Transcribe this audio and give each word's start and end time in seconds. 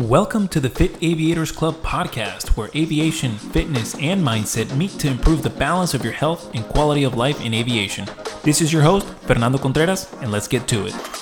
Welcome 0.00 0.48
to 0.48 0.60
the 0.60 0.70
Fit 0.70 0.96
Aviators 1.02 1.52
Club 1.52 1.74
podcast, 1.82 2.56
where 2.56 2.70
aviation, 2.74 3.32
fitness, 3.32 3.94
and 3.96 4.24
mindset 4.24 4.74
meet 4.74 4.92
to 4.92 5.08
improve 5.08 5.42
the 5.42 5.50
balance 5.50 5.92
of 5.92 6.02
your 6.02 6.14
health 6.14 6.50
and 6.54 6.64
quality 6.64 7.04
of 7.04 7.18
life 7.18 7.44
in 7.44 7.52
aviation. 7.52 8.06
This 8.42 8.62
is 8.62 8.72
your 8.72 8.80
host, 8.80 9.06
Fernando 9.26 9.58
Contreras, 9.58 10.10
and 10.22 10.32
let's 10.32 10.48
get 10.48 10.66
to 10.68 10.86
it. 10.86 11.19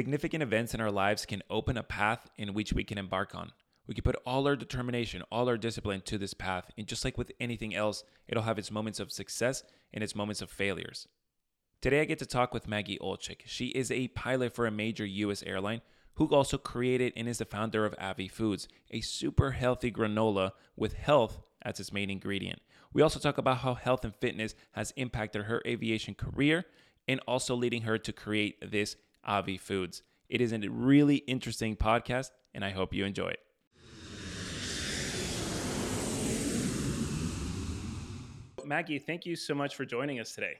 Significant 0.00 0.42
events 0.42 0.72
in 0.72 0.80
our 0.80 0.90
lives 0.90 1.26
can 1.26 1.42
open 1.50 1.76
a 1.76 1.82
path 1.82 2.30
in 2.38 2.54
which 2.54 2.72
we 2.72 2.84
can 2.84 2.96
embark 2.96 3.34
on. 3.34 3.52
We 3.86 3.92
can 3.92 4.02
put 4.02 4.16
all 4.24 4.46
our 4.46 4.56
determination, 4.56 5.22
all 5.30 5.46
our 5.46 5.58
discipline 5.58 6.00
to 6.06 6.16
this 6.16 6.32
path, 6.32 6.70
and 6.78 6.86
just 6.86 7.04
like 7.04 7.18
with 7.18 7.30
anything 7.38 7.74
else, 7.74 8.02
it'll 8.26 8.44
have 8.44 8.58
its 8.58 8.70
moments 8.70 8.98
of 8.98 9.12
success 9.12 9.62
and 9.92 10.02
its 10.02 10.16
moments 10.16 10.40
of 10.40 10.48
failures. 10.48 11.06
Today, 11.82 12.00
I 12.00 12.06
get 12.06 12.18
to 12.20 12.24
talk 12.24 12.54
with 12.54 12.66
Maggie 12.66 12.96
Olczyk. 12.98 13.42
She 13.44 13.66
is 13.66 13.90
a 13.90 14.08
pilot 14.08 14.54
for 14.54 14.66
a 14.66 14.70
major 14.70 15.04
U.S. 15.04 15.42
airline 15.42 15.82
who 16.14 16.26
also 16.28 16.56
created 16.56 17.12
and 17.14 17.28
is 17.28 17.36
the 17.36 17.44
founder 17.44 17.84
of 17.84 17.94
Avi 18.00 18.26
Foods, 18.26 18.68
a 18.90 19.02
super 19.02 19.50
healthy 19.50 19.92
granola 19.92 20.52
with 20.76 20.94
health 20.94 21.40
as 21.60 21.78
its 21.78 21.92
main 21.92 22.08
ingredient. 22.08 22.62
We 22.94 23.02
also 23.02 23.20
talk 23.20 23.36
about 23.36 23.58
how 23.58 23.74
health 23.74 24.06
and 24.06 24.16
fitness 24.16 24.54
has 24.72 24.94
impacted 24.96 25.42
her 25.42 25.60
aviation 25.66 26.14
career 26.14 26.64
and 27.06 27.20
also 27.28 27.54
leading 27.54 27.82
her 27.82 27.98
to 27.98 28.12
create 28.14 28.70
this 28.70 28.96
Avi 29.24 29.58
Foods. 29.58 30.02
It 30.28 30.40
is 30.40 30.52
a 30.52 30.58
really 30.68 31.16
interesting 31.16 31.76
podcast, 31.76 32.30
and 32.54 32.64
I 32.64 32.70
hope 32.70 32.94
you 32.94 33.04
enjoy 33.04 33.28
it. 33.28 33.40
Maggie, 38.64 39.00
thank 39.00 39.26
you 39.26 39.34
so 39.34 39.54
much 39.54 39.74
for 39.74 39.84
joining 39.84 40.20
us 40.20 40.32
today. 40.32 40.58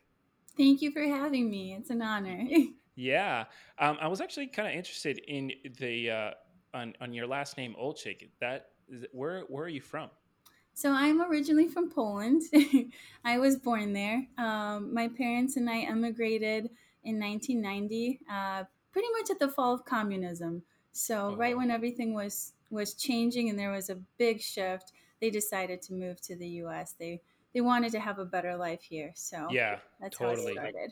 Thank 0.56 0.82
you 0.82 0.90
for 0.90 1.02
having 1.02 1.48
me. 1.48 1.74
It's 1.74 1.90
an 1.90 2.02
honor. 2.02 2.44
yeah, 2.96 3.44
um, 3.78 3.98
I 4.00 4.08
was 4.08 4.20
actually 4.20 4.48
kind 4.48 4.68
of 4.68 4.74
interested 4.74 5.18
in 5.28 5.52
the 5.78 6.10
uh, 6.10 6.30
on 6.74 6.94
on 7.00 7.12
your 7.12 7.26
last 7.26 7.56
name 7.56 7.74
Olczyk. 7.80 8.28
That 8.40 8.70
where 9.12 9.42
where 9.42 9.64
are 9.64 9.68
you 9.68 9.80
from? 9.80 10.10
So 10.74 10.92
I'm 10.92 11.20
originally 11.22 11.68
from 11.68 11.90
Poland. 11.90 12.42
I 13.24 13.38
was 13.38 13.56
born 13.56 13.92
there. 13.92 14.26
Um, 14.38 14.94
my 14.94 15.08
parents 15.08 15.56
and 15.56 15.68
I 15.68 15.80
emigrated 15.80 16.70
in 17.04 17.18
1990, 17.18 18.20
uh, 18.30 18.64
pretty 18.92 19.08
much 19.18 19.30
at 19.30 19.38
the 19.38 19.48
fall 19.48 19.74
of 19.74 19.84
communism. 19.84 20.62
So 20.92 21.30
oh, 21.32 21.36
right 21.36 21.56
when 21.56 21.70
everything 21.70 22.14
was 22.14 22.52
was 22.70 22.94
changing 22.94 23.48
and 23.48 23.58
there 23.58 23.70
was 23.70 23.90
a 23.90 23.96
big 24.16 24.40
shift, 24.40 24.92
they 25.20 25.30
decided 25.30 25.82
to 25.82 25.94
move 25.94 26.20
to 26.22 26.36
the 26.36 26.48
U.S. 26.64 26.94
They 26.98 27.20
they 27.54 27.60
wanted 27.60 27.92
to 27.92 28.00
have 28.00 28.18
a 28.18 28.24
better 28.24 28.56
life 28.56 28.82
here. 28.82 29.12
So 29.14 29.48
yeah, 29.50 29.78
that's 30.00 30.16
totally. 30.16 30.56
how 30.56 30.64
it 30.64 30.72
started. 30.72 30.90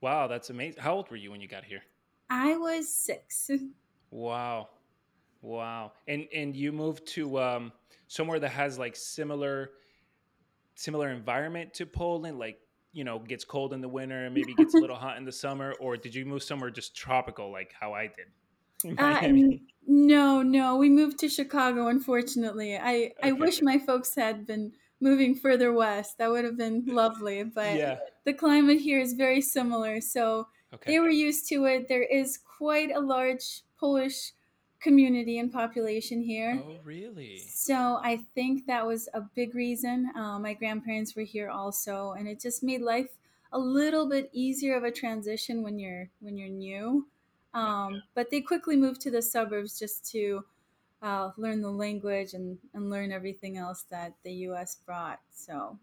Wow, 0.00 0.26
that's 0.28 0.50
amazing. 0.50 0.80
How 0.80 0.94
old 0.94 1.10
were 1.10 1.16
you 1.16 1.30
when 1.30 1.40
you 1.40 1.48
got 1.48 1.64
here? 1.64 1.82
I 2.30 2.56
was 2.56 2.92
six. 2.92 3.50
Wow, 4.10 4.70
wow. 5.42 5.92
And 6.06 6.26
and 6.34 6.56
you 6.56 6.72
moved 6.72 7.06
to 7.08 7.38
um, 7.38 7.72
somewhere 8.06 8.40
that 8.40 8.48
has 8.48 8.78
like 8.78 8.96
similar 8.96 9.72
similar 10.74 11.10
environment 11.10 11.74
to 11.74 11.84
Poland, 11.84 12.38
like 12.38 12.58
you 12.92 13.04
know 13.04 13.18
gets 13.18 13.44
cold 13.44 13.72
in 13.72 13.80
the 13.80 13.88
winter 13.88 14.24
and 14.24 14.34
maybe 14.34 14.54
gets 14.54 14.74
a 14.74 14.78
little 14.78 14.96
hot 15.06 15.16
in 15.16 15.24
the 15.24 15.32
summer 15.32 15.74
or 15.80 15.96
did 15.96 16.14
you 16.14 16.24
move 16.24 16.42
somewhere 16.42 16.70
just 16.70 16.94
tropical 16.94 17.50
like 17.50 17.72
how 17.78 17.92
i 17.92 18.06
did 18.06 18.26
uh, 18.98 19.20
no 19.86 20.40
no 20.42 20.76
we 20.76 20.88
moved 20.88 21.18
to 21.18 21.28
chicago 21.28 21.88
unfortunately 21.88 22.76
i 22.76 22.94
okay. 22.94 23.14
i 23.24 23.32
wish 23.32 23.60
my 23.60 23.78
folks 23.78 24.14
had 24.14 24.46
been 24.46 24.72
moving 25.00 25.34
further 25.34 25.72
west 25.72 26.18
that 26.18 26.30
would 26.30 26.44
have 26.44 26.56
been 26.56 26.84
lovely 26.86 27.42
but 27.42 27.76
yeah. 27.76 27.96
the 28.24 28.32
climate 28.32 28.80
here 28.80 29.00
is 29.00 29.14
very 29.14 29.40
similar 29.40 30.00
so 30.00 30.46
okay. 30.72 30.92
they 30.92 31.00
were 31.00 31.10
used 31.10 31.48
to 31.48 31.64
it 31.64 31.88
there 31.88 32.02
is 32.02 32.38
quite 32.58 32.90
a 32.94 33.00
large 33.00 33.62
polish 33.78 34.32
community 34.80 35.38
and 35.38 35.52
population 35.52 36.22
here. 36.22 36.62
Oh, 36.64 36.78
really? 36.84 37.38
So 37.38 37.98
I 38.02 38.20
think 38.34 38.66
that 38.66 38.86
was 38.86 39.08
a 39.14 39.22
big 39.34 39.54
reason. 39.54 40.10
Uh, 40.16 40.38
my 40.38 40.54
grandparents 40.54 41.16
were 41.16 41.22
here 41.22 41.50
also, 41.50 42.12
and 42.12 42.28
it 42.28 42.40
just 42.40 42.62
made 42.62 42.82
life 42.82 43.08
a 43.52 43.58
little 43.58 44.08
bit 44.08 44.30
easier 44.32 44.76
of 44.76 44.84
a 44.84 44.90
transition 44.90 45.62
when 45.62 45.78
you're 45.78 46.08
when 46.20 46.36
you're 46.36 46.48
new. 46.48 47.06
Um, 47.54 47.94
okay. 47.94 48.02
But 48.14 48.30
they 48.30 48.40
quickly 48.40 48.76
moved 48.76 49.00
to 49.02 49.10
the 49.10 49.22
suburbs 49.22 49.78
just 49.78 50.10
to 50.12 50.44
uh, 51.02 51.30
learn 51.36 51.62
the 51.62 51.70
language 51.70 52.34
and, 52.34 52.58
and 52.74 52.90
learn 52.90 53.12
everything 53.12 53.56
else 53.56 53.84
that 53.90 54.14
the 54.24 54.32
U.S. 54.32 54.76
brought. 54.84 55.20
So 55.32 55.78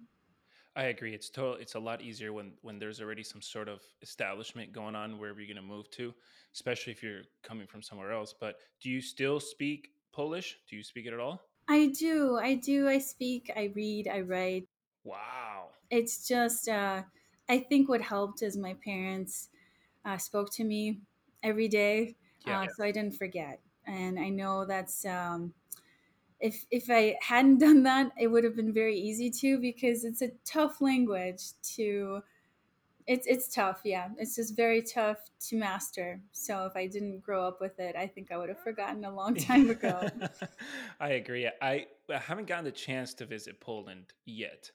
I 0.76 0.86
agree. 0.86 1.14
It's 1.14 1.30
total. 1.30 1.56
It's 1.56 1.76
a 1.76 1.80
lot 1.80 2.02
easier 2.02 2.34
when 2.34 2.52
when 2.62 2.80
there's 2.80 3.02
already 3.02 3.24
some 3.24 3.42
sort 3.42 3.70
of 3.70 3.82
establishment 4.02 4.74
going 4.74 4.96
on 4.96 5.18
wherever 5.18 5.40
you're 5.40 5.54
going 5.54 5.66
to 5.66 5.74
move 5.74 5.90
to, 5.92 6.14
especially 6.54 6.92
if 6.92 7.02
you're 7.02 7.22
coming 7.44 7.66
from 7.66 7.82
somewhere 7.82 8.12
else. 8.12 8.34
But 8.38 8.58
do 8.82 8.90
you 8.90 9.02
still 9.02 9.40
speak 9.40 9.92
Polish? 10.12 10.58
Do 10.70 10.76
you 10.76 10.84
speak 10.84 11.06
it 11.06 11.14
at 11.14 11.20
all? 11.20 11.42
I 11.70 11.88
do. 11.88 12.38
I 12.38 12.56
do. 12.56 12.90
I 12.90 13.00
speak. 13.00 13.52
I 13.56 13.72
read. 13.74 14.08
I 14.08 14.22
write. 14.22 14.68
Wow. 15.04 15.70
It's 15.90 16.28
just. 16.28 16.68
Uh, 16.68 17.04
I 17.48 17.60
think 17.60 17.88
what 17.90 18.02
helped 18.02 18.42
is 18.42 18.58
my 18.58 18.74
parents 18.84 19.50
uh, 20.04 20.18
spoke 20.18 20.52
to 20.54 20.64
me 20.64 21.00
every 21.44 21.68
day, 21.68 22.16
yeah. 22.46 22.62
uh, 22.62 22.68
so 22.76 22.84
I 22.84 22.92
didn't 22.92 23.16
forget. 23.16 23.60
And 23.86 24.20
I 24.20 24.30
know 24.30 24.66
that's 24.66 25.06
um, 25.06 25.54
if 26.46 26.66
if 26.70 26.90
I 26.90 27.18
hadn't 27.22 27.58
done 27.68 27.84
that, 27.84 28.12
it 28.18 28.28
would 28.28 28.44
have 28.44 28.56
been 28.56 28.74
very 28.74 28.98
easy 28.98 29.30
to 29.42 29.58
because 29.58 30.06
it's 30.06 30.22
a 30.22 30.32
tough 30.46 30.82
language 30.82 31.44
to 31.76 32.22
it's 33.08 33.28
it's 33.28 33.54
tough, 33.54 33.82
yeah. 33.84 34.10
It's 34.18 34.36
just 34.36 34.56
very 34.56 34.82
tough 34.82 35.18
to 35.48 35.56
master. 35.56 36.22
So 36.32 36.66
if 36.66 36.76
I 36.76 36.88
didn't 36.88 37.22
grow 37.22 37.48
up 37.48 37.62
with 37.62 37.80
it, 37.80 37.96
I 37.96 38.08
think 38.08 38.32
I 38.32 38.38
would 38.38 38.50
have 38.50 38.64
forgotten 38.64 39.06
a 39.06 39.14
long 39.14 39.36
time 39.50 39.70
ago. 39.70 40.08
I 41.00 41.10
agree. 41.10 41.50
I, 41.62 41.86
I 42.10 42.18
haven't 42.18 42.48
gotten 42.48 42.66
the 42.66 42.72
chance 42.72 43.14
to 43.16 43.26
visit 43.26 43.60
Poland 43.60 44.14
yet. 44.26 44.72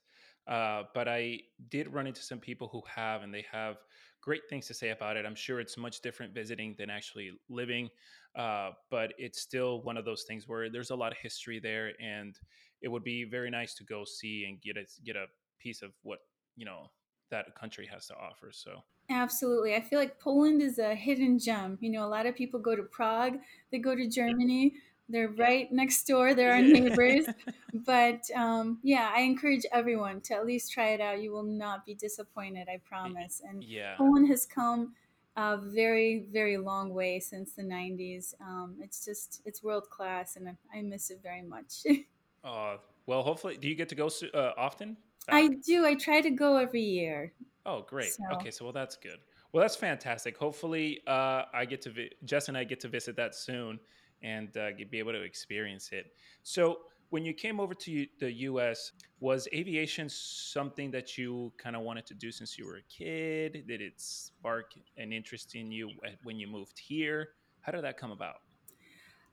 Uh, 0.46 0.84
but 0.94 1.08
I 1.08 1.40
did 1.70 1.92
run 1.92 2.06
into 2.06 2.22
some 2.22 2.38
people 2.38 2.68
who 2.68 2.82
have, 2.94 3.22
and 3.22 3.32
they 3.32 3.44
have 3.52 3.76
great 4.20 4.42
things 4.48 4.66
to 4.66 4.74
say 4.74 4.90
about 4.90 5.16
it. 5.16 5.26
I'm 5.26 5.34
sure 5.34 5.60
it's 5.60 5.76
much 5.76 6.00
different 6.00 6.34
visiting 6.34 6.74
than 6.78 6.90
actually 6.90 7.32
living, 7.48 7.88
uh, 8.36 8.70
but 8.90 9.12
it's 9.18 9.40
still 9.40 9.82
one 9.82 9.96
of 9.96 10.04
those 10.04 10.24
things 10.24 10.46
where 10.46 10.70
there's 10.70 10.90
a 10.90 10.96
lot 10.96 11.12
of 11.12 11.18
history 11.18 11.58
there, 11.58 11.92
and 12.00 12.38
it 12.82 12.88
would 12.88 13.04
be 13.04 13.24
very 13.24 13.50
nice 13.50 13.74
to 13.74 13.84
go 13.84 14.04
see 14.04 14.44
and 14.48 14.60
get 14.60 14.76
a 14.76 14.84
get 15.04 15.16
a 15.16 15.26
piece 15.58 15.82
of 15.82 15.92
what 16.02 16.20
you 16.56 16.64
know 16.64 16.86
that 17.30 17.54
country 17.54 17.86
has 17.86 18.06
to 18.08 18.14
offer. 18.14 18.50
So 18.52 18.82
Absolutely. 19.10 19.74
I 19.74 19.80
feel 19.80 19.98
like 19.98 20.20
Poland 20.20 20.62
is 20.62 20.78
a 20.78 20.94
hidden 20.94 21.38
gem. 21.38 21.76
You 21.80 21.90
know, 21.90 22.04
a 22.04 22.08
lot 22.08 22.26
of 22.26 22.36
people 22.36 22.60
go 22.60 22.76
to 22.76 22.84
Prague, 22.84 23.38
they 23.72 23.78
go 23.78 23.96
to 23.96 24.08
Germany, 24.08 24.74
they're 25.10 25.28
right 25.28 25.70
next 25.72 26.04
door. 26.06 26.34
They're 26.34 26.52
our 26.52 26.62
neighbors. 26.62 27.26
but 27.74 28.22
um, 28.34 28.78
yeah, 28.82 29.10
I 29.14 29.20
encourage 29.22 29.64
everyone 29.72 30.20
to 30.22 30.34
at 30.34 30.46
least 30.46 30.72
try 30.72 30.90
it 30.90 31.00
out. 31.00 31.22
You 31.22 31.32
will 31.32 31.42
not 31.42 31.84
be 31.84 31.94
disappointed, 31.94 32.68
I 32.68 32.78
promise. 32.78 33.42
And 33.46 33.62
yeah. 33.64 33.96
Poland 33.96 34.28
has 34.28 34.46
come 34.46 34.94
a 35.36 35.56
very, 35.56 36.26
very 36.30 36.56
long 36.56 36.94
way 36.94 37.20
since 37.20 37.52
the 37.52 37.62
90s. 37.62 38.34
Um, 38.40 38.76
it's 38.80 39.04
just, 39.04 39.42
it's 39.44 39.62
world 39.62 39.88
class, 39.90 40.36
and 40.36 40.56
I 40.74 40.82
miss 40.82 41.10
it 41.10 41.20
very 41.22 41.42
much. 41.42 41.84
uh, 42.44 42.76
well, 43.06 43.22
hopefully, 43.22 43.56
do 43.56 43.68
you 43.68 43.74
get 43.74 43.88
to 43.90 43.94
go 43.94 44.10
uh, 44.34 44.52
often? 44.56 44.96
Back? 45.26 45.36
I 45.36 45.48
do. 45.48 45.84
I 45.86 45.94
try 45.94 46.20
to 46.20 46.30
go 46.30 46.56
every 46.56 46.82
year. 46.82 47.32
Oh, 47.66 47.82
great. 47.82 48.12
So. 48.12 48.22
Okay, 48.34 48.50
so 48.50 48.64
well, 48.64 48.72
that's 48.72 48.96
good. 48.96 49.18
Well, 49.52 49.60
that's 49.60 49.76
fantastic. 49.76 50.36
Hopefully, 50.36 51.00
uh, 51.06 51.42
I 51.52 51.64
get 51.64 51.82
to 51.82 51.90
vi- 51.90 52.10
Jess 52.24 52.48
and 52.48 52.56
I 52.56 52.64
get 52.64 52.80
to 52.80 52.88
visit 52.88 53.16
that 53.16 53.34
soon 53.34 53.80
and 54.22 54.56
uh, 54.56 54.70
be 54.90 54.98
able 54.98 55.12
to 55.12 55.22
experience 55.22 55.90
it. 55.92 56.12
So, 56.42 56.80
when 57.10 57.24
you 57.24 57.34
came 57.34 57.58
over 57.58 57.74
to 57.74 58.06
the 58.20 58.32
US, 58.32 58.92
was 59.18 59.48
aviation 59.52 60.08
something 60.08 60.92
that 60.92 61.18
you 61.18 61.52
kind 61.58 61.74
of 61.74 61.82
wanted 61.82 62.06
to 62.06 62.14
do 62.14 62.30
since 62.30 62.56
you 62.56 62.64
were 62.64 62.76
a 62.76 62.82
kid? 62.82 63.64
Did 63.66 63.80
it 63.80 63.94
spark 63.96 64.72
an 64.96 65.12
interest 65.12 65.56
in 65.56 65.72
you 65.72 65.90
when 66.22 66.38
you 66.38 66.46
moved 66.46 66.78
here? 66.78 67.30
How 67.62 67.72
did 67.72 67.82
that 67.82 67.98
come 67.98 68.12
about? 68.12 68.36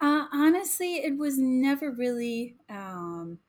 Uh, 0.01 0.25
honestly, 0.33 0.95
it 0.95 1.17
was 1.17 1.37
never 1.37 1.91
really. 1.91 2.55
Um, 2.69 3.39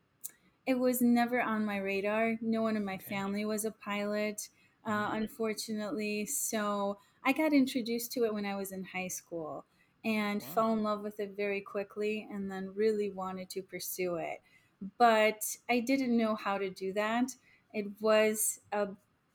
it 0.65 0.77
was 0.77 1.01
never 1.01 1.41
on 1.41 1.65
my 1.65 1.77
radar. 1.77 2.35
No 2.41 2.61
one 2.61 2.77
in 2.77 2.85
my 2.85 2.99
family 2.99 3.43
was 3.43 3.65
a 3.65 3.71
pilot, 3.71 4.49
uh, 4.85 4.91
mm-hmm. 4.91 5.15
unfortunately. 5.15 6.27
So 6.27 6.99
I 7.25 7.33
got 7.33 7.53
introduced 7.53 8.11
to 8.13 8.25
it 8.25 8.33
when 8.33 8.45
I 8.45 8.55
was 8.55 8.71
in 8.71 8.83
high 8.83 9.07
school 9.07 9.65
and 10.05 10.41
wow. 10.41 10.47
fell 10.53 10.73
in 10.73 10.83
love 10.83 11.01
with 11.01 11.19
it 11.19 11.35
very 11.35 11.61
quickly 11.61 12.27
and 12.31 12.51
then 12.51 12.71
really 12.75 13.11
wanted 13.11 13.49
to 13.51 13.61
pursue 13.61 14.15
it. 14.15 14.41
But 14.97 15.43
I 15.69 15.79
didn't 15.79 16.15
know 16.15 16.35
how 16.35 16.57
to 16.57 16.69
do 16.69 16.93
that. 16.93 17.31
It 17.73 17.87
was 17.99 18.61
a 18.71 18.87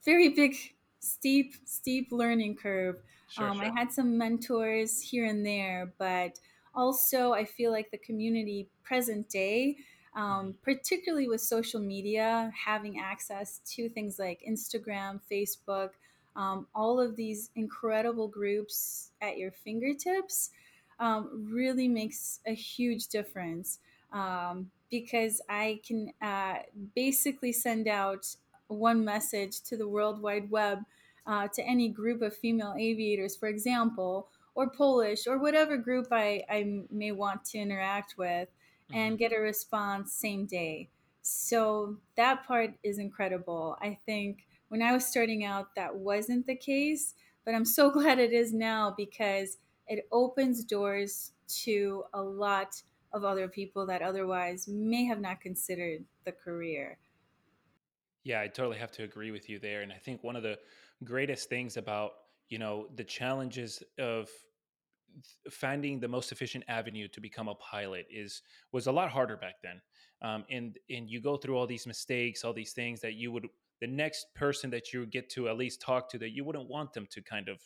very 0.03 0.29
big, 0.29 0.55
steep, 0.99 1.53
steep 1.65 2.11
learning 2.11 2.55
curve. 2.55 2.97
Sure, 3.29 3.49
um, 3.49 3.57
sure. 3.57 3.65
I 3.65 3.69
had 3.69 3.91
some 3.91 4.17
mentors 4.17 4.99
here 5.01 5.25
and 5.25 5.45
there, 5.45 5.93
but 5.97 6.39
also 6.75 7.31
i 7.31 7.45
feel 7.45 7.71
like 7.71 7.89
the 7.91 7.97
community 7.97 8.69
present 8.83 9.27
day 9.29 9.77
um, 10.15 10.55
particularly 10.61 11.27
with 11.27 11.41
social 11.41 11.79
media 11.79 12.51
having 12.65 12.99
access 12.99 13.59
to 13.65 13.89
things 13.89 14.19
like 14.19 14.43
instagram 14.47 15.19
facebook 15.31 15.91
um, 16.35 16.67
all 16.75 16.99
of 16.99 17.15
these 17.15 17.49
incredible 17.55 18.27
groups 18.27 19.11
at 19.21 19.37
your 19.37 19.51
fingertips 19.51 20.51
um, 20.99 21.47
really 21.51 21.87
makes 21.87 22.39
a 22.45 22.53
huge 22.53 23.07
difference 23.07 23.79
um, 24.11 24.71
because 24.89 25.41
I 25.49 25.81
can 25.85 26.13
uh, 26.21 26.59
basically 26.95 27.51
send 27.51 27.87
out 27.87 28.35
one 28.67 29.03
message 29.03 29.61
to 29.63 29.77
the 29.77 29.87
World 29.87 30.21
Wide 30.21 30.49
Web 30.49 30.79
uh, 31.27 31.47
to 31.53 31.63
any 31.63 31.89
group 31.89 32.21
of 32.21 32.35
female 32.35 32.75
aviators, 32.77 33.35
for 33.35 33.47
example, 33.47 34.29
or 34.53 34.69
Polish, 34.69 35.27
or 35.27 35.37
whatever 35.37 35.77
group 35.77 36.07
I, 36.11 36.43
I 36.49 36.83
may 36.89 37.11
want 37.11 37.43
to 37.45 37.57
interact 37.57 38.15
with, 38.17 38.49
hmm 38.89 38.95
and 38.95 39.17
get 39.17 39.33
a 39.33 39.39
response 39.39 40.13
same 40.13 40.45
day. 40.45 40.89
So 41.21 41.97
that 42.15 42.45
part 42.45 42.75
is 42.83 42.99
incredible. 42.99 43.77
I 43.81 43.97
think 44.05 44.45
when 44.75 44.85
I 44.85 44.91
was 44.91 45.05
starting 45.05 45.45
out, 45.45 45.73
that 45.77 45.95
wasn't 45.95 46.45
the 46.45 46.55
case, 46.55 47.13
but 47.45 47.55
I'm 47.55 47.63
so 47.63 47.89
glad 47.97 48.19
it 48.19 48.33
is 48.33 48.53
now 48.53 48.93
because 48.97 49.57
it 49.87 50.05
opens 50.11 50.65
doors 50.65 51.31
to 51.63 52.03
a 52.13 52.21
lot 52.21 52.81
of 53.13 53.23
other 53.23 53.47
people 53.47 53.85
that 53.85 54.01
otherwise 54.01 54.67
may 54.67 55.05
have 55.05 55.21
not 55.21 55.39
considered 55.39 56.03
the 56.25 56.33
career. 56.33 56.97
Yeah, 58.25 58.41
I 58.41 58.47
totally 58.47 58.77
have 58.77 58.91
to 58.93 59.03
agree 59.03 59.31
with 59.31 59.47
you 59.47 59.59
there. 59.59 59.81
And 59.81 59.93
I 59.93 59.97
think 59.97 60.25
one 60.25 60.35
of 60.35 60.43
the 60.43 60.57
greatest 61.05 61.47
things 61.47 61.77
about, 61.77 62.11
you 62.49 62.59
know, 62.59 62.87
the 62.95 63.03
challenges 63.05 63.81
of 63.97 64.27
finding 65.49 66.01
the 66.01 66.07
most 66.09 66.33
efficient 66.33 66.65
avenue 66.67 67.07
to 67.07 67.21
become 67.21 67.47
a 67.47 67.55
pilot 67.55 68.07
is 68.11 68.41
was 68.73 68.87
a 68.87 68.91
lot 68.91 69.09
harder 69.09 69.37
back 69.37 69.55
then. 69.63 69.79
Um, 70.21 70.43
and 70.49 70.77
and 70.89 71.09
you 71.09 71.21
go 71.21 71.37
through 71.37 71.55
all 71.57 71.67
these 71.67 71.87
mistakes, 71.87 72.43
all 72.43 72.51
these 72.51 72.73
things 72.73 72.99
that 72.99 73.13
you 73.13 73.31
would 73.31 73.47
the 73.81 73.87
next 73.87 74.27
person 74.35 74.69
that 74.71 74.93
you 74.93 75.05
get 75.05 75.29
to 75.31 75.49
at 75.49 75.57
least 75.57 75.81
talk 75.81 76.09
to 76.11 76.17
that 76.19 76.31
you 76.31 76.43
wouldn't 76.43 76.69
want 76.69 76.93
them 76.93 77.07
to 77.11 77.21
kind 77.21 77.49
of 77.49 77.59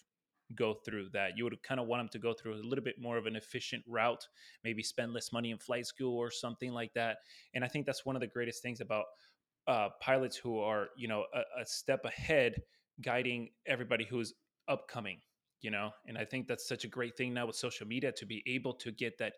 go 0.55 0.73
through 0.73 1.09
that. 1.13 1.37
You 1.37 1.43
would 1.43 1.61
kind 1.61 1.79
of 1.79 1.87
want 1.87 1.99
them 1.99 2.09
to 2.09 2.19
go 2.19 2.33
through 2.33 2.55
a 2.55 2.65
little 2.65 2.83
bit 2.83 2.99
more 2.99 3.17
of 3.17 3.27
an 3.27 3.35
efficient 3.35 3.83
route, 3.87 4.27
maybe 4.63 4.81
spend 4.81 5.13
less 5.13 5.31
money 5.31 5.51
in 5.51 5.59
flight 5.59 5.85
school 5.85 6.17
or 6.17 6.31
something 6.31 6.71
like 6.71 6.93
that. 6.95 7.17
And 7.53 7.63
I 7.63 7.67
think 7.67 7.85
that's 7.85 8.05
one 8.05 8.15
of 8.15 8.19
the 8.21 8.27
greatest 8.27 8.63
things 8.63 8.81
about 8.81 9.05
uh, 9.67 9.89
pilots 10.01 10.35
who 10.35 10.59
are 10.59 10.87
you 10.97 11.07
know 11.07 11.25
a, 11.33 11.61
a 11.61 11.65
step 11.65 12.03
ahead 12.03 12.55
guiding 13.01 13.49
everybody 13.67 14.03
who's 14.03 14.33
upcoming 14.67 15.19
you 15.61 15.69
know 15.69 15.91
and 16.07 16.17
i 16.17 16.25
think 16.25 16.47
that's 16.47 16.67
such 16.67 16.85
a 16.85 16.87
great 16.87 17.15
thing 17.15 17.33
now 17.33 17.45
with 17.45 17.55
social 17.55 17.85
media 17.85 18.11
to 18.11 18.25
be 18.25 18.41
able 18.47 18.73
to 18.73 18.91
get 18.91 19.17
that 19.19 19.33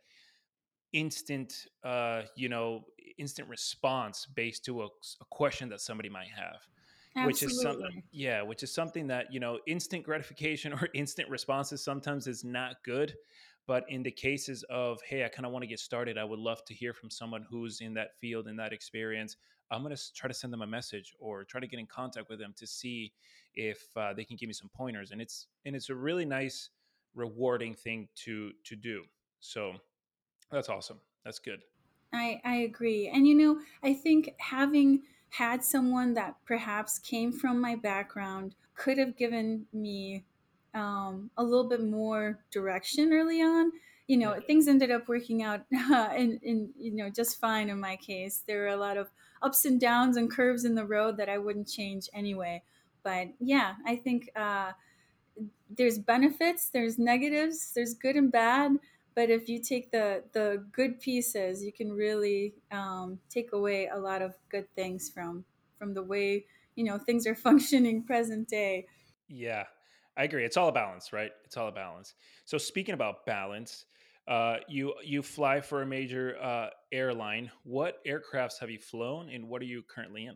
instant 0.93 1.67
uh 1.83 2.21
you 2.35 2.49
know 2.49 2.83
instant 3.17 3.47
response 3.47 4.27
based 4.35 4.65
to 4.65 4.81
a, 4.81 4.85
a 4.85 5.25
question 5.29 5.69
that 5.69 5.79
somebody 5.79 6.09
might 6.09 6.27
have 6.27 7.25
which 7.25 7.43
is 7.43 7.61
something 7.61 8.03
yeah 8.11 8.41
which 8.41 8.63
is 8.63 8.73
something 8.73 9.07
that 9.07 9.31
you 9.31 9.39
know 9.39 9.59
instant 9.67 10.03
gratification 10.03 10.73
or 10.81 10.89
instant 10.93 11.29
responses 11.29 11.83
sometimes 11.83 12.27
is 12.27 12.43
not 12.43 12.75
good 12.83 13.13
but 13.67 13.85
in 13.89 14.01
the 14.03 14.11
cases 14.11 14.63
of 14.69 14.99
hey 15.07 15.23
i 15.23 15.27
kind 15.27 15.45
of 15.45 15.51
want 15.51 15.63
to 15.63 15.67
get 15.67 15.79
started 15.79 16.17
i 16.17 16.23
would 16.23 16.39
love 16.39 16.63
to 16.65 16.73
hear 16.73 16.93
from 16.93 17.09
someone 17.09 17.45
who's 17.49 17.81
in 17.81 17.93
that 17.93 18.17
field 18.19 18.47
in 18.47 18.55
that 18.55 18.73
experience 18.73 19.37
i'm 19.71 19.83
going 19.83 19.95
to 19.95 20.13
try 20.13 20.27
to 20.27 20.33
send 20.33 20.51
them 20.51 20.61
a 20.61 20.67
message 20.67 21.13
or 21.19 21.43
try 21.43 21.59
to 21.59 21.67
get 21.67 21.79
in 21.79 21.85
contact 21.85 22.29
with 22.29 22.39
them 22.39 22.53
to 22.57 22.65
see 22.65 23.11
if 23.53 23.85
uh, 23.97 24.13
they 24.13 24.23
can 24.23 24.37
give 24.37 24.47
me 24.47 24.53
some 24.53 24.69
pointers 24.73 25.11
and 25.11 25.21
it's 25.21 25.47
and 25.65 25.75
it's 25.75 25.89
a 25.89 25.95
really 25.95 26.25
nice 26.25 26.69
rewarding 27.13 27.73
thing 27.75 28.07
to 28.15 28.51
to 28.63 28.75
do 28.75 29.03
so 29.41 29.73
that's 30.51 30.69
awesome 30.69 30.99
that's 31.23 31.39
good 31.39 31.61
I, 32.13 32.41
I 32.43 32.55
agree. 32.57 33.07
And 33.07 33.27
you 33.27 33.35
know, 33.35 33.61
I 33.83 33.93
think 33.93 34.33
having 34.37 35.03
had 35.29 35.63
someone 35.63 36.13
that 36.15 36.35
perhaps 36.45 36.99
came 36.99 37.31
from 37.31 37.61
my 37.61 37.75
background 37.75 38.55
could 38.75 38.97
have 38.97 39.15
given 39.15 39.65
me 39.71 40.25
um, 40.73 41.29
a 41.37 41.43
little 41.43 41.67
bit 41.67 41.83
more 41.83 42.39
direction 42.51 43.13
early 43.13 43.41
on. 43.41 43.71
You 44.07 44.17
yeah 44.19 44.27
know, 44.27 44.39
things 44.45 44.67
ended 44.67 44.91
up 44.91 45.07
working 45.07 45.41
out 45.41 45.61
in, 45.71 46.39
in, 46.43 46.71
you 46.77 46.91
know, 46.91 47.09
just 47.09 47.39
fine 47.39 47.69
in 47.69 47.79
my 47.79 47.95
case. 47.95 48.43
There 48.45 48.61
were 48.61 48.67
a 48.67 48.77
lot 48.77 48.97
of 48.97 49.09
ups 49.41 49.63
and 49.63 49.79
downs 49.79 50.17
and 50.17 50.29
curves 50.29 50.65
in 50.65 50.75
the 50.75 50.85
road 50.85 51.17
that 51.17 51.29
I 51.29 51.37
wouldn't 51.37 51.69
change 51.69 52.09
anyway. 52.13 52.61
But 53.03 53.29
yeah, 53.39 53.75
I 53.85 53.95
think 53.95 54.29
uh, 54.35 54.73
there's 55.69 55.97
benefits, 55.97 56.69
there's 56.69 56.99
negatives, 56.99 57.71
there's 57.73 57.93
good 57.93 58.17
and 58.17 58.31
bad. 58.31 58.73
But 59.15 59.29
if 59.29 59.49
you 59.49 59.59
take 59.59 59.91
the 59.91 60.23
the 60.31 60.65
good 60.71 60.99
pieces, 60.99 61.63
you 61.63 61.71
can 61.71 61.91
really 61.91 62.55
um, 62.71 63.19
take 63.29 63.51
away 63.53 63.87
a 63.87 63.97
lot 63.97 64.21
of 64.21 64.35
good 64.49 64.73
things 64.75 65.09
from 65.09 65.45
from 65.77 65.93
the 65.93 66.03
way 66.03 66.45
you 66.75 66.83
know 66.83 66.97
things 66.97 67.27
are 67.27 67.35
functioning 67.47 68.03
present 68.03 68.47
day. 68.47 68.87
Yeah, 69.27 69.65
I 70.17 70.23
agree. 70.23 70.45
It's 70.45 70.57
all 70.57 70.69
a 70.69 70.73
balance, 70.73 71.13
right? 71.13 71.31
It's 71.45 71.57
all 71.57 71.67
a 71.67 71.71
balance. 71.71 72.13
So 72.45 72.57
speaking 72.57 72.93
about 72.93 73.25
balance, 73.25 73.85
uh, 74.27 74.57
you 74.67 74.93
you 75.03 75.21
fly 75.21 75.61
for 75.61 75.81
a 75.81 75.85
major 75.85 76.37
uh, 76.41 76.69
airline. 76.91 77.51
What 77.63 78.03
aircrafts 78.05 78.59
have 78.59 78.69
you 78.69 78.79
flown, 78.79 79.29
and 79.29 79.49
what 79.49 79.61
are 79.61 79.65
you 79.65 79.83
currently 79.83 80.25
in? 80.25 80.35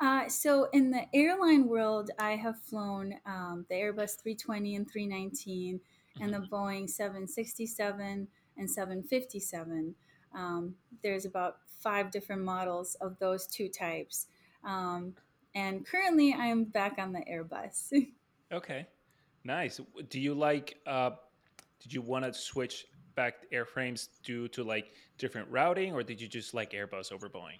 Uh, 0.00 0.28
so 0.28 0.64
in 0.72 0.90
the 0.90 1.04
airline 1.14 1.68
world, 1.68 2.10
I 2.18 2.32
have 2.32 2.58
flown 2.62 3.14
um, 3.26 3.66
the 3.68 3.74
Airbus 3.74 4.18
320 4.22 4.76
and 4.76 4.90
319 4.90 5.80
and 6.18 6.34
hmm 6.34 6.40
the 6.40 6.46
Boeing 6.46 6.88
767 6.88 8.28
and 8.56 8.70
757. 8.70 9.94
Um, 10.34 10.74
there's 11.02 11.24
about 11.24 11.56
five 11.80 12.10
different 12.10 12.42
models 12.42 12.96
of 13.00 13.18
those 13.18 13.46
two 13.46 13.68
types. 13.68 14.26
Um, 14.64 15.14
and 15.54 15.86
currently, 15.86 16.32
I'm 16.34 16.64
back 16.64 16.98
on 16.98 17.12
the 17.12 17.20
Airbus. 17.20 17.92
Okay, 18.52 18.86
nice. 19.44 19.80
Do 20.08 20.18
you 20.18 20.34
like? 20.34 20.78
Uh, 20.84 21.10
did 21.80 21.92
you 21.92 22.02
want 22.02 22.24
to 22.24 22.34
switch 22.34 22.86
back 23.14 23.48
airframes 23.52 24.08
due 24.24 24.48
to 24.48 24.64
like 24.64 24.92
different 25.18 25.48
routing, 25.50 25.92
or 25.92 26.02
did 26.02 26.20
you 26.20 26.26
just 26.26 26.52
like 26.52 26.72
Airbus 26.72 27.12
over 27.12 27.28
Boeing? 27.28 27.58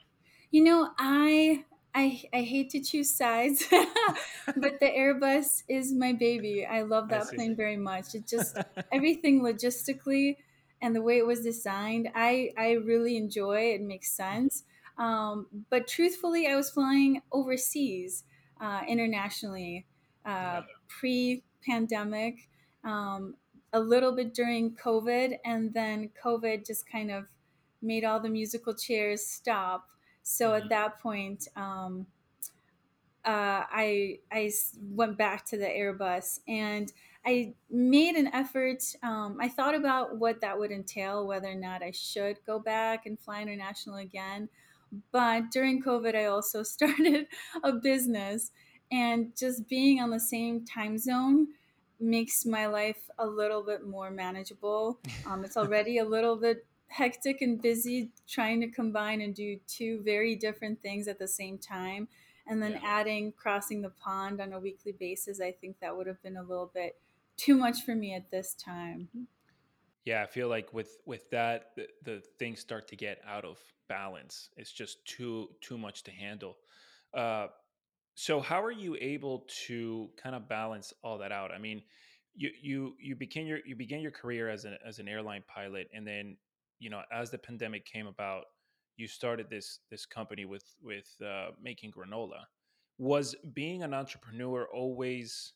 You 0.51 0.65
know, 0.65 0.91
I 0.99 1.65
I 1.95 2.23
I 2.33 2.43
hate 2.43 2.71
to 2.71 2.81
choose 2.81 3.15
sides, 3.15 3.65
but 4.47 4.81
the 4.81 4.87
Airbus 4.87 5.65
is 5.69 5.93
my 5.93 6.13
baby. 6.13 6.65
I 6.65 6.83
love 6.83 7.09
that 7.09 7.27
see. 7.27 7.37
plane 7.37 7.57
very 7.57 7.77
much. 7.77 8.15
It 8.15 8.27
just 8.27 8.57
everything 8.93 9.43
logistically 9.43 10.37
and 10.83 10.95
the 10.97 11.03
way 11.03 11.19
it 11.19 11.27
was 11.27 11.41
designed, 11.41 12.09
I 12.15 12.51
I 12.57 12.73
really 12.73 13.17
enjoy. 13.17 13.73
It 13.75 13.83
makes 13.83 14.11
sense. 14.13 14.65
Um, 14.99 15.47
but 15.71 15.87
truthfully, 15.89 16.47
I 16.47 16.57
was 16.57 16.71
flying 16.71 17.23
overseas, 17.33 18.25
uh, 18.61 18.83
internationally, 18.87 19.87
uh, 20.27 20.63
pre-pandemic, 20.89 22.49
um, 22.85 23.35
a 23.73 23.81
little 23.81 24.13
bit 24.13 24.35
during 24.35 24.75
COVID, 24.77 25.39
and 25.45 25.73
then 25.73 26.11
COVID 26.23 26.67
just 26.67 26.91
kind 26.91 27.11
of 27.11 27.25
made 27.81 28.05
all 28.05 28.21
the 28.21 28.29
musical 28.29 28.75
chairs 28.75 29.27
stop 29.27 29.89
so 30.23 30.55
at 30.55 30.69
hmm 30.69 30.71
that 30.71 31.01
point, 31.01 31.49
um, 31.57 32.07
uh, 33.25 33.69
I 33.71 34.21
I 34.33 34.51
went 34.81 35.19
back 35.19 35.45
to 35.47 35.59
the 35.59 35.67
Airbus 35.67 36.41
and 36.49 36.91
I 37.25 37.55
made 37.69 38.15
an 38.17 38.29
effort. 38.29 38.83
Um, 39.03 39.39
I 39.41 39.49
thought 39.49 39.75
about 39.75 40.17
what 40.17 40.41
that 40.41 40.59
would 40.59 40.71
entail, 40.73 41.27
whether 41.27 41.49
or 41.51 41.55
not 41.55 41.83
I 41.83 41.91
should 41.91 42.43
go 42.47 42.59
back 42.59 43.05
and 43.05 43.21
fly 43.21 43.43
international 43.43 43.97
again. 43.97 44.49
But 45.13 45.51
during 45.51 45.83
COVID, 45.83 46.15
I 46.17 46.27
also 46.27 46.63
started 46.65 47.27
a 47.63 47.73
business, 47.73 48.53
and 48.91 49.37
just 49.37 49.69
being 49.69 50.01
on 50.01 50.11
the 50.11 50.21
same 50.21 50.65
time 50.65 50.97
zone 50.99 51.49
makes 52.01 52.47
my 52.47 52.67
life 52.67 53.11
a 53.19 53.27
little 53.27 53.63
bit 53.63 53.87
more 53.87 54.11
manageable. 54.11 55.01
Um, 55.25 55.45
it's 55.45 55.57
already 55.59 55.99
a 55.99 56.05
little 56.07 56.37
bit 56.37 56.67
hectic 56.91 57.41
and 57.41 57.63
busy 57.63 58.11
trying 58.29 58.61
to 58.61 58.69
combine 58.69 59.21
and 59.21 59.35
do 59.35 59.59
two 59.67 60.03
very 60.05 60.35
different 60.35 60.83
things 60.83 61.09
at 61.09 61.19
the 61.19 61.29
same 61.29 61.57
time. 61.57 62.09
And 62.47 62.61
then 62.61 62.73
yeah. 62.73 62.81
adding 62.85 63.33
crossing 63.37 63.81
the 63.81 63.91
pond 63.91 64.41
on 64.41 64.53
a 64.53 64.59
weekly 64.59 64.93
basis, 64.93 65.41
I 65.41 65.53
think 65.53 65.77
that 65.81 65.97
would 65.97 66.09
have 66.09 66.21
been 66.23 66.37
a 66.37 66.43
little 66.43 66.71
bit 66.75 66.97
too 67.37 67.55
much 67.55 67.85
for 67.85 67.95
me 67.95 68.15
at 68.15 68.31
this 68.31 68.55
time. 68.55 69.09
Yeah, 70.05 70.23
I 70.23 70.27
feel 70.27 70.49
like 70.49 70.73
with 70.75 70.99
with 71.07 71.31
that, 71.31 71.73
the, 71.77 71.87
the 72.05 72.23
things 72.39 72.59
start 72.59 72.89
to 72.89 72.97
get 72.97 73.21
out 73.27 73.45
of 73.45 73.59
balance. 73.89 74.49
It's 74.57 74.73
just 74.73 75.05
too 75.05 75.51
too 75.61 75.79
much 75.79 76.03
to 76.05 76.11
handle. 76.11 76.57
Uh, 77.15 77.49
so 78.15 78.41
how 78.41 78.63
are 78.63 78.73
you 78.73 78.97
able 79.01 79.47
to 79.67 80.11
kind 80.21 80.35
of 80.35 80.49
balance 80.49 80.93
all 81.05 81.19
that 81.19 81.31
out? 81.31 81.53
I 81.53 81.59
mean, 81.59 81.83
you 82.35 82.51
you 82.61 82.95
you 82.99 83.15
begin 83.15 83.47
your 83.47 83.59
you 83.65 83.77
begin 83.77 84.01
your 84.01 84.11
career 84.11 84.49
as 84.49 84.65
an 84.65 84.77
as 84.85 84.99
an 84.99 85.07
airline 85.07 85.45
pilot, 85.47 85.89
and 85.95 86.07
then 86.07 86.37
you 86.81 86.91
know 86.91 87.03
as 87.13 87.31
the 87.31 87.39
pandemic 87.39 87.85
came 87.85 88.09
about, 88.09 88.47
you 88.97 89.07
started 89.07 89.49
this 89.49 89.81
this 89.91 90.07
company 90.07 90.45
with 90.45 90.65
with 90.83 91.15
uh, 91.25 91.51
making 91.63 91.93
granola. 91.93 92.43
Was 92.99 93.35
being 93.55 93.83
an 93.83 93.95
entrepreneur 93.95 94.69
always 94.75 95.55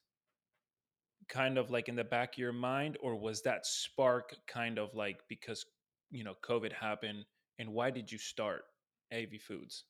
kind 1.28 1.58
of 1.58 1.70
like 1.70 1.88
in 1.88 1.96
the 1.96 2.04
back 2.04 2.34
of 2.34 2.38
your 2.38 2.52
mind 2.52 2.98
or 3.02 3.16
was 3.16 3.42
that 3.42 3.66
spark 3.66 4.36
kind 4.46 4.78
of 4.78 4.94
like 4.94 5.20
because 5.28 5.64
you 6.10 6.22
know 6.22 6.34
covid 6.42 6.72
happened 6.72 7.24
and 7.58 7.72
why 7.72 7.90
did 7.90 8.12
you 8.12 8.18
start 8.18 8.64
Avi 9.12 9.38
foods 9.38 9.84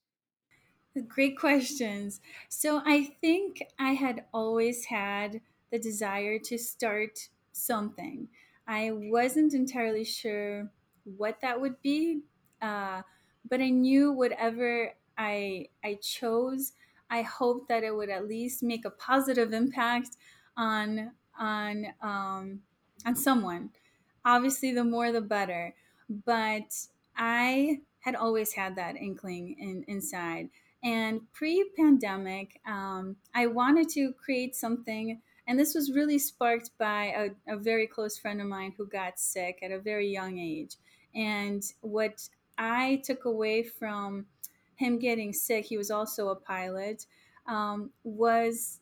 Great 1.08 1.36
questions. 1.36 2.20
So 2.48 2.80
I 2.84 3.02
think 3.20 3.64
I 3.80 3.94
had 3.94 4.26
always 4.32 4.84
had 4.84 5.40
the 5.72 5.78
desire 5.78 6.38
to 6.44 6.56
start 6.56 7.30
something. 7.50 8.28
I 8.68 8.92
wasn't 8.92 9.54
entirely 9.54 10.04
sure 10.04 10.70
what 11.04 11.40
that 11.40 11.60
would 11.60 11.80
be, 11.82 12.22
uh, 12.60 13.02
but 13.48 13.60
I 13.60 13.70
knew 13.70 14.12
whatever 14.12 14.94
I 15.16 15.68
I 15.82 15.94
chose, 16.02 16.72
I 17.10 17.22
hoped 17.22 17.68
that 17.68 17.84
it 17.84 17.94
would 17.94 18.10
at 18.10 18.26
least 18.26 18.62
make 18.62 18.84
a 18.84 18.90
positive 18.90 19.52
impact 19.52 20.16
on 20.56 21.12
on 21.38 21.86
um, 22.00 22.62
on 23.06 23.16
someone. 23.16 23.70
Obviously, 24.24 24.72
the 24.72 24.84
more 24.84 25.12
the 25.12 25.20
better. 25.20 25.74
But 26.08 26.86
I 27.16 27.80
had 28.00 28.14
always 28.14 28.52
had 28.52 28.76
that 28.76 28.96
inkling 28.96 29.56
in, 29.58 29.84
inside 29.88 30.50
and 30.82 31.32
pre 31.32 31.70
pandemic, 31.76 32.60
um, 32.66 33.16
I 33.34 33.46
wanted 33.46 33.88
to 33.90 34.12
create 34.12 34.54
something. 34.54 35.22
And 35.46 35.58
this 35.58 35.74
was 35.74 35.92
really 35.92 36.18
sparked 36.18 36.70
by 36.78 37.34
a, 37.48 37.54
a 37.54 37.56
very 37.56 37.86
close 37.86 38.18
friend 38.18 38.40
of 38.40 38.46
mine 38.46 38.74
who 38.76 38.86
got 38.86 39.18
sick 39.18 39.60
at 39.62 39.70
a 39.70 39.78
very 39.78 40.08
young 40.08 40.38
age. 40.38 40.76
And 41.14 41.64
what 41.80 42.28
I 42.58 43.02
took 43.04 43.24
away 43.24 43.62
from 43.62 44.26
him 44.76 44.98
getting 44.98 45.32
sick, 45.32 45.66
he 45.66 45.76
was 45.76 45.90
also 45.90 46.28
a 46.28 46.36
pilot, 46.36 47.06
um, 47.46 47.90
was 48.02 48.80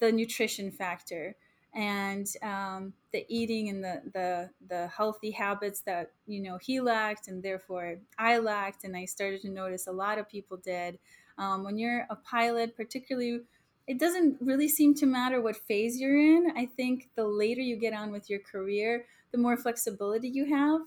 the 0.00 0.12
nutrition 0.12 0.70
factor 0.70 1.36
and 1.74 2.26
um, 2.42 2.94
the 3.12 3.24
eating 3.28 3.68
and 3.68 3.84
the, 3.84 4.02
the 4.12 4.50
the 4.68 4.88
healthy 4.88 5.30
habits 5.30 5.80
that 5.82 6.12
you 6.26 6.40
know 6.40 6.58
he 6.60 6.80
lacked 6.80 7.28
and 7.28 7.42
therefore 7.42 7.98
I 8.18 8.38
lacked. 8.38 8.84
And 8.84 8.96
I 8.96 9.04
started 9.04 9.42
to 9.42 9.50
notice 9.50 9.86
a 9.86 9.92
lot 9.92 10.18
of 10.18 10.28
people 10.28 10.56
did. 10.56 10.98
Um, 11.36 11.62
when 11.62 11.78
you're 11.78 12.06
a 12.10 12.16
pilot 12.16 12.76
particularly 12.76 13.42
it 13.86 13.98
doesn't 13.98 14.36
really 14.40 14.68
seem 14.68 14.94
to 14.96 15.06
matter 15.06 15.40
what 15.40 15.56
phase 15.56 15.98
you're 15.98 16.18
in. 16.18 16.52
I 16.56 16.66
think 16.66 17.08
the 17.14 17.26
later 17.26 17.62
you 17.62 17.76
get 17.76 17.94
on 17.94 18.10
with 18.10 18.28
your 18.28 18.40
career 18.40 19.06
the 19.30 19.38
more 19.38 19.56
flexibility 19.56 20.28
you 20.28 20.46
have 20.46 20.80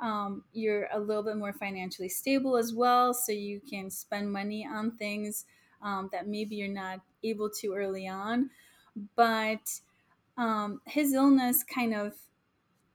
um, 0.00 0.44
you're 0.52 0.88
a 0.92 0.98
little 0.98 1.22
bit 1.22 1.36
more 1.36 1.52
financially 1.52 2.08
stable 2.08 2.56
as 2.56 2.72
well 2.72 3.12
so 3.12 3.32
you 3.32 3.60
can 3.60 3.90
spend 3.90 4.32
money 4.32 4.66
on 4.66 4.96
things 4.96 5.44
um, 5.82 6.08
that 6.12 6.26
maybe 6.26 6.56
you're 6.56 6.68
not 6.68 7.00
able 7.22 7.50
to 7.50 7.74
early 7.74 8.06
on. 8.08 8.50
But 9.16 9.80
um, 10.36 10.80
his 10.86 11.12
illness 11.14 11.64
kind 11.64 11.94
of 11.94 12.16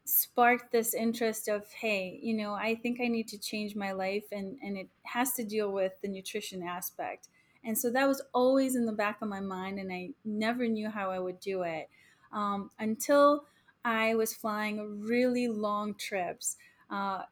sparked 0.05 0.71
this 0.71 0.93
interest 0.93 1.47
of 1.47 1.71
hey 1.71 2.19
you 2.21 2.33
know 2.33 2.53
i 2.53 2.75
think 2.75 2.99
i 2.99 3.07
need 3.07 3.25
to 3.27 3.37
change 3.37 3.73
my 3.73 3.93
life 3.93 4.25
and 4.33 4.59
and 4.61 4.77
it 4.77 4.89
has 5.03 5.33
to 5.33 5.45
deal 5.45 5.71
with 5.71 5.93
the 6.01 6.07
nutrition 6.07 6.61
aspect. 6.63 7.29
And 7.65 7.77
so 7.77 7.89
that 7.91 8.07
was 8.09 8.21
always 8.33 8.75
in 8.75 8.85
the 8.85 8.91
back 8.91 9.21
of 9.21 9.29
my 9.29 9.39
mind 9.39 9.79
and 9.79 9.91
i 9.93 10.09
never 10.25 10.67
knew 10.67 10.89
how 10.89 11.09
i 11.11 11.19
would 11.19 11.39
do 11.39 11.61
it 11.63 11.89
um, 12.33 12.71
until 12.79 13.45
i 13.85 14.13
was 14.15 14.33
flying 14.33 15.01
really 15.01 15.47
long 15.47 15.93
trips 15.95 16.57
uh, 16.93 17.23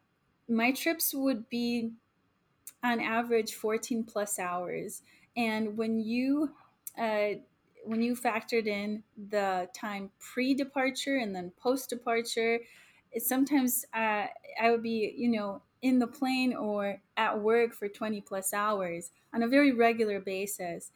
my 0.50 0.72
trips 0.72 1.14
would 1.14 1.50
be 1.50 1.92
on 2.84 3.00
average 3.00 3.54
14 3.54 4.04
plus 4.04 4.40
hours 4.40 5.04
and 5.38 5.78
when 5.78 6.00
you 6.00 6.52
uh, 6.98 7.34
when 7.86 8.02
you 8.02 8.16
factored 8.16 8.68
in 8.68 9.04
the 9.18 9.70
time 9.74 10.12
pre-departure 10.20 11.18
and 11.18 11.36
then 11.36 11.52
post-departure, 11.58 12.60
it 13.12 13.24
sometimes 13.24 13.86
uh, 13.94 14.28
I 14.62 14.72
would 14.72 14.84
be, 14.84 15.14
you 15.18 15.30
know, 15.30 15.64
in 15.82 16.00
the 16.00 16.08
plane 16.08 16.54
or 16.54 17.02
at 17.18 17.40
work 17.40 17.74
for 17.74 17.88
20 17.88 18.22
plus 18.22 18.54
hours 18.54 19.12
on 19.34 19.42
a 19.42 19.48
very 19.48 19.72
regular 19.72 20.20
basis. 20.20 20.92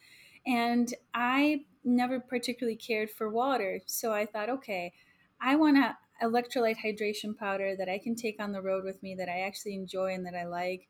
And 0.46 0.94
I 1.12 1.64
never 1.82 2.20
particularly 2.20 2.76
cared 2.76 3.10
for 3.10 3.28
water. 3.28 3.80
So 3.86 4.12
I 4.12 4.26
thought, 4.26 4.48
okay, 4.48 4.92
I 5.40 5.56
want 5.56 5.78
a 5.78 5.98
electrolyte 6.22 6.78
hydration 6.78 7.36
powder 7.36 7.74
that 7.76 7.88
I 7.88 7.98
can 7.98 8.14
take 8.14 8.40
on 8.40 8.52
the 8.52 8.62
road 8.62 8.84
with 8.84 9.02
me 9.02 9.14
that 9.16 9.28
I 9.28 9.40
actually 9.40 9.74
enjoy 9.74 10.14
and 10.14 10.24
that 10.26 10.34
I 10.34 10.44
like. 10.44 10.88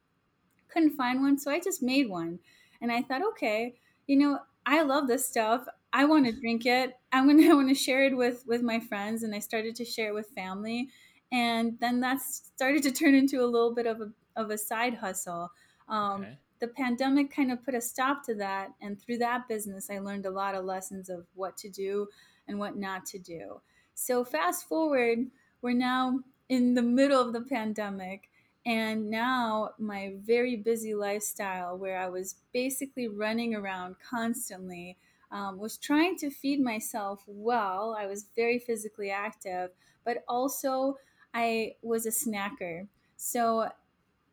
Couldn't 0.68 0.96
find 0.96 1.20
one, 1.20 1.38
so 1.38 1.50
I 1.50 1.60
just 1.60 1.82
made 1.82 2.08
one. 2.08 2.38
And 2.80 2.92
I 2.92 3.02
thought, 3.02 3.22
okay, 3.32 3.76
you 4.06 4.16
know, 4.16 4.40
I 4.64 4.82
love 4.82 5.06
this 5.06 5.26
stuff. 5.26 5.66
I 5.92 6.04
want 6.04 6.26
to 6.26 6.32
drink 6.32 6.66
it. 6.66 6.94
I 7.12 7.24
want 7.24 7.40
to, 7.40 7.48
I 7.50 7.54
want 7.54 7.68
to 7.68 7.74
share 7.74 8.04
it 8.04 8.16
with 8.16 8.44
with 8.46 8.62
my 8.62 8.80
friends, 8.80 9.22
and 9.22 9.34
I 9.34 9.38
started 9.38 9.74
to 9.76 9.84
share 9.84 10.08
it 10.08 10.14
with 10.14 10.28
family, 10.28 10.88
and 11.32 11.78
then 11.80 12.00
that 12.00 12.20
started 12.20 12.82
to 12.84 12.92
turn 12.92 13.14
into 13.14 13.42
a 13.42 13.46
little 13.46 13.74
bit 13.74 13.86
of 13.86 14.00
a 14.00 14.12
of 14.36 14.50
a 14.50 14.58
side 14.58 14.94
hustle. 14.94 15.50
Um, 15.88 16.22
okay. 16.22 16.38
The 16.58 16.68
pandemic 16.68 17.34
kind 17.34 17.52
of 17.52 17.62
put 17.62 17.74
a 17.74 17.80
stop 17.80 18.24
to 18.24 18.34
that, 18.36 18.70
and 18.80 19.00
through 19.00 19.18
that 19.18 19.46
business, 19.48 19.88
I 19.90 19.98
learned 19.98 20.26
a 20.26 20.30
lot 20.30 20.54
of 20.54 20.64
lessons 20.64 21.10
of 21.10 21.26
what 21.34 21.56
to 21.58 21.68
do 21.68 22.08
and 22.48 22.58
what 22.58 22.76
not 22.76 23.04
to 23.06 23.18
do. 23.18 23.60
So 23.98 24.24
fast 24.24 24.68
forward, 24.68 25.30
we're 25.62 25.72
now 25.72 26.20
in 26.50 26.74
the 26.74 26.82
middle 26.82 27.20
of 27.20 27.32
the 27.32 27.40
pandemic 27.40 28.30
and 28.66 29.08
now, 29.10 29.70
my 29.78 30.16
very 30.18 30.56
busy 30.56 30.94
lifestyle, 30.94 31.78
where 31.78 31.98
I 31.98 32.08
was 32.08 32.34
basically 32.52 33.06
running 33.08 33.54
around 33.54 33.96
constantly, 34.00 34.98
um, 35.30 35.58
was 35.58 35.78
trying 35.78 36.16
to 36.18 36.30
feed 36.30 36.60
myself 36.60 37.22
well. 37.28 37.94
I 37.96 38.06
was 38.06 38.24
very 38.34 38.58
physically 38.58 39.08
active, 39.10 39.70
but 40.04 40.24
also 40.28 40.98
I 41.32 41.76
was 41.80 42.06
a 42.06 42.10
snacker. 42.10 42.88
So, 43.16 43.70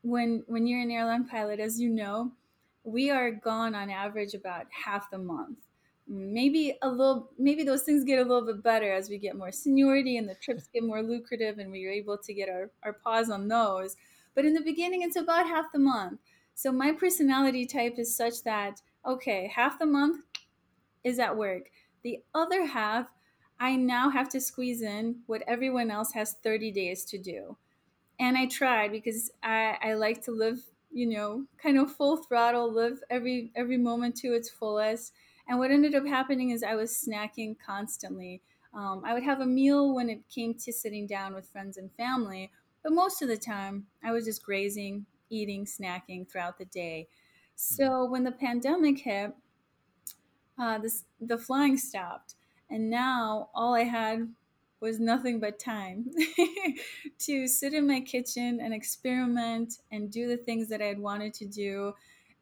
when 0.02 0.44
when 0.48 0.68
you're 0.68 0.82
an 0.82 0.92
airline 0.92 1.28
pilot, 1.28 1.60
as 1.60 1.80
you 1.80 1.90
know, 1.90 2.32
we 2.84 3.12
are 3.12 3.32
gone 3.32 3.76
on 3.76 3.90
average 3.92 4.34
about 4.34 4.66
half 4.72 5.12
the 5.12 5.20
month 5.20 5.60
maybe 6.14 6.78
a 6.82 6.90
little 6.90 7.32
maybe 7.38 7.64
those 7.64 7.84
things 7.84 8.04
get 8.04 8.20
a 8.20 8.24
little 8.24 8.46
bit 8.46 8.62
better 8.64 8.92
as 8.92 9.10
we 9.10 9.18
get 9.18 9.36
more 9.36 9.52
seniority 9.52 10.18
and 10.18 10.30
the 10.30 10.36
trips 10.36 10.68
get 10.74 10.84
more 10.84 11.02
lucrative 11.02 11.58
and 11.58 11.72
we're 11.72 11.92
able 11.92 12.18
to 12.18 12.34
get 12.34 12.50
our, 12.50 12.70
our 12.84 12.94
paws 12.94 13.30
on 13.30 13.48
those 13.48 13.96
but 14.36 14.46
in 14.46 14.54
the 14.54 14.62
beginning, 14.62 15.02
it's 15.02 15.16
about 15.16 15.48
half 15.48 15.72
the 15.72 15.80
month. 15.80 16.20
So 16.56 16.72
my 16.72 16.92
personality 16.92 17.66
type 17.66 17.96
is 17.98 18.16
such 18.16 18.44
that, 18.44 18.82
okay, 19.06 19.52
half 19.54 19.80
the 19.80 19.86
month 19.86 20.24
is 21.04 21.20
at 21.20 21.38
work. 21.38 21.70
The 22.04 22.24
other 22.34 22.66
half, 22.66 23.08
I 23.60 23.76
now 23.76 24.10
have 24.10 24.30
to 24.30 24.42
squeeze 24.42 24.82
in 24.82 25.22
what 25.28 25.44
everyone 25.48 25.92
else 25.92 26.14
has 26.14 26.34
30 26.44 26.72
days 26.72 27.06
to 27.06 27.18
do. 27.18 27.58
And 28.20 28.38
I 28.38 28.48
tried 28.48 28.92
because 28.92 29.32
I, 29.42 29.78
I 29.82 29.94
like 29.94 30.24
to 30.24 30.32
live, 30.32 30.64
you 30.92 31.08
know, 31.08 31.46
kind 31.58 31.78
of 31.78 31.96
full 31.96 32.18
throttle, 32.18 32.72
live 32.72 33.00
every 33.10 33.52
every 33.56 33.78
moment 33.78 34.16
to 34.18 34.34
its 34.34 34.50
fullest. 34.50 35.14
And 35.48 35.60
what 35.60 35.72
ended 35.72 35.96
up 35.96 36.06
happening 36.06 36.52
is 36.52 36.64
I 36.64 36.76
was 36.76 36.92
snacking 36.92 37.56
constantly. 37.60 38.42
Um, 38.74 39.04
I 39.06 39.14
would 39.14 39.24
have 39.24 39.42
a 39.42 39.46
meal 39.46 39.94
when 39.94 40.10
it 40.10 40.22
came 40.34 40.54
to 40.56 40.74
sitting 40.74 41.06
down 41.06 41.34
with 41.34 41.48
friends 41.48 41.78
and 41.78 41.92
family, 41.94 42.52
but 42.82 42.94
most 42.94 43.22
of 43.22 43.28
the 43.28 43.38
time, 43.38 43.86
I 44.04 44.12
was 44.12 44.26
just 44.26 44.44
grazing, 44.44 45.06
eating, 45.30 45.66
snacking 45.66 46.30
throughout 46.30 46.58
the 46.58 46.66
day. 46.66 47.08
So 47.56 47.84
mm-hmm. 47.84 48.12
when 48.12 48.24
the 48.24 48.32
pandemic 48.32 49.00
hit, 49.00 49.34
uh, 50.58 50.78
this, 50.78 51.06
the 51.20 51.38
flying 51.38 51.78
stopped. 51.78 52.36
And 52.70 52.90
now 52.90 53.50
all 53.54 53.74
I 53.74 53.84
had 53.84 54.30
was 54.80 55.00
nothing 55.00 55.40
but 55.40 55.60
time 55.60 56.12
to 57.20 57.48
sit 57.48 57.74
in 57.74 57.88
my 57.88 58.02
kitchen 58.02 58.60
and 58.62 58.74
experiment 58.74 59.76
and 59.92 60.12
do 60.12 60.28
the 60.28 60.38
things 60.38 60.68
that 60.70 60.82
I 60.82 60.86
had 60.86 61.00
wanted 61.00 61.34
to 61.36 61.46
do. 61.46 61.94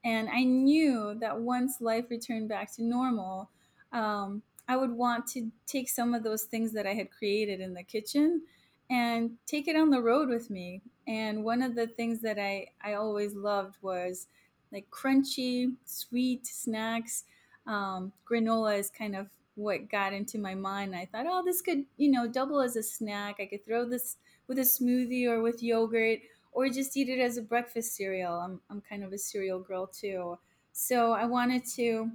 And 0.04 0.30
I 0.30 0.44
knew 0.44 1.16
that 1.20 1.40
once 1.40 1.80
life 1.80 2.06
returned 2.10 2.50
back 2.50 2.74
to 2.76 2.84
normal, 2.84 3.50
um, 3.92 4.42
I 4.68 4.78
would 4.78 4.92
want 4.92 5.28
to 5.28 5.52
take 5.68 5.90
some 5.90 6.14
of 6.14 6.24
those 6.24 6.44
things 6.44 6.72
that 6.74 6.88
I 6.88 6.94
had 6.94 7.12
created 7.12 7.60
in 7.60 7.74
the 7.74 7.84
kitchen 7.84 8.42
and 8.90 9.32
take 9.46 9.68
it 9.68 9.76
on 9.76 9.90
the 9.90 10.02
road 10.02 10.30
with 10.30 10.50
me. 10.50 10.82
And 11.08 11.44
one 11.44 11.62
of 11.62 11.76
the 11.76 11.88
things 11.88 12.20
that 12.22 12.40
I, 12.40 12.68
I 12.84 12.94
always 12.94 13.34
loved 13.36 13.76
was 13.82 14.28
like 14.72 14.90
crunchy, 14.90 15.74
sweet 15.86 16.48
snacks. 16.48 17.26
Um, 17.68 18.12
granola 18.30 18.78
is 18.80 18.90
kind 18.90 19.16
of 19.16 19.28
what 19.56 19.90
got 19.90 20.14
into 20.14 20.38
my 20.38 20.56
mind. 20.56 20.96
I 20.96 21.06
thought, 21.06 21.26
oh, 21.28 21.44
this 21.44 21.62
could, 21.62 21.86
you 21.98 22.10
know, 22.10 22.28
double 22.28 22.62
as 22.62 22.76
a 22.76 22.84
snack. 22.84 23.38
I 23.40 23.46
could 23.46 23.66
throw 23.66 23.86
this 23.86 24.18
with 24.48 24.58
a 24.58 24.62
smoothie 24.62 25.28
or 25.28 25.42
with 25.42 25.62
yogurt 25.62 26.20
or 26.52 26.70
just 26.70 26.96
eat 26.98 27.10
it 27.10 27.20
as 27.20 27.38
a 27.38 27.42
breakfast 27.42 27.96
cereal. 27.96 28.34
I'm, 28.34 28.62
I'm 28.70 28.82
kind 28.82 29.04
of 29.04 29.14
a 29.14 29.18
cereal 29.18 29.60
girl 29.60 29.88
too. 29.88 30.38
So 30.74 31.12
I 31.12 31.26
wanted 31.26 31.66
to 31.76 32.12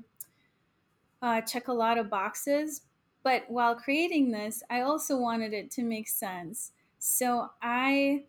uh, 1.23 1.41
check 1.43 1.69
a 1.69 1.73
lot 1.73 1.99
of 1.99 2.11
boxes, 2.11 2.83
but 3.23 3.45
while 3.49 3.75
creating 3.75 4.31
this, 4.31 4.63
I 4.71 4.83
also 4.83 5.19
wanted 5.19 5.53
it 5.53 5.71
to 5.73 5.83
make 5.83 6.09
sense. 6.09 6.73
So 6.99 7.51
I 7.63 8.25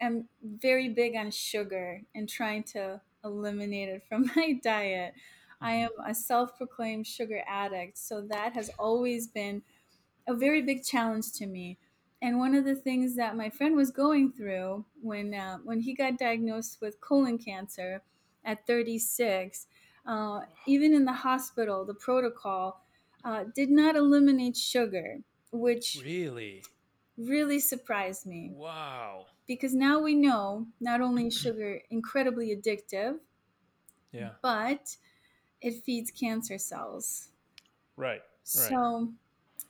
am 0.00 0.28
very 0.42 0.88
big 0.88 1.16
on 1.16 1.30
sugar 1.30 2.02
and 2.14 2.28
trying 2.28 2.62
to 2.64 3.00
eliminate 3.24 3.88
it 3.88 4.02
from 4.08 4.30
my 4.36 4.58
diet. 4.62 5.14
I 5.60 5.72
mm-hmm. 5.72 6.00
am 6.00 6.10
a 6.10 6.14
self 6.14 6.56
proclaimed 6.56 7.06
sugar 7.06 7.42
addict. 7.48 7.98
So 7.98 8.20
that 8.22 8.52
has 8.54 8.70
always 8.78 9.26
been 9.26 9.62
a 10.26 10.34
very 10.34 10.62
big 10.62 10.84
challenge 10.84 11.32
to 11.32 11.46
me. 11.46 11.78
And 12.22 12.38
one 12.38 12.54
of 12.54 12.64
the 12.64 12.76
things 12.76 13.16
that 13.16 13.36
my 13.36 13.50
friend 13.50 13.76
was 13.76 13.90
going 13.90 14.32
through 14.32 14.86
when 15.02 15.34
uh, 15.34 15.58
when 15.58 15.80
he 15.82 15.94
got 15.94 16.18
diagnosed 16.18 16.80
with 16.80 17.00
colon 17.02 17.38
cancer 17.38 18.02
at 18.44 18.66
36, 18.66 19.66
uh, 20.06 20.42
even 20.66 20.94
in 20.94 21.04
the 21.06 21.12
hospital, 21.12 21.84
the 21.84 21.94
protocol 21.94 22.82
uh, 23.24 23.44
did 23.54 23.70
not 23.70 23.96
eliminate 23.96 24.56
sugar, 24.56 25.22
which 25.52 25.98
Really? 26.04 26.62
really 27.16 27.58
surprised 27.60 28.26
me 28.26 28.54
Wow. 28.54 29.26
because 29.46 29.74
now 29.74 30.00
we 30.00 30.14
know 30.14 30.68
not 30.80 31.00
only 31.00 31.28
is 31.28 31.38
sugar 31.38 31.82
incredibly 31.90 32.54
addictive, 32.56 33.20
Yeah. 34.12 34.32
but 34.42 34.96
it 35.60 35.84
feeds 35.84 36.10
cancer 36.10 36.58
cells. 36.58 37.30
Right. 37.96 38.22
Right. 38.54 38.78
So 38.78 39.14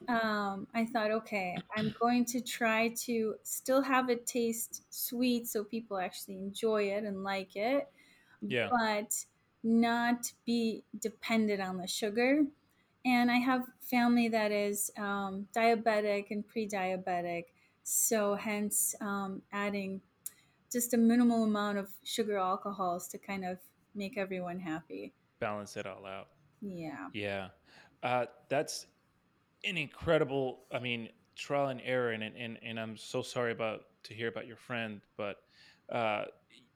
um, 0.09 0.67
I 0.75 0.87
thought, 0.87 1.11
okay, 1.11 1.57
I'm 1.77 1.95
going 2.01 2.25
to 2.27 2.41
try 2.41 2.89
to 3.07 3.37
still 3.43 3.83
have 3.83 4.11
it 4.11 4.27
taste 4.27 4.85
sweet 4.91 5.49
so 5.49 5.65
people 5.65 5.99
actually 5.99 6.37
enjoy 6.39 6.85
it 6.85 7.05
and 7.05 7.23
like 7.25 7.57
it, 7.57 7.91
Yeah. 8.41 8.71
but 8.71 9.25
not 9.63 10.33
be 10.45 10.85
dependent 10.99 11.61
on 11.63 11.79
the 11.79 11.87
sugar. 11.87 12.45
And 13.05 13.31
I 13.31 13.37
have 13.39 13.65
family 13.81 14.29
that 14.29 14.53
is 14.53 14.91
um, 14.97 15.49
diabetic 15.55 16.31
and 16.31 16.47
pre 16.47 16.69
diabetic. 16.69 17.47
So, 17.85 18.35
hence, 18.37 18.95
um, 19.01 19.43
adding 19.53 20.01
just 20.73 20.95
a 20.95 20.97
minimal 20.97 21.45
amount 21.45 21.79
of 21.79 21.91
sugar 22.05 22.39
alcohols 22.39 23.09
to 23.09 23.19
kind 23.19 23.45
of 23.45 23.59
make 23.95 24.17
everyone 24.17 24.61
happy. 24.61 25.13
Balance 25.41 25.77
it 25.77 25.87
all 25.87 26.07
out. 26.07 26.29
Yeah. 26.61 27.09
Yeah. 27.13 27.49
Uh, 28.03 28.27
that's 28.49 28.87
an 29.65 29.77
incredible, 29.77 30.61
I 30.73 30.79
mean, 30.79 31.09
trial 31.37 31.69
and 31.69 31.81
error. 31.85 32.11
And, 32.11 32.23
and, 32.23 32.59
and 32.63 32.79
I'm 32.79 32.97
so 32.97 33.23
sorry 33.23 33.53
about 33.53 33.83
to 34.05 34.15
hear 34.15 34.29
about 34.29 34.47
your 34.47 34.57
friend, 34.57 35.01
but, 35.17 35.37
uh, 35.91 36.25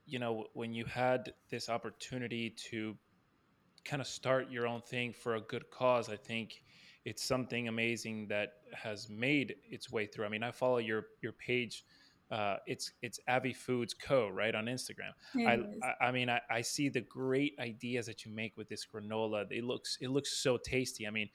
you 0.07 0.19
know, 0.19 0.47
when 0.55 0.73
you 0.73 0.85
had 0.85 1.33
this 1.51 1.69
opportunity 1.69 2.55
to 2.71 2.97
kind 3.85 4.01
of 4.01 4.07
start 4.07 4.51
your 4.51 4.67
own 4.67 4.83
thing 4.83 5.13
for 5.13 5.35
a 5.35 5.41
good 5.41 5.69
cause, 5.71 6.09
I 6.09 6.17
think 6.17 6.63
it's 7.05 7.25
something 7.25 7.69
amazing 7.69 8.29
that 8.29 8.55
has 8.73 9.09
made 9.09 9.57
its 9.69 9.91
way 9.91 10.07
through. 10.07 10.27
I 10.27 10.29
mean, 10.29 10.43
I 10.43 10.51
follow 10.51 10.79
your, 10.79 11.07
your 11.23 11.33
page. 11.33 11.85
Uh, 12.29 12.57
it's 12.67 12.91
it's 13.03 13.21
Avi 13.29 13.53
Foods 13.53 13.95
Co. 13.95 14.29
right 14.29 14.53
on 14.53 14.65
Instagram. 14.65 15.13
I. 15.47 15.61
I 16.03 16.07
I 16.09 16.11
mean 16.11 16.29
I, 16.29 16.41
I 16.51 16.61
see 16.61 16.89
the 16.89 17.03
great 17.03 17.55
ideas 17.61 18.07
that 18.07 18.25
you 18.25 18.33
make 18.33 18.57
with 18.57 18.69
this 18.69 18.85
granola. 18.85 19.47
It 19.53 19.63
looks 19.63 19.97
it 20.01 20.09
looks 20.11 20.37
so 20.43 20.57
tasty. 20.57 21.07
I 21.07 21.11
mean, 21.11 21.29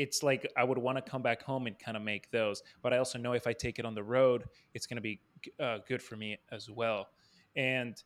it's 0.00 0.22
like 0.22 0.50
I 0.56 0.64
would 0.64 0.78
want 0.78 0.96
to 0.96 1.02
come 1.02 1.20
back 1.20 1.42
home 1.42 1.66
and 1.66 1.78
kind 1.78 1.96
of 1.96 2.02
make 2.02 2.30
those. 2.30 2.62
But 2.82 2.94
I 2.94 2.98
also 2.98 3.18
know 3.18 3.34
if 3.34 3.46
I 3.46 3.52
take 3.52 3.78
it 3.78 3.84
on 3.84 3.94
the 3.94 4.02
road, 4.02 4.44
it's 4.72 4.86
going 4.86 4.96
to 4.96 5.02
be 5.02 5.20
uh, 5.60 5.78
good 5.86 6.02
for 6.02 6.16
me 6.16 6.38
as 6.50 6.70
well. 6.70 7.08
And 7.54 8.02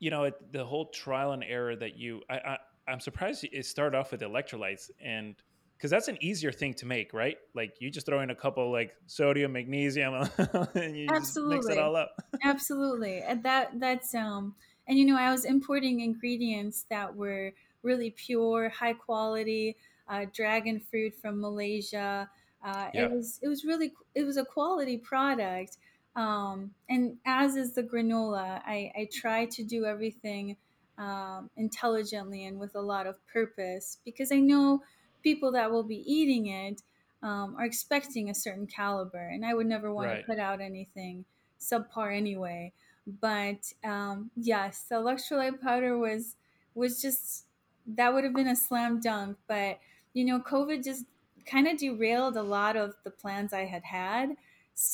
you 0.00 0.10
know, 0.10 0.24
it, 0.24 0.34
the 0.52 0.64
whole 0.64 0.86
trial 0.86 1.32
and 1.32 1.44
error 1.44 1.76
that 1.76 1.96
you, 1.96 2.22
I, 2.28 2.34
I 2.34 2.56
I'm 2.88 3.00
surprised 3.00 3.46
it 3.50 3.66
started 3.66 3.96
off 3.96 4.10
with 4.10 4.22
electrolytes 4.22 4.90
and 5.00 5.36
because 5.76 5.90
that's 5.90 6.08
an 6.08 6.18
easier 6.20 6.52
thing 6.52 6.74
to 6.74 6.84
make, 6.86 7.14
right? 7.14 7.36
Like 7.54 7.76
you 7.80 7.90
just 7.90 8.04
throw 8.04 8.20
in 8.20 8.28
a 8.28 8.34
couple 8.34 8.70
like 8.70 8.94
sodium, 9.06 9.52
magnesium, 9.52 10.12
and 10.74 10.96
you 10.96 11.06
just 11.08 11.38
mix 11.38 11.66
it 11.66 11.78
Absolutely. 11.78 11.78
all 11.78 11.96
up. 11.96 12.10
Absolutely. 12.44 13.20
And 13.20 13.42
that 13.44 13.78
that's 13.78 14.14
um 14.14 14.54
and 14.88 14.98
you 14.98 15.06
know, 15.06 15.16
I 15.16 15.30
was 15.30 15.44
importing 15.44 16.00
ingredients 16.00 16.84
that 16.90 17.14
were 17.14 17.52
really 17.82 18.10
pure, 18.10 18.68
high 18.68 18.92
quality, 18.92 19.76
uh, 20.10 20.26
dragon 20.32 20.80
fruit 20.80 21.14
from 21.14 21.40
Malaysia. 21.40 22.30
Uh, 22.62 22.90
it 22.94 23.10
was 23.10 23.40
it 23.42 23.48
was 23.48 23.64
really 23.64 23.94
it 24.14 24.24
was 24.24 24.36
a 24.36 24.44
quality 24.44 24.98
product. 24.98 25.78
Um, 26.16 26.74
and 26.88 27.18
as 27.24 27.56
is 27.56 27.74
the 27.74 27.84
granola, 27.84 28.60
I, 28.66 28.92
I 28.96 29.08
try 29.12 29.46
to 29.46 29.64
do 29.64 29.86
everything 29.86 30.56
um, 30.98 31.50
intelligently 31.56 32.44
and 32.44 32.58
with 32.58 32.74
a 32.74 32.80
lot 32.82 33.06
of 33.06 33.24
purpose 33.28 33.98
because 34.04 34.32
I 34.32 34.40
know 34.40 34.82
people 35.22 35.52
that 35.52 35.70
will 35.70 35.84
be 35.84 35.98
eating 36.12 36.46
it 36.46 36.82
um, 37.22 37.56
are 37.56 37.64
expecting 37.64 38.30
a 38.30 38.34
certain 38.34 38.66
caliber, 38.66 39.20
and 39.28 39.44
I 39.44 39.54
would 39.54 39.66
never 39.66 39.92
want 39.92 40.10
to 40.10 40.16
put 40.16 40.38
out 40.38 40.60
anything 40.60 41.26
subpar 41.58 42.16
anyway. 42.16 42.72
But 43.06 43.72
um, 43.84 44.30
yes, 44.36 44.82
the 44.82 44.96
electrolyte 44.96 45.60
powder 45.60 45.98
was 45.98 46.36
was 46.74 47.00
just 47.00 47.46
that 47.86 48.14
would 48.14 48.24
have 48.24 48.34
been 48.34 48.48
a 48.48 48.56
slam 48.56 49.00
dunk. 49.00 49.38
But 49.46 49.80
you 50.12 50.24
know, 50.24 50.40
COVID 50.40 50.84
just 50.84 51.06
kind 51.46 51.66
of 51.66 51.78
derailed 51.78 52.36
a 52.36 52.42
lot 52.42 52.76
of 52.76 52.94
the 53.04 53.10
plans 53.10 53.52
I 53.52 53.64
had 53.64 53.84
had. 53.84 54.36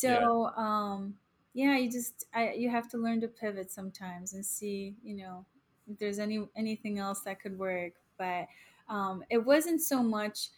Yeah. 0.05 0.27
So 0.27 0.47
um, 0.57 1.19
yeah, 1.55 1.77
you 1.77 1.91
just 1.91 2.27
I, 2.35 2.53
you 2.53 2.71
have 2.71 2.91
to 2.91 2.99
learn 2.99 3.21
to 3.23 3.29
pivot 3.29 3.71
sometimes 3.71 4.35
and 4.35 4.45
see 4.45 4.97
you 5.03 5.15
know 5.15 5.47
if 5.89 5.99
there's 5.99 6.19
any 6.19 6.49
anything 6.57 6.99
else 6.99 7.21
that 7.23 7.41
could 7.41 7.59
work. 7.59 7.95
But 8.19 8.49
um, 8.89 9.25
it 9.31 9.39
wasn't 9.39 9.81
so 9.83 10.03
much 10.03 10.49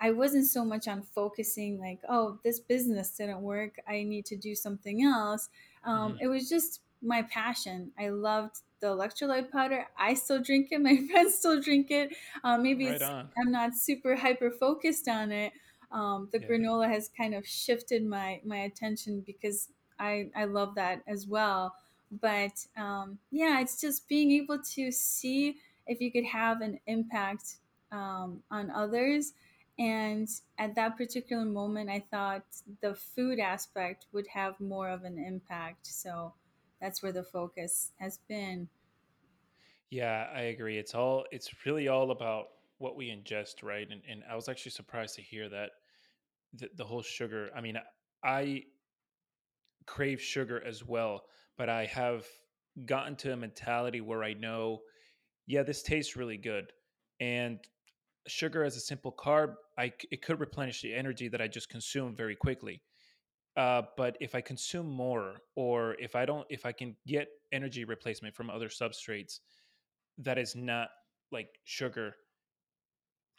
I 0.00 0.12
wasn't 0.12 0.46
so 0.46 0.64
much 0.64 0.86
on 0.86 1.02
focusing 1.02 1.78
like, 1.80 2.00
oh, 2.08 2.38
this 2.44 2.60
business 2.60 3.16
didn't 3.16 3.42
work. 3.42 3.78
I 3.86 4.04
need 4.04 4.26
to 4.26 4.36
do 4.36 4.54
something 4.54 5.02
else. 5.02 5.48
Um, 5.84 6.16
hmm 6.16 6.20
it 6.20 6.28
was 6.28 6.48
just 6.48 6.82
my 7.02 7.22
passion. 7.22 7.92
I 7.98 8.10
loved 8.10 8.62
the 8.80 8.88
electrolyte 8.88 9.50
powder. 9.50 9.86
I 9.98 10.14
still 10.14 10.42
drink 10.42 10.68
it. 10.70 10.80
My 10.82 10.96
friends 11.10 11.34
still 11.36 11.60
drink 11.60 11.90
it. 11.90 12.14
Um, 12.44 12.62
maybe 12.62 12.88
Right 12.88 13.00
it's. 13.00 13.10
I'm 13.38 13.52
not 13.52 13.74
super 13.74 14.16
hyper 14.16 14.50
focused 14.50 15.08
on 15.08 15.30
it. 15.32 15.52
Um, 15.90 16.28
the 16.32 16.38
Yeah. 16.38 16.48
granola 16.50 16.88
has 16.88 17.08
kind 17.08 17.34
of 17.34 17.46
shifted 17.46 18.04
my 18.04 18.40
my 18.44 18.58
attention 18.58 19.20
because 19.20 19.70
I 19.98 20.30
I 20.36 20.44
love 20.44 20.74
that 20.74 21.02
as 21.06 21.26
well. 21.26 21.74
But 22.10 22.66
um, 22.76 23.18
yeah, 23.30 23.60
it's 23.60 23.80
just 23.80 24.08
being 24.08 24.32
able 24.32 24.58
to 24.74 24.90
see 24.90 25.56
if 25.86 26.00
you 26.00 26.10
could 26.12 26.24
have 26.26 26.60
an 26.60 26.80
impact 26.86 27.56
um, 27.92 28.42
on 28.50 28.70
others 28.70 29.32
and 29.78 30.28
at 30.58 30.74
that 30.74 30.96
particular 30.96 31.44
moment, 31.44 31.88
I 31.88 32.00
thought 32.10 32.42
the 32.80 32.94
food 32.94 33.38
aspect 33.38 34.06
would 34.12 34.26
have 34.28 34.58
more 34.58 34.88
of 34.90 35.04
an 35.04 35.18
impact. 35.18 35.86
So 35.86 36.34
that's 36.80 37.02
where 37.02 37.12
the 37.12 37.22
focus 37.22 37.92
has 37.98 38.18
been. 38.28 38.68
Yeah, 39.90 40.28
I 40.34 40.42
agree. 40.42 40.78
It's 40.78 40.94
all 40.94 41.24
it's 41.32 41.50
really 41.64 41.88
all 41.88 42.10
about 42.10 42.46
what 42.78 42.96
we 42.96 43.08
ingest, 43.08 43.62
right? 43.62 43.88
And 43.90 44.02
and 44.08 44.22
I 44.30 44.36
was 44.36 44.48
actually 44.48 44.72
surprised 44.72 45.14
to 45.16 45.22
hear 45.22 45.48
that 45.48 45.70
the, 46.54 46.70
the 46.76 46.84
whole 46.84 47.02
sugar. 47.02 47.50
I 47.56 47.60
mean, 47.60 47.78
I 48.22 48.64
crave 49.86 50.20
sugar 50.20 50.62
as 50.64 50.84
well, 50.84 51.24
but 51.56 51.68
I 51.68 51.86
have 51.86 52.26
gotten 52.84 53.16
to 53.16 53.32
a 53.32 53.36
mentality 53.36 54.00
where 54.00 54.22
I 54.22 54.34
know, 54.34 54.80
yeah, 55.46 55.62
this 55.62 55.82
tastes 55.82 56.16
really 56.16 56.36
good. 56.36 56.72
And 57.20 57.58
sugar 58.26 58.62
as 58.64 58.76
a 58.76 58.80
simple 58.80 59.12
carb, 59.12 59.54
I 59.78 59.92
it 60.10 60.22
could 60.22 60.40
replenish 60.40 60.82
the 60.82 60.94
energy 60.94 61.28
that 61.28 61.40
I 61.40 61.48
just 61.48 61.68
consume 61.68 62.14
very 62.14 62.36
quickly. 62.36 62.82
Uh, 63.58 63.82
but 63.96 64.16
if 64.20 64.36
I 64.36 64.40
consume 64.40 64.88
more, 64.88 65.34
or 65.56 65.96
if 65.98 66.14
I 66.14 66.24
don't, 66.24 66.46
if 66.48 66.64
I 66.64 66.70
can 66.70 66.94
get 67.08 67.26
energy 67.50 67.84
replacement 67.84 68.36
from 68.36 68.50
other 68.50 68.68
substrates 68.68 69.40
that 70.18 70.38
is 70.38 70.54
not 70.54 70.90
like 71.32 71.48
sugar, 71.64 72.14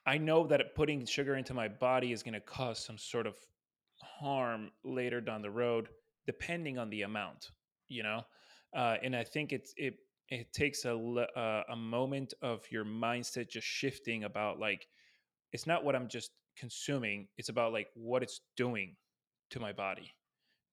I 0.06 0.18
know 0.18 0.46
that 0.48 0.76
putting 0.76 1.06
sugar 1.06 1.36
into 1.36 1.54
my 1.54 1.70
body 1.70 2.12
is 2.12 2.22
going 2.22 2.34
to 2.34 2.42
cause 2.42 2.80
some 2.80 2.98
sort 2.98 3.28
of 3.28 3.38
harm 4.02 4.72
later 4.84 5.22
down 5.22 5.42
the 5.42 5.52
road, 5.52 5.88
depending 6.26 6.78
on 6.78 6.90
the 6.90 7.04
amount, 7.04 7.52
you 7.88 8.04
know. 8.04 8.24
Uh, 8.76 8.98
and 9.02 9.16
I 9.16 9.24
think 9.24 9.54
it's 9.54 9.74
it 9.78 9.96
it 10.28 10.52
takes 10.52 10.84
a 10.84 10.96
uh, 10.96 11.64
a 11.72 11.78
moment 11.78 12.34
of 12.42 12.66
your 12.70 12.84
mindset 12.84 13.50
just 13.50 13.68
shifting 13.68 14.26
about 14.26 14.60
like 14.60 14.86
it's 15.54 15.66
not 15.66 15.86
what 15.86 15.96
I'm 15.96 16.10
just 16.10 16.32
consuming; 16.58 17.30
it's 17.38 17.48
about 17.48 17.72
like 17.72 17.88
what 17.94 18.22
it's 18.22 18.42
doing 18.58 18.98
to 19.52 19.60
my 19.60 19.74
body 19.74 20.14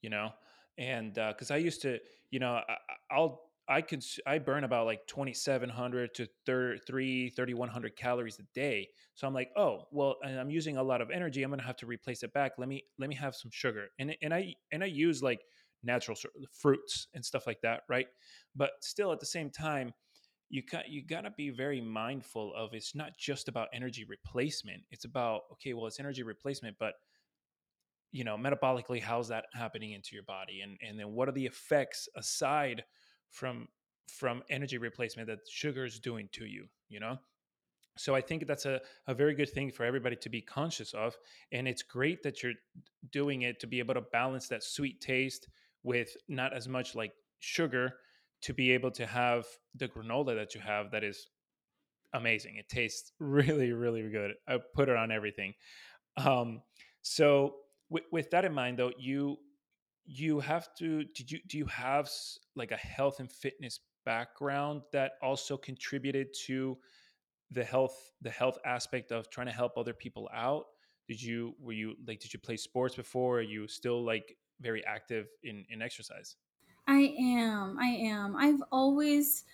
you 0.02 0.10
know? 0.10 0.30
And 0.78 1.18
uh 1.18 1.32
because 1.32 1.50
i 1.50 1.56
used 1.56 1.80
to 1.82 1.98
you 2.30 2.38
know 2.38 2.60
I, 2.68 2.76
i'll 3.10 3.40
i 3.66 3.80
could 3.80 4.04
i 4.26 4.38
burn 4.38 4.62
about 4.62 4.84
like 4.84 5.06
2700 5.06 6.14
to 6.14 6.28
33 6.44 7.30
3100 7.30 7.96
calories 7.96 8.38
a 8.38 8.42
day. 8.54 8.88
So 9.14 9.26
i'm 9.26 9.32
like 9.32 9.50
oh 9.56 9.84
well 9.90 10.16
and 10.22 10.38
i'm 10.38 10.50
using 10.50 10.76
a 10.76 10.82
lot 10.82 11.00
of 11.00 11.10
energy 11.10 11.42
i'm 11.42 11.50
gonna 11.50 11.62
have 11.62 11.78
to 11.78 11.86
replace 11.86 12.22
it 12.22 12.32
back. 12.34 12.52
Let 12.58 12.68
me 12.68 12.84
let 12.98 13.08
me 13.08 13.14
have 13.16 13.34
some 13.34 13.50
sugar. 13.50 13.86
And 13.98 14.14
and 14.22 14.34
i 14.34 14.54
and 14.70 14.84
i 14.84 14.86
use 14.86 15.22
like 15.22 15.40
natural 15.82 16.16
fruits 16.52 17.08
and 17.14 17.24
stuff 17.24 17.46
like 17.46 17.60
that 17.62 17.82
right? 17.88 18.06
But 18.54 18.72
still 18.82 19.12
at 19.12 19.20
the 19.20 19.26
same 19.26 19.50
time 19.50 19.94
you 20.50 20.62
got 20.70 20.90
you 20.90 21.02
got 21.04 21.22
to 21.22 21.30
be 21.30 21.48
very 21.50 21.80
mindful 21.80 22.52
of 22.54 22.74
it's 22.74 22.94
not 22.94 23.16
just 23.18 23.48
about 23.48 23.68
energy 23.72 24.04
replacement. 24.04 24.82
It's 24.90 25.06
about 25.06 25.42
okay 25.52 25.72
well 25.72 25.86
it's 25.86 26.00
energy 26.00 26.22
replacement 26.22 26.76
but 26.78 26.94
you 28.16 28.24
know 28.24 28.36
metabolically 28.36 29.00
how's 29.02 29.28
that 29.28 29.44
happening 29.52 29.92
into 29.92 30.14
your 30.14 30.24
body? 30.24 30.62
And 30.62 30.78
and 30.86 30.98
then 30.98 31.12
what 31.12 31.28
are 31.28 31.32
the 31.32 31.46
effects 31.46 32.08
aside 32.16 32.84
from 33.30 33.68
from 34.08 34.42
energy 34.48 34.78
replacement 34.78 35.28
that 35.28 35.40
sugar 35.48 35.84
is 35.84 35.98
doing 35.98 36.28
to 36.32 36.46
you 36.46 36.66
you 36.88 37.00
know? 37.00 37.18
So 37.98 38.14
i 38.14 38.20
think 38.20 38.46
that's 38.46 38.66
a, 38.66 38.80
a 39.06 39.14
very 39.14 39.34
good 39.34 39.50
thing 39.50 39.70
for 39.70 39.84
everybody 39.84 40.16
to 40.16 40.28
be 40.28 40.42
conscious 40.42 40.94
of 40.94 41.16
and 41.52 41.66
it's 41.66 41.82
great 41.82 42.22
that 42.22 42.42
you're 42.42 42.58
doing 43.10 43.42
it 43.42 43.58
to 43.60 43.66
be 43.66 43.78
able 43.78 43.94
to 43.94 44.04
balance 44.12 44.48
that 44.48 44.62
sweet 44.62 45.00
taste 45.00 45.48
with 45.82 46.10
not 46.28 46.52
as 46.54 46.68
much 46.68 46.94
like 46.94 47.12
sugar 47.38 47.94
to 48.42 48.52
be 48.54 48.70
able 48.72 48.90
to 48.90 49.06
have 49.06 49.44
the 49.74 49.88
granola 49.88 50.34
that 50.34 50.54
you 50.54 50.60
have 50.60 50.90
that 50.90 51.04
is 51.04 51.28
amazing. 52.12 52.56
It 52.56 52.68
tastes 52.68 53.12
really 53.18 53.72
really 53.72 54.08
good. 54.10 54.32
I 54.48 54.58
put 54.74 54.88
it 54.88 54.96
on 54.96 55.10
everything. 55.10 55.54
Um 56.16 56.62
so 57.02 57.56
with, 57.88 58.04
with 58.12 58.30
that 58.30 58.44
in 58.44 58.52
mind 58.52 58.78
though 58.78 58.92
you 58.98 59.38
you 60.04 60.40
have 60.40 60.68
to 60.78 61.04
did 61.04 61.30
you 61.30 61.40
do 61.48 61.58
you 61.58 61.66
have 61.66 62.08
like 62.54 62.70
a 62.70 62.76
health 62.76 63.20
and 63.20 63.30
fitness 63.30 63.80
background 64.04 64.82
that 64.92 65.12
also 65.20 65.56
contributed 65.56 66.28
to 66.46 66.78
the 67.50 67.64
health 67.64 68.12
the 68.22 68.30
health 68.30 68.58
aspect 68.64 69.12
of 69.12 69.28
trying 69.30 69.46
to 69.46 69.52
help 69.52 69.76
other 69.76 69.92
people 69.92 70.28
out? 70.32 70.64
Did 71.08 71.22
you 71.22 71.54
were 71.60 71.72
you 71.72 71.96
like 72.06 72.20
did 72.20 72.32
you 72.32 72.40
play 72.40 72.56
sports 72.56 72.94
before? 72.94 73.38
Are 73.38 73.42
you 73.42 73.68
still 73.68 74.04
like 74.04 74.36
very 74.60 74.84
active 74.84 75.26
in 75.42 75.64
in 75.68 75.82
exercise? 75.82 76.36
I 76.86 77.14
am 77.18 77.78
i 77.80 77.88
am. 77.88 78.36
I've 78.36 78.62
always 78.70 79.44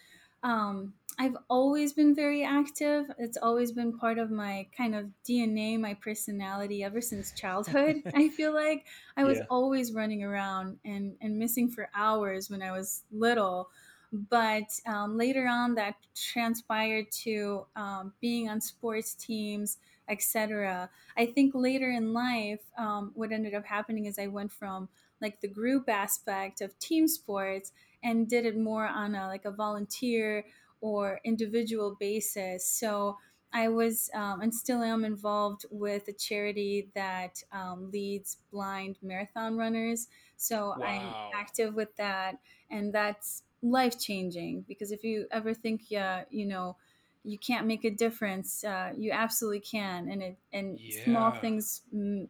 um, 0.43 0.93
I've 1.19 1.37
always 1.49 1.93
been 1.93 2.15
very 2.15 2.45
active. 2.45 3.07
It's 3.19 3.37
always 3.37 3.73
been 3.73 3.97
part 3.97 4.19
of 4.19 4.31
my 4.31 4.67
kind 4.77 4.95
of 4.95 5.07
DNA, 5.29 5.79
my 5.79 5.95
personality 5.95 6.83
ever 6.83 7.01
since 7.01 7.33
childhood. 7.33 8.03
I 8.15 8.29
feel 8.29 8.55
like 8.55 8.87
I 9.17 9.25
was 9.25 9.39
yeah. 9.39 9.45
always 9.51 9.93
running 9.93 10.25
around 10.25 10.79
and, 10.85 11.15
and 11.21 11.39
missing 11.39 11.69
for 11.69 11.91
hours 11.95 12.51
when 12.51 12.63
I 12.63 12.73
was 12.73 13.05
little. 13.11 13.69
But 14.13 14.79
um, 14.87 15.17
later 15.17 15.47
on, 15.47 15.75
that 15.77 15.97
transpired 16.15 17.11
to 17.23 17.67
um, 17.77 18.13
being 18.21 18.49
on 18.49 18.61
sports 18.61 19.15
teams, 19.15 19.79
etc. 20.09 20.91
I 21.17 21.27
think 21.27 21.55
later 21.55 21.91
in 21.91 22.13
life, 22.13 22.61
um, 22.77 23.13
what 23.15 23.33
ended 23.33 23.55
up 23.55 23.65
happening 23.65 24.07
is 24.07 24.19
I 24.19 24.27
went 24.27 24.53
from 24.53 24.89
like 25.21 25.41
the 25.41 25.49
group 25.49 25.89
aspect 25.89 26.61
of 26.61 26.79
team 26.79 27.07
sports 27.07 27.73
and 28.03 28.29
did 28.29 28.45
it 28.45 28.59
more 28.59 28.87
on 28.87 29.15
a 29.15 29.29
like 29.29 29.45
a 29.45 29.51
volunteer 29.51 30.45
or 30.83 31.21
individual 31.25 31.97
basis. 31.99 32.67
So 32.67 33.17
I 33.55 33.69
was 33.69 34.11
um, 34.15 34.41
and 34.41 34.55
still 34.55 34.83
am 34.83 35.05
involved 35.05 35.65
with 35.71 36.09
a 36.09 36.13
charity 36.13 36.89
that 36.95 37.43
um, 37.53 37.91
leads 37.91 38.39
blind 38.51 38.97
marathon 39.03 39.57
runners. 39.57 40.09
So 40.37 40.75
wow. 40.79 40.87
I'm 40.87 41.41
active 41.41 41.75
with 41.75 41.95
that, 41.97 42.39
and 42.71 42.93
that's 42.93 43.45
life 43.63 43.99
changing 43.99 44.65
because 44.67 44.91
if 44.91 45.05
you 45.05 45.27
ever 45.31 45.55
think, 45.55 45.83
yeah, 45.89 46.25
you 46.31 46.47
know, 46.47 46.77
you 47.25 47.39
can't 47.39 47.67
make 47.67 47.85
a 47.85 47.91
difference, 47.91 48.65
uh, 48.65 48.93
you 48.97 49.13
absolutely 49.13 49.61
can, 49.61 50.09
and 50.09 50.23
it 50.23 50.37
and 50.53 50.79
yeah. 50.81 51.05
small 51.05 51.31
things 51.31 51.83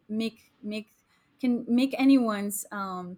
make 0.07 0.51
make 0.61 0.93
can 1.39 1.65
make 1.67 1.95
anyone's 1.97 2.65
um, 2.71 3.17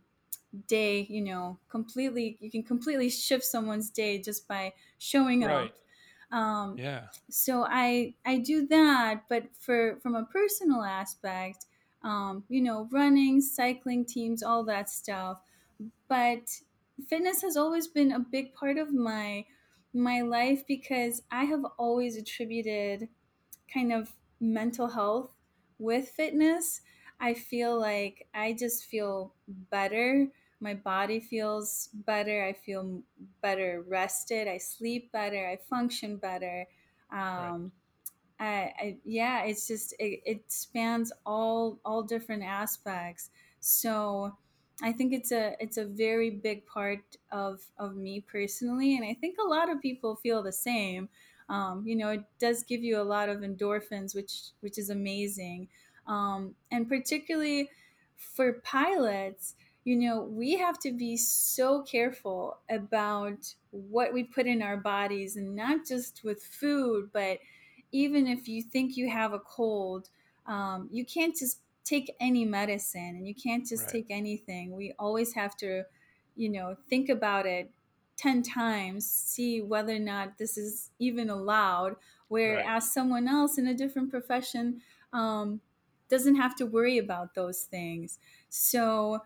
day 0.67 1.05
you 1.09 1.21
know 1.21 1.57
completely 1.69 2.37
you 2.39 2.51
can 2.51 2.63
completely 2.63 3.09
shift 3.09 3.43
someone's 3.43 3.89
day 3.89 4.17
just 4.19 4.47
by 4.47 4.73
showing 4.97 5.43
right. 5.43 5.71
up 6.31 6.37
um, 6.37 6.75
yeah. 6.77 7.03
so 7.29 7.65
i 7.69 8.13
i 8.25 8.37
do 8.37 8.67
that 8.67 9.23
but 9.29 9.43
for 9.57 9.97
from 10.01 10.15
a 10.15 10.25
personal 10.25 10.83
aspect 10.83 11.65
um, 12.05 12.43
you 12.47 12.61
know 12.61 12.87
running 12.91 13.41
cycling 13.41 14.05
teams 14.05 14.43
all 14.43 14.63
that 14.65 14.89
stuff. 14.89 15.41
But 16.07 16.61
fitness 17.09 17.41
has 17.41 17.57
always 17.57 17.87
been 17.87 18.11
a 18.11 18.19
big 18.19 18.53
part 18.53 18.77
of 18.77 18.93
my 18.93 19.45
my 19.93 20.21
life 20.21 20.65
because 20.67 21.21
i 21.31 21.45
have 21.45 21.63
always 21.77 22.17
attributed 22.17 23.07
kind 23.73 23.93
of 23.93 24.13
mental 24.41 24.87
health 24.87 25.31
with 25.79 26.09
fitness. 26.09 26.81
I 27.19 27.33
feel 27.33 27.79
like 27.79 28.27
i 28.33 28.53
just 28.53 28.85
feel 28.85 29.33
better 29.47 30.27
my 30.65 30.73
body 30.73 31.19
feels 31.19 31.89
better 32.07 32.43
i 32.43 32.51
feel 32.51 32.99
better 33.41 33.85
rested 33.87 34.47
i 34.47 34.57
sleep 34.57 35.11
better 35.11 35.47
i 35.47 35.55
function 35.69 36.17
better 36.17 36.65
um, 37.11 37.71
right. 38.39 38.73
I, 38.79 38.85
I, 38.85 38.97
yeah 39.05 39.43
it's 39.43 39.67
just 39.67 39.93
it, 39.99 40.21
it 40.25 40.51
spans 40.51 41.11
all 41.25 41.79
all 41.85 42.03
different 42.03 42.43
aspects. 42.43 43.29
So 43.59 44.35
i 44.81 44.91
think 44.91 45.13
it's 45.13 45.31
a 45.31 45.55
it's 45.61 45.77
a 45.77 45.85
very 45.85 46.29
big 46.29 46.65
part 46.65 47.05
of 47.31 47.61
of 47.77 47.95
me 47.95 48.19
personally 48.19 48.97
and 48.97 49.05
i 49.05 49.13
think 49.13 49.37
a 49.39 49.47
lot 49.47 49.71
of 49.71 49.81
people 49.81 50.15
feel 50.15 50.43
the 50.43 50.51
same. 50.51 51.07
Um, 51.47 51.83
you 51.85 51.95
know 51.95 52.09
it 52.09 52.23
does 52.39 52.63
give 52.63 52.83
you 52.83 52.99
a 52.99 53.03
lot 53.15 53.29
of 53.29 53.41
endorphins 53.41 54.15
which 54.15 54.33
which 54.61 54.77
is 54.79 54.89
amazing. 54.89 55.67
Um, 56.07 56.55
and 56.71 56.89
particularly 56.89 57.69
for 58.15 58.53
pilots 58.63 59.55
you 59.85 59.95
know, 59.95 60.23
we 60.23 60.57
have 60.57 60.79
to 60.79 60.91
be 60.91 61.15
so 61.15 61.83
careful 61.83 62.57
about 62.69 63.53
what 63.69 64.11
we 64.11 64.23
put 64.23 64.47
in 64.47 64.63
our 64.63 64.77
bodies 64.77 65.37
and 65.37 65.55
not 65.55 65.85
just 65.85 66.23
with 66.23 66.43
food, 66.43 67.11
but 67.13 67.37
even 67.91 68.25
if 68.25 68.47
you 68.47 68.63
think 68.63 68.97
you 68.97 69.09
have 69.09 69.31
a 69.31 69.39
cold, 69.39 70.09
um, 70.47 70.89
you 70.91 71.05
can't 71.05 71.35
just 71.35 71.59
take 71.83 72.13
any 72.19 72.45
medicine 72.45 73.15
and 73.15 73.27
you 73.27 73.35
can't 73.35 73.65
just 73.65 73.83
right. 73.83 73.91
take 73.91 74.07
anything. 74.09 74.75
We 74.75 74.93
always 74.97 75.33
have 75.33 75.55
to, 75.57 75.83
you 76.35 76.49
know, 76.49 76.75
think 76.89 77.09
about 77.09 77.45
it 77.45 77.69
10 78.17 78.41
times, 78.41 79.07
see 79.07 79.61
whether 79.61 79.93
or 79.93 79.99
not 79.99 80.39
this 80.39 80.57
is 80.57 80.89
even 80.97 81.29
allowed. 81.29 81.95
Whereas 82.27 82.65
right. 82.65 82.83
someone 82.83 83.27
else 83.27 83.59
in 83.59 83.67
a 83.67 83.73
different 83.75 84.09
profession 84.09 84.81
um, 85.13 85.61
doesn't 86.09 86.37
have 86.37 86.55
to 86.55 86.65
worry 86.65 86.97
about 86.97 87.35
those 87.35 87.61
things. 87.61 88.17
So, 88.49 89.21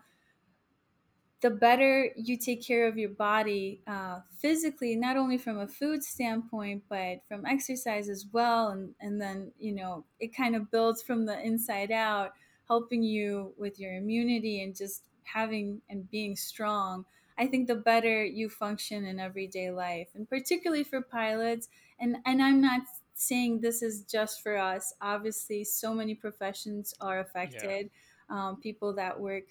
the 1.40 1.50
better 1.50 2.10
you 2.16 2.36
take 2.36 2.62
care 2.62 2.86
of 2.86 2.98
your 2.98 3.08
body 3.08 3.80
uh, 3.86 4.20
physically, 4.38 4.94
not 4.94 5.16
only 5.16 5.38
from 5.38 5.58
a 5.58 5.66
food 5.66 6.04
standpoint, 6.04 6.82
but 6.88 7.22
from 7.28 7.46
exercise 7.46 8.08
as 8.10 8.26
well. 8.30 8.68
And, 8.68 8.94
and 9.00 9.20
then, 9.20 9.50
you 9.58 9.72
know, 9.72 10.04
it 10.18 10.36
kind 10.36 10.54
of 10.54 10.70
builds 10.70 11.02
from 11.02 11.24
the 11.24 11.40
inside 11.40 11.92
out, 11.92 12.32
helping 12.68 13.02
you 13.02 13.54
with 13.56 13.80
your 13.80 13.94
immunity 13.94 14.62
and 14.62 14.76
just 14.76 15.02
having 15.22 15.80
and 15.88 16.10
being 16.10 16.36
strong. 16.36 17.06
I 17.38 17.46
think 17.46 17.68
the 17.68 17.76
better 17.76 18.22
you 18.22 18.50
function 18.50 19.06
in 19.06 19.18
everyday 19.18 19.70
life, 19.70 20.08
and 20.14 20.28
particularly 20.28 20.84
for 20.84 21.00
pilots. 21.00 21.68
And, 21.98 22.18
and 22.26 22.42
I'm 22.42 22.60
not 22.60 22.82
saying 23.14 23.60
this 23.60 23.82
is 23.82 24.02
just 24.02 24.42
for 24.42 24.58
us. 24.58 24.92
Obviously, 25.00 25.64
so 25.64 25.94
many 25.94 26.14
professions 26.14 26.92
are 27.00 27.20
affected. 27.20 27.88
Yeah. 27.90 28.48
Um, 28.48 28.60
people 28.60 28.94
that 28.94 29.18
work 29.18 29.44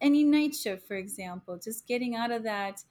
any 0.00 0.24
night 0.24 0.54
shift, 0.54 0.86
for 0.86 0.96
example, 0.96 1.58
just 1.62 1.86
getting 1.86 2.16
out 2.16 2.30
of 2.30 2.42
that 2.44 2.82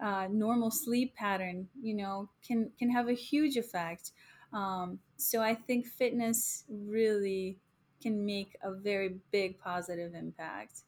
uh, 0.00 0.26
normal 0.30 0.70
sleep 0.70 1.14
pattern, 1.14 1.68
you 1.80 1.94
know, 1.94 2.28
can 2.46 2.70
can 2.78 2.90
have 2.90 3.08
a 3.08 3.12
huge 3.12 3.56
effect. 3.56 4.12
Um, 4.52 4.98
so 5.16 5.40
I 5.40 5.54
think 5.54 5.86
fitness 5.86 6.64
really 6.68 7.58
can 8.00 8.24
make 8.24 8.56
a 8.62 8.72
very 8.72 9.16
big 9.30 9.58
positive 9.58 10.14
impact. 10.14 10.82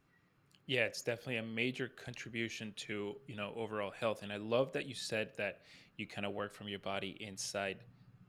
Yeah, 0.66 0.82
it's 0.82 1.02
definitely 1.02 1.36
a 1.36 1.42
major 1.42 1.88
contribution 1.88 2.72
to 2.76 3.16
you 3.26 3.36
know 3.36 3.52
overall 3.56 3.90
health, 3.90 4.22
and 4.22 4.32
I 4.32 4.36
love 4.36 4.72
that 4.72 4.86
you 4.86 4.94
said 4.94 5.30
that 5.36 5.62
you 5.96 6.06
kind 6.06 6.26
of 6.26 6.32
work 6.32 6.54
from 6.54 6.68
your 6.68 6.80
body 6.80 7.16
inside 7.20 7.78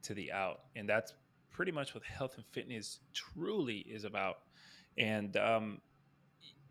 to 0.03 0.13
the 0.13 0.31
out, 0.31 0.61
and 0.75 0.87
that's 0.87 1.13
pretty 1.51 1.71
much 1.71 1.95
what 1.95 2.03
health 2.03 2.35
and 2.35 2.45
fitness 2.51 2.99
truly 3.13 3.79
is 3.79 4.03
about. 4.03 4.37
And 4.97 5.35
um, 5.37 5.81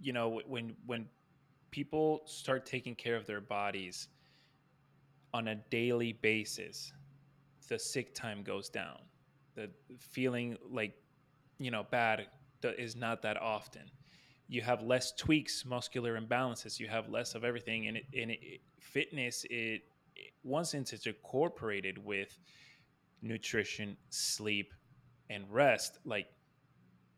you 0.00 0.12
know 0.12 0.40
when 0.46 0.74
when 0.86 1.06
people 1.70 2.22
start 2.26 2.64
taking 2.66 2.94
care 2.94 3.16
of 3.16 3.26
their 3.26 3.40
bodies 3.40 4.08
on 5.34 5.48
a 5.48 5.54
daily 5.70 6.12
basis 6.12 6.92
the 7.68 7.78
sick 7.78 8.14
time 8.14 8.42
goes 8.42 8.68
down. 8.68 8.98
The 9.54 9.70
feeling 9.98 10.56
like 10.70 10.94
you 11.58 11.70
know 11.70 11.84
bad 11.90 12.26
is 12.62 12.96
not 12.96 13.22
that 13.22 13.36
often. 13.36 13.82
You 14.48 14.62
have 14.62 14.82
less 14.82 15.12
tweaks 15.12 15.64
muscular 15.64 16.20
imbalances 16.20 16.78
you 16.78 16.88
have 16.88 17.08
less 17.08 17.34
of 17.34 17.44
everything 17.44 17.88
and 17.88 17.96
it, 17.96 18.06
and 18.16 18.30
it, 18.30 18.60
fitness 18.78 19.44
it, 19.50 19.82
it 20.14 20.32
once 20.44 20.74
it's 20.74 21.06
incorporated 21.06 21.98
with 21.98 22.38
nutrition 23.22 23.96
sleep 24.10 24.72
and 25.30 25.44
rest 25.50 25.98
like 26.04 26.28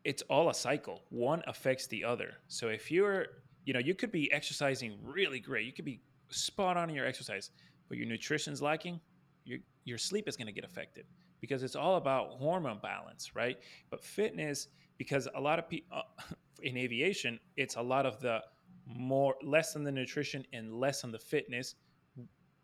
it's 0.03 0.21
all 0.23 0.49
a 0.49 0.53
cycle. 0.53 1.03
One 1.09 1.41
affects 1.47 1.87
the 1.87 2.03
other. 2.03 2.33
So 2.47 2.67
if 2.69 2.91
you're, 2.91 3.27
you 3.65 3.73
know, 3.73 3.79
you 3.79 3.95
could 3.95 4.11
be 4.11 4.31
exercising 4.31 4.97
really 5.03 5.39
great. 5.39 5.65
You 5.65 5.73
could 5.73 5.85
be 5.85 6.01
spot 6.29 6.77
on 6.77 6.89
in 6.89 6.95
your 6.95 7.05
exercise, 7.05 7.51
but 7.87 7.97
your 7.97 8.07
nutrition's 8.07 8.61
lacking, 8.61 8.99
your 9.45 9.59
your 9.85 9.97
sleep 9.97 10.27
is 10.27 10.37
going 10.37 10.47
to 10.47 10.53
get 10.53 10.63
affected 10.63 11.05
because 11.41 11.63
it's 11.63 11.75
all 11.75 11.95
about 11.95 12.29
hormone 12.31 12.79
balance, 12.81 13.35
right? 13.35 13.57
But 13.89 14.03
fitness 14.03 14.67
because 14.97 15.27
a 15.35 15.39
lot 15.39 15.59
of 15.59 15.69
people 15.69 15.97
uh, 15.97 16.23
in 16.61 16.77
aviation, 16.77 17.39
it's 17.57 17.75
a 17.75 17.81
lot 17.81 18.05
of 18.05 18.19
the 18.19 18.41
more 18.85 19.35
less 19.43 19.75
on 19.75 19.83
the 19.83 19.91
nutrition 19.91 20.45
and 20.53 20.73
less 20.73 21.03
on 21.03 21.11
the 21.11 21.19
fitness. 21.19 21.75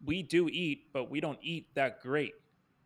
We 0.04 0.24
do 0.24 0.50
eat, 0.50 0.88
but 0.94 1.10
we 1.10 1.20
don't 1.20 1.40
eat 1.42 1.74
that 1.76 2.02
great 2.02 2.34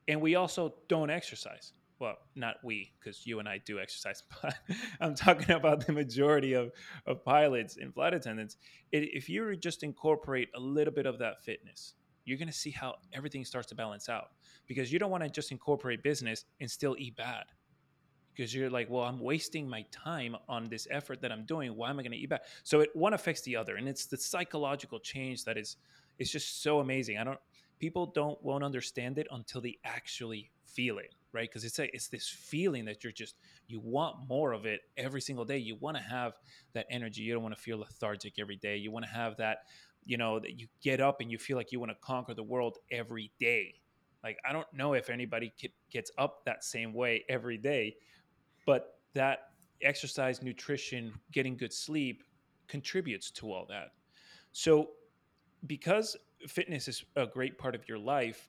and 0.09 0.19
we 0.19 0.35
also 0.35 0.73
don't 0.87 1.09
exercise 1.09 1.73
well 1.99 2.15
not 2.35 2.55
we 2.63 2.91
because 2.99 3.25
you 3.27 3.39
and 3.39 3.47
i 3.47 3.57
do 3.65 3.79
exercise 3.79 4.23
but 4.41 4.55
i'm 5.01 5.13
talking 5.13 5.51
about 5.55 5.85
the 5.85 5.93
majority 5.93 6.53
of, 6.53 6.71
of 7.05 7.23
pilots 7.23 7.77
and 7.77 7.93
flight 7.93 8.13
attendants. 8.13 8.57
It, 8.91 9.09
if 9.13 9.29
you 9.29 9.55
just 9.55 9.83
incorporate 9.83 10.49
a 10.55 10.59
little 10.59 10.93
bit 10.93 11.05
of 11.05 11.19
that 11.19 11.43
fitness 11.43 11.93
you're 12.29 12.37
going 12.37 12.47
to 12.47 12.53
see 12.53 12.69
how 12.69 12.95
everything 13.11 13.43
starts 13.43 13.67
to 13.69 13.75
balance 13.75 14.07
out 14.07 14.29
because 14.67 14.93
you 14.93 14.99
don't 14.99 15.09
want 15.09 15.23
to 15.23 15.29
just 15.29 15.51
incorporate 15.51 16.03
business 16.03 16.45
and 16.59 16.69
still 16.69 16.95
eat 16.99 17.15
bad. 17.15 17.45
Because 18.35 18.53
you're 18.55 18.69
like 18.69 18.89
well 18.89 19.03
i'm 19.03 19.19
wasting 19.19 19.67
my 19.67 19.83
time 19.91 20.35
on 20.47 20.69
this 20.69 20.87
effort 20.91 21.21
that 21.21 21.31
i'm 21.31 21.45
doing. 21.45 21.75
Why 21.75 21.89
am 21.89 21.99
i 21.99 22.03
going 22.03 22.11
to 22.13 22.17
eat 22.17 22.29
bad? 22.29 22.41
So 22.63 22.79
it 22.79 22.89
one 22.93 23.13
affects 23.13 23.41
the 23.41 23.55
other 23.55 23.75
and 23.75 23.89
it's 23.89 24.05
the 24.05 24.15
psychological 24.15 24.99
change 24.99 25.43
that 25.43 25.57
is 25.57 25.75
it's 26.19 26.31
just 26.31 26.61
so 26.61 26.79
amazing. 26.79 27.17
I 27.17 27.23
don't 27.23 27.39
people 27.79 28.05
don't 28.05 28.41
won't 28.43 28.63
understand 28.63 29.17
it 29.17 29.27
until 29.31 29.59
they 29.59 29.77
actually 29.83 30.51
feel 30.65 30.99
it 30.99 31.15
right? 31.33 31.49
Because 31.49 31.63
it's 31.63 31.79
a, 31.79 31.93
it's 31.93 32.07
this 32.07 32.27
feeling 32.27 32.85
that 32.85 33.03
you're 33.03 33.13
just 33.13 33.35
you 33.67 33.79
want 33.79 34.27
more 34.27 34.53
of 34.53 34.65
it 34.65 34.81
every 34.97 35.21
single 35.21 35.45
day. 35.45 35.57
You 35.57 35.75
want 35.75 35.97
to 35.97 36.03
have 36.03 36.33
that 36.73 36.85
energy. 36.89 37.21
You 37.21 37.33
don't 37.33 37.43
want 37.43 37.55
to 37.55 37.61
feel 37.61 37.79
lethargic 37.79 38.33
every 38.39 38.57
day. 38.57 38.77
You 38.77 38.91
want 38.91 39.05
to 39.05 39.11
have 39.11 39.37
that 39.37 39.59
you 40.05 40.17
know 40.17 40.39
that 40.39 40.59
you 40.59 40.67
get 40.81 41.01
up 41.01 41.21
and 41.21 41.31
you 41.31 41.37
feel 41.37 41.57
like 41.57 41.71
you 41.71 41.79
want 41.79 41.91
to 41.91 41.97
conquer 42.01 42.33
the 42.33 42.43
world 42.43 42.77
every 42.91 43.31
day. 43.39 43.75
Like 44.23 44.37
i 44.47 44.51
don't 44.51 44.67
know 44.73 44.93
if 44.93 45.09
anybody 45.09 45.53
gets 45.89 46.11
up 46.17 46.43
that 46.45 46.65
same 46.65 46.93
way 46.93 47.23
every 47.29 47.57
day 47.57 47.95
but 48.65 48.99
that 49.13 49.39
exercise 49.81 50.41
nutrition 50.41 51.13
getting 51.31 51.57
good 51.57 51.73
sleep 51.73 52.23
contributes 52.67 53.31
to 53.31 53.51
all 53.51 53.65
that. 53.69 53.93
So 54.51 54.91
because 55.67 56.15
fitness 56.47 56.87
is 56.87 57.03
a 57.15 57.25
great 57.25 57.57
part 57.57 57.75
of 57.75 57.87
your 57.87 57.97
life 57.97 58.47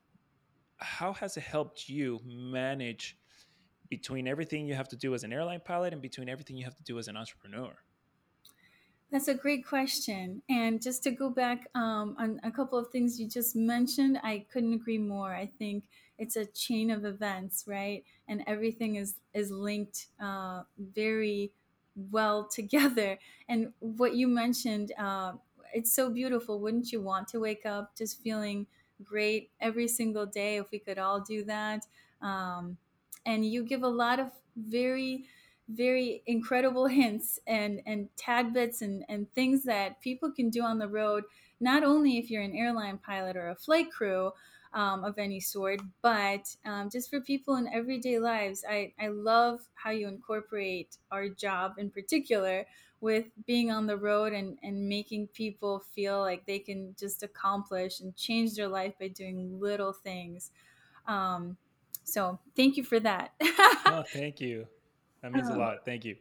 how 0.80 1.12
has 1.14 1.36
it 1.36 1.42
helped 1.42 1.88
you 1.88 2.20
manage 2.24 3.16
between 3.88 4.28
everything 4.28 4.66
you 4.66 4.74
have 4.74 4.88
to 4.88 4.96
do 4.96 5.14
as 5.14 5.24
an 5.24 5.32
airline 5.32 5.60
pilot 5.64 5.92
and 5.92 6.00
between 6.00 6.28
everything 6.28 6.56
you 6.56 6.64
have 6.64 6.76
to 6.76 6.84
do 6.84 6.98
as 6.98 7.08
an 7.08 7.16
entrepreneur 7.16 7.76
that's 9.10 9.26
a 9.26 9.34
great 9.34 9.66
question. 9.66 10.42
And 10.48 10.80
just 10.80 11.02
to 11.02 11.10
go 11.10 11.30
back 11.30 11.68
um, 11.74 12.14
on 12.18 12.40
a 12.44 12.50
couple 12.50 12.78
of 12.78 12.90
things 12.90 13.18
you 13.18 13.28
just 13.28 13.56
mentioned, 13.56 14.20
I 14.22 14.46
couldn't 14.52 14.72
agree 14.72 14.98
more. 14.98 15.34
I 15.34 15.50
think 15.58 15.84
it's 16.16 16.36
a 16.36 16.46
chain 16.46 16.90
of 16.90 17.04
events, 17.04 17.64
right? 17.66 18.04
And 18.28 18.44
everything 18.46 18.96
is 18.96 19.16
is 19.34 19.50
linked 19.50 20.06
uh, 20.22 20.62
very 20.78 21.50
well 21.96 22.44
together. 22.54 23.18
And 23.48 23.72
what 23.80 24.14
you 24.14 24.28
mentioned, 24.28 24.92
uh, 24.96 25.32
it's 25.74 25.92
so 25.92 26.08
beautiful. 26.08 26.60
Wouldn't 26.60 26.92
you 26.92 27.00
want 27.00 27.26
to 27.28 27.40
wake 27.40 27.66
up 27.66 27.96
just 27.96 28.22
feeling 28.22 28.66
great 29.02 29.50
every 29.60 29.88
single 29.88 30.26
day? 30.26 30.56
If 30.56 30.70
we 30.70 30.78
could 30.78 30.98
all 30.98 31.20
do 31.20 31.44
that. 31.44 31.86
Um, 32.22 32.76
and 33.26 33.44
you 33.44 33.64
give 33.64 33.82
a 33.82 33.88
lot 33.88 34.20
of 34.20 34.30
very 34.56 35.26
very 35.68 36.22
incredible 36.26 36.86
hints 36.98 37.38
and 37.46 37.80
and 37.86 38.08
tad 38.16 38.52
bits 38.52 38.82
and 38.82 39.04
and 39.08 39.32
things 39.34 39.64
that 39.64 40.00
people 40.00 40.30
can 40.30 40.50
do 40.50 40.62
on 40.62 40.78
the 40.78 40.88
road 40.88 41.24
not 41.60 41.84
only 41.84 42.18
if 42.18 42.30
you're 42.30 42.42
an 42.42 42.56
airline 42.56 42.98
pilot 42.98 43.36
or 43.36 43.48
a 43.48 43.54
flight 43.54 43.90
crew 43.90 44.32
um, 44.72 45.04
of 45.04 45.18
any 45.18 45.40
sort 45.40 45.80
but 46.02 46.54
um, 46.64 46.88
just 46.90 47.10
for 47.10 47.20
people 47.20 47.56
in 47.56 47.68
everyday 47.68 48.18
lives 48.18 48.64
I, 48.68 48.92
I 49.00 49.08
love 49.08 49.60
how 49.74 49.90
you 49.90 50.08
incorporate 50.08 50.96
our 51.10 51.28
job 51.28 51.74
in 51.78 51.90
particular 51.90 52.66
with 53.00 53.26
being 53.46 53.70
on 53.70 53.86
the 53.86 53.96
road 53.96 54.32
and, 54.32 54.58
and 54.62 54.88
making 54.88 55.26
people 55.28 55.82
feel 55.94 56.20
like 56.20 56.44
they 56.46 56.58
can 56.58 56.94
just 56.98 57.22
accomplish 57.22 58.00
and 58.00 58.14
change 58.16 58.54
their 58.54 58.68
life 58.68 58.94
by 58.98 59.08
doing 59.08 59.58
little 59.60 59.92
things 59.92 60.50
um, 61.06 61.56
so 62.04 62.38
thank 62.56 62.76
you 62.76 62.84
for 62.84 63.00
that 63.00 63.32
oh, 63.86 64.04
thank 64.12 64.40
you 64.40 64.66
that 65.22 65.32
means 65.32 65.48
um, 65.48 65.56
a 65.56 65.58
lot. 65.58 65.78
Thank 65.84 66.04
you. 66.04 66.16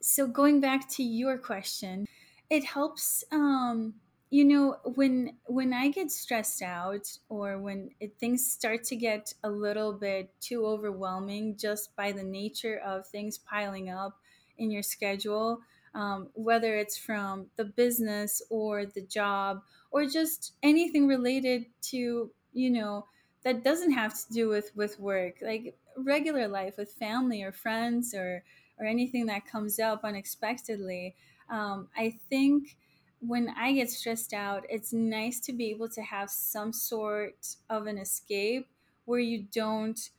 So 0.00 0.26
going 0.26 0.60
back 0.60 0.88
to 0.90 1.02
your 1.02 1.38
question, 1.38 2.06
it 2.48 2.64
helps 2.64 3.24
um 3.30 3.94
you 4.30 4.44
know 4.44 4.76
when 4.94 5.32
when 5.44 5.72
i 5.72 5.88
get 5.88 6.10
stressed 6.10 6.62
out 6.62 7.06
or 7.28 7.58
when 7.58 7.90
it, 8.00 8.14
things 8.18 8.50
start 8.50 8.84
to 8.84 8.96
get 8.96 9.32
a 9.44 9.50
little 9.50 9.92
bit 9.92 10.30
too 10.40 10.66
overwhelming 10.66 11.56
just 11.56 11.94
by 11.96 12.12
the 12.12 12.22
nature 12.22 12.78
of 12.84 13.06
things 13.06 13.38
piling 13.38 13.90
up 13.90 14.18
in 14.58 14.70
your 14.70 14.82
schedule 14.82 15.60
um, 15.94 16.28
whether 16.34 16.76
it's 16.76 16.96
from 16.96 17.46
the 17.56 17.64
business 17.64 18.42
or 18.50 18.86
the 18.86 19.00
job 19.02 19.62
or 19.90 20.06
just 20.06 20.52
anything 20.62 21.06
related 21.06 21.66
to 21.82 22.30
you 22.52 22.70
know 22.70 23.06
that 23.44 23.64
doesn't 23.64 23.92
have 23.92 24.14
to 24.14 24.32
do 24.32 24.48
with 24.48 24.70
with 24.76 24.98
work 25.00 25.36
like 25.42 25.76
regular 25.96 26.46
life 26.46 26.74
with 26.76 26.92
family 26.92 27.42
or 27.42 27.52
friends 27.52 28.14
or 28.14 28.42
or 28.78 28.86
anything 28.86 29.26
that 29.26 29.46
comes 29.46 29.78
up 29.78 30.04
unexpectedly 30.04 31.14
um, 31.50 31.88
i 31.96 32.10
think 32.28 32.76
when 33.20 33.48
i 33.58 33.72
get 33.72 33.90
stressed 33.90 34.32
out 34.32 34.64
it's 34.68 34.92
nice 34.92 35.40
to 35.40 35.52
be 35.52 35.70
able 35.70 35.88
to 35.88 36.02
have 36.02 36.30
some 36.30 36.72
sort 36.72 37.56
of 37.68 37.86
an 37.86 37.98
escape 37.98 38.68
where 39.04 39.20
you 39.20 39.44
don't 39.52 40.10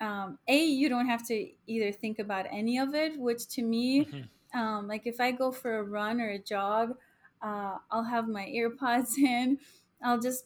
um, 0.00 0.38
a 0.48 0.64
you 0.64 0.88
don't 0.88 1.06
have 1.06 1.26
to 1.26 1.48
either 1.66 1.92
think 1.92 2.18
about 2.18 2.46
any 2.50 2.78
of 2.78 2.94
it 2.94 3.18
which 3.18 3.48
to 3.48 3.62
me 3.62 4.04
mm-hmm. 4.04 4.58
um, 4.58 4.88
like 4.88 5.06
if 5.06 5.20
i 5.20 5.30
go 5.30 5.50
for 5.50 5.78
a 5.78 5.82
run 5.82 6.20
or 6.20 6.30
a 6.30 6.38
jog 6.38 6.96
uh, 7.42 7.76
i'll 7.90 8.04
have 8.04 8.28
my 8.28 8.46
earpods 8.56 9.18
in 9.18 9.58
i'll 10.02 10.20
just 10.20 10.44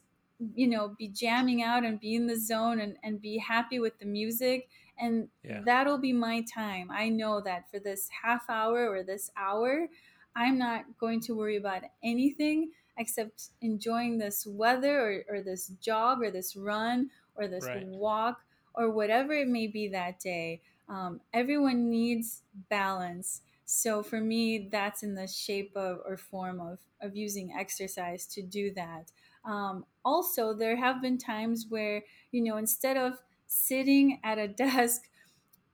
you 0.55 0.67
know 0.67 0.95
be 0.99 1.09
jamming 1.09 1.63
out 1.63 1.85
and 1.85 2.01
be 2.01 2.15
in 2.15 2.27
the 2.27 2.39
zone 2.39 2.81
and, 2.81 2.97
and 3.03 3.21
be 3.21 3.39
happy 3.39 3.79
with 3.79 3.99
the 3.99 4.07
music 4.07 4.69
and 4.99 5.29
yeah. 5.45 5.61
that'll 5.65 5.99
be 5.99 6.13
my 6.13 6.45
time 6.53 6.91
i 6.91 7.09
know 7.09 7.41
that 7.41 7.71
for 7.71 7.79
this 7.79 8.09
half 8.23 8.49
hour 8.49 8.89
or 8.89 9.03
this 9.03 9.31
hour 9.37 9.87
i'm 10.35 10.59
not 10.59 10.85
going 10.99 11.21
to 11.21 11.35
worry 11.35 11.57
about 11.57 11.83
anything 12.03 12.71
except 12.99 13.51
enjoying 13.61 14.19
this 14.19 14.47
weather 14.47 15.25
or, 15.29 15.37
or 15.37 15.43
this 15.43 15.69
jog 15.81 16.23
or 16.23 16.31
this 16.31 16.57
run 16.57 17.09
or 17.37 17.49
this 17.49 17.65
right. 17.65 17.87
walk 17.87 18.41
or 18.75 18.91
whatever 18.91 19.33
it 19.33 19.49
may 19.49 19.67
be 19.67 19.89
that 19.89 20.19
day 20.21 20.63
um, 20.89 21.21
everyone 21.33 21.89
needs 21.89 22.43
balance. 22.69 23.43
So 23.65 24.03
for 24.03 24.21
me 24.21 24.69
that's 24.69 25.03
in 25.03 25.15
the 25.15 25.27
shape 25.27 25.73
of 25.77 26.01
or 26.05 26.17
form 26.17 26.61
of, 26.61 26.81
of 27.01 27.17
using 27.17 27.53
exercise 27.53 28.27
to 28.29 28.43
do 28.43 28.73
that. 28.75 29.13
Um, 29.45 29.87
also, 30.05 30.53
there 30.55 30.77
have 30.77 31.01
been 31.03 31.19
times 31.19 31.67
where, 31.69 32.05
you 32.31 32.43
know, 32.43 32.57
instead 32.57 32.97
of 32.97 33.23
sitting 33.47 34.21
at 34.23 34.39
a 34.39 34.49
desk 34.49 35.09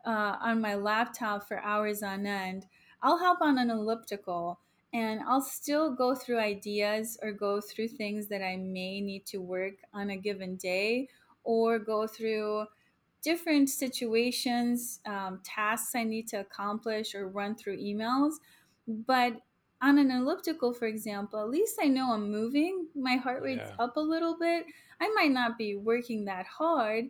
uh, 0.05 0.37
on 0.41 0.61
my 0.61 0.75
laptop 0.75 1.47
for 1.47 1.59
hours 1.61 2.03
on 2.03 2.27
end, 2.27 2.67
I'll 3.03 3.19
hop 3.19 3.39
on 3.41 3.59
an 3.59 3.71
elliptical 3.71 4.61
and 4.93 5.21
I'll 5.21 5.43
still 5.43 5.95
go 5.95 6.15
through 6.15 6.39
ideas 6.39 7.19
or 7.23 7.33
go 7.33 7.61
through 7.61 7.89
things 7.89 8.29
that 8.29 8.43
I 8.43 8.57
may 8.57 9.01
need 9.01 9.27
to 9.27 9.39
work 9.39 9.75
on 9.93 10.11
a 10.11 10.17
given 10.17 10.57
day 10.57 11.09
or 11.45 11.79
go 11.79 12.07
through 12.07 12.67
different 13.23 13.69
situations, 13.69 15.01
um, 15.07 15.41
tasks 15.45 15.95
I 15.95 16.05
need 16.05 16.29
to 16.29 16.41
accomplish 16.41 17.15
or 17.15 17.29
run 17.29 17.55
through 17.55 17.79
emails. 17.79 18.35
But 18.87 19.41
on 19.81 19.99
an 19.99 20.11
elliptical, 20.11 20.73
for 20.73 20.87
example, 20.87 21.41
at 21.41 21.51
least 21.51 21.79
I 21.83 21.87
know 21.87 22.13
I'm 22.13 22.31
moving. 22.31 22.87
My 22.95 23.17
heart 23.17 23.43
rate's 23.43 23.71
yeah. 23.71 23.85
up 23.85 23.97
a 23.97 24.01
little 24.01 24.37
bit. 24.39 24.67
I 25.01 25.09
might 25.15 25.31
not 25.31 25.57
be 25.57 25.77
working 25.77 26.25
that 26.25 26.47
hard, 26.47 27.07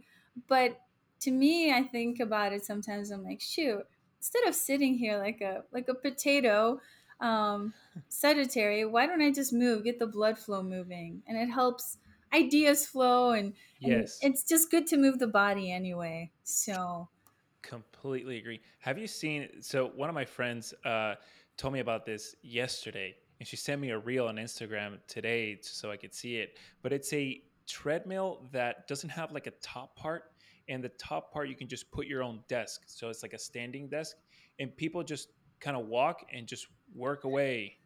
but 0.48 0.80
to 1.20 1.30
me, 1.30 1.72
I 1.72 1.82
think 1.82 2.20
about 2.20 2.52
it 2.52 2.64
sometimes. 2.64 3.10
I'm 3.10 3.24
like, 3.24 3.40
shoot, 3.40 3.82
instead 4.18 4.46
of 4.46 4.54
sitting 4.54 4.98
here 4.98 5.18
like 5.18 5.40
a 5.40 5.64
like 5.72 5.88
a 5.88 5.94
potato, 5.94 6.80
um, 7.20 7.72
sedentary, 8.08 8.84
why 8.84 9.06
don't 9.06 9.22
I 9.22 9.32
just 9.32 9.52
move, 9.52 9.84
get 9.84 9.98
the 9.98 10.06
blood 10.06 10.38
flow 10.38 10.62
moving, 10.62 11.22
and 11.26 11.38
it 11.38 11.50
helps 11.50 11.96
ideas 12.32 12.86
flow, 12.86 13.32
and, 13.32 13.54
and 13.82 14.02
yes. 14.02 14.18
it's 14.22 14.44
just 14.44 14.70
good 14.70 14.86
to 14.88 14.96
move 14.96 15.18
the 15.18 15.26
body 15.26 15.70
anyway. 15.70 16.30
So, 16.44 17.08
completely 17.62 18.38
agree. 18.38 18.60
Have 18.80 18.98
you 18.98 19.06
seen? 19.06 19.48
So 19.60 19.92
one 19.94 20.08
of 20.08 20.14
my 20.14 20.24
friends. 20.24 20.74
Uh, 20.84 21.14
told 21.58 21.74
me 21.74 21.80
about 21.80 22.06
this 22.06 22.36
yesterday 22.40 23.16
and 23.40 23.46
she 23.46 23.56
sent 23.56 23.80
me 23.80 23.90
a 23.90 23.98
reel 23.98 24.26
on 24.26 24.36
Instagram 24.36 24.98
today 25.06 25.58
so 25.60 25.90
I 25.90 25.96
could 25.96 26.14
see 26.14 26.36
it. 26.36 26.58
But 26.82 26.92
it's 26.92 27.12
a 27.12 27.42
treadmill 27.66 28.46
that 28.52 28.88
doesn't 28.88 29.10
have 29.10 29.32
like 29.32 29.46
a 29.46 29.52
top 29.62 29.96
part, 29.96 30.24
and 30.68 30.82
the 30.82 30.88
top 30.90 31.32
part 31.32 31.48
you 31.48 31.54
can 31.54 31.68
just 31.68 31.90
put 31.90 32.06
your 32.06 32.22
own 32.22 32.40
desk. 32.48 32.82
So 32.86 33.08
it's 33.08 33.22
like 33.22 33.34
a 33.34 33.38
standing 33.38 33.88
desk, 33.88 34.16
and 34.58 34.76
people 34.76 35.02
just 35.02 35.28
kind 35.60 35.76
of 35.76 35.86
walk 35.86 36.24
and 36.32 36.46
just 36.46 36.66
work 36.94 37.24
away. 37.24 37.77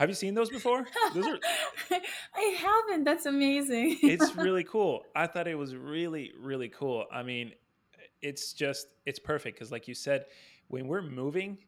Have 0.00 0.08
you 0.08 0.14
seen 0.14 0.32
those 0.32 0.48
before? 0.48 0.86
Those 1.12 1.26
are 1.26 1.38
I 2.34 2.56
haven't. 2.58 3.04
That's 3.04 3.26
amazing. 3.26 3.98
it's 4.02 4.34
really 4.36 4.64
cool. 4.64 5.02
I 5.14 5.26
thought 5.26 5.46
it 5.46 5.58
was 5.58 5.76
really 5.76 6.32
really 6.40 6.70
cool. 6.70 7.04
I 7.12 7.22
mean, 7.22 7.52
it's 8.22 8.54
just 8.54 8.86
it's 9.04 9.18
perfect 9.18 9.58
cuz 9.58 9.70
like 9.70 9.86
you 9.86 9.94
said, 9.94 10.24
when 10.68 10.88
we're 10.88 11.02
moving, 11.02 11.58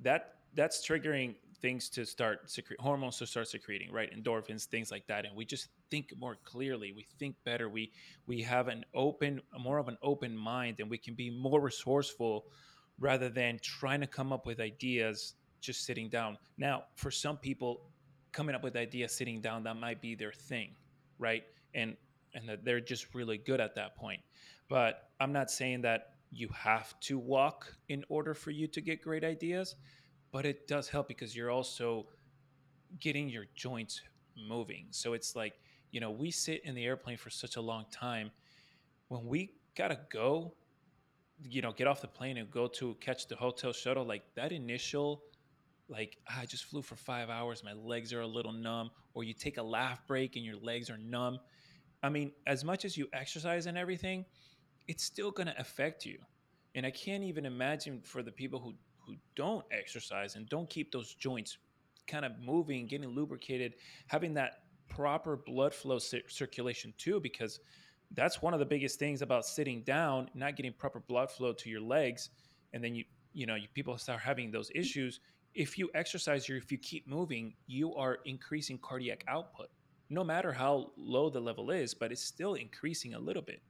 that 0.00 0.36
that's 0.54 0.86
triggering 0.86 1.34
things 1.60 1.90
to 1.90 2.06
start 2.06 2.50
secrete 2.50 2.80
hormones 2.80 3.18
to 3.18 3.26
start 3.26 3.46
secreting 3.46 3.92
right 3.92 4.10
endorphins 4.12 4.64
things 4.64 4.90
like 4.90 5.06
that 5.06 5.24
and 5.24 5.36
we 5.36 5.44
just 5.44 5.68
think 5.92 6.12
more 6.18 6.36
clearly 6.44 6.90
we 6.90 7.06
think 7.20 7.36
better 7.44 7.68
we 7.68 7.92
we 8.26 8.42
have 8.42 8.66
an 8.66 8.84
open 8.94 9.40
more 9.60 9.78
of 9.78 9.86
an 9.86 9.96
open 10.02 10.36
mind 10.36 10.80
and 10.80 10.90
we 10.90 10.98
can 10.98 11.14
be 11.14 11.30
more 11.30 11.60
resourceful 11.60 12.46
rather 12.98 13.28
than 13.28 13.60
trying 13.62 14.00
to 14.00 14.08
come 14.08 14.32
up 14.32 14.44
with 14.44 14.58
ideas 14.58 15.34
just 15.62 15.86
sitting 15.86 16.08
down 16.08 16.36
now 16.58 16.84
for 16.96 17.10
some 17.10 17.36
people 17.38 17.90
coming 18.32 18.54
up 18.54 18.62
with 18.62 18.76
ideas 18.76 19.12
sitting 19.12 19.40
down 19.40 19.62
that 19.62 19.76
might 19.76 20.00
be 20.00 20.14
their 20.14 20.32
thing 20.32 20.74
right 21.18 21.44
and 21.74 21.96
and 22.34 22.48
that 22.48 22.64
they're 22.64 22.80
just 22.80 23.14
really 23.14 23.38
good 23.38 23.60
at 23.60 23.74
that 23.74 23.96
point 23.96 24.20
but 24.68 25.10
i'm 25.20 25.32
not 25.32 25.50
saying 25.50 25.80
that 25.80 26.08
you 26.30 26.48
have 26.48 26.98
to 27.00 27.18
walk 27.18 27.74
in 27.88 28.04
order 28.08 28.34
for 28.34 28.50
you 28.50 28.66
to 28.66 28.80
get 28.80 29.00
great 29.02 29.24
ideas 29.24 29.76
but 30.32 30.46
it 30.46 30.66
does 30.66 30.88
help 30.88 31.08
because 31.08 31.36
you're 31.36 31.50
also 31.50 32.06
getting 33.00 33.28
your 33.28 33.44
joints 33.54 34.00
moving. 34.36 34.86
So 34.90 35.12
it's 35.12 35.36
like, 35.36 35.54
you 35.90 36.00
know, 36.00 36.10
we 36.10 36.30
sit 36.30 36.62
in 36.64 36.74
the 36.74 36.84
airplane 36.84 37.16
for 37.16 37.30
such 37.30 37.56
a 37.56 37.60
long 37.60 37.84
time. 37.90 38.30
When 39.08 39.26
we 39.26 39.52
got 39.76 39.88
to 39.88 39.98
go, 40.10 40.54
you 41.44 41.60
know, 41.60 41.72
get 41.72 41.86
off 41.86 42.00
the 42.00 42.08
plane 42.08 42.38
and 42.38 42.50
go 42.50 42.66
to 42.68 42.94
catch 43.00 43.28
the 43.28 43.36
hotel 43.36 43.72
shuttle, 43.72 44.04
like 44.04 44.22
that 44.34 44.52
initial, 44.52 45.22
like, 45.92 46.16
ah, 46.28 46.40
I 46.40 46.46
just 46.46 46.64
flew 46.64 46.82
for 46.82 46.96
five 46.96 47.30
hours, 47.30 47.62
my 47.62 47.74
legs 47.74 48.12
are 48.12 48.22
a 48.22 48.26
little 48.26 48.52
numb, 48.52 48.90
or 49.14 49.22
you 49.22 49.34
take 49.34 49.58
a 49.58 49.62
laugh 49.62 50.06
break 50.06 50.36
and 50.36 50.44
your 50.44 50.56
legs 50.56 50.90
are 50.90 50.98
numb. 50.98 51.38
I 52.02 52.08
mean, 52.08 52.32
as 52.46 52.64
much 52.64 52.84
as 52.84 52.96
you 52.96 53.06
exercise 53.12 53.66
and 53.66 53.78
everything, 53.78 54.24
it's 54.88 55.04
still 55.04 55.30
going 55.30 55.46
to 55.46 55.60
affect 55.60 56.04
you. 56.04 56.18
And 56.74 56.84
I 56.86 56.90
can't 56.90 57.22
even 57.22 57.44
imagine 57.44 58.00
for 58.02 58.22
the 58.22 58.32
people 58.32 58.58
who 58.58 58.74
who 59.04 59.16
don't 59.34 59.64
exercise 59.72 60.36
and 60.36 60.48
don't 60.48 60.70
keep 60.70 60.92
those 60.92 61.14
joints 61.14 61.58
kind 62.06 62.24
of 62.24 62.32
moving, 62.38 62.86
getting 62.86 63.08
lubricated, 63.08 63.74
having 64.06 64.34
that 64.34 64.62
proper 64.88 65.36
blood 65.36 65.74
flow 65.74 65.98
circulation 65.98 66.94
too, 66.98 67.20
because 67.20 67.58
that's 68.14 68.42
one 68.42 68.52
of 68.52 68.60
the 68.60 68.66
biggest 68.66 68.98
things 68.98 69.22
about 69.22 69.44
sitting 69.44 69.82
down, 69.82 70.28
not 70.34 70.56
getting 70.56 70.72
proper 70.72 71.00
blood 71.00 71.30
flow 71.30 71.52
to 71.52 71.70
your 71.70 71.80
legs, 71.80 72.30
and 72.72 72.82
then 72.82 72.94
you 72.94 73.04
you 73.32 73.46
know 73.46 73.54
you, 73.54 73.66
people 73.74 73.96
start 73.98 74.20
having 74.20 74.50
those 74.50 74.70
issues. 74.74 75.20
If 75.54 75.78
you 75.78 75.90
exercise 75.94 76.48
or 76.48 76.56
if 76.56 76.72
you 76.72 76.78
keep 76.78 77.06
moving, 77.06 77.54
you 77.66 77.94
are 77.94 78.18
increasing 78.24 78.78
cardiac 78.78 79.24
output, 79.28 79.68
no 80.08 80.24
matter 80.24 80.52
how 80.52 80.92
low 80.96 81.28
the 81.30 81.40
level 81.40 81.70
is, 81.70 81.94
but 81.94 82.10
it's 82.10 82.24
still 82.24 82.54
increasing 82.54 83.14
a 83.14 83.18
little 83.18 83.42
bit. 83.42 83.62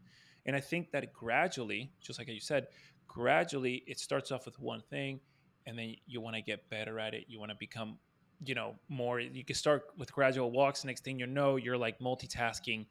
And 0.46 0.56
I 0.56 0.60
think 0.60 0.90
that 0.92 1.12
gradually, 1.12 1.92
just 2.00 2.18
like 2.18 2.28
you 2.28 2.40
said, 2.40 2.66
gradually 3.12 3.82
it 3.86 3.98
starts 3.98 4.32
off 4.32 4.46
with 4.46 4.58
one 4.58 4.82
thing 4.88 5.20
and 5.66 5.78
then 5.78 5.94
you 6.06 6.20
want 6.20 6.34
to 6.34 6.42
get 6.42 6.68
better 6.70 6.98
at 6.98 7.12
it 7.12 7.24
you 7.28 7.38
want 7.38 7.50
to 7.50 7.56
become 7.58 7.98
you 8.44 8.54
know 8.54 8.74
more 8.88 9.20
you 9.20 9.44
can 9.44 9.54
start 9.54 9.84
with 9.98 10.10
gradual 10.12 10.50
walks 10.50 10.84
next 10.84 11.04
thing 11.04 11.18
you 11.18 11.26
know 11.26 11.56
you're 11.56 11.76
like 11.76 11.98
multitasking 11.98 12.86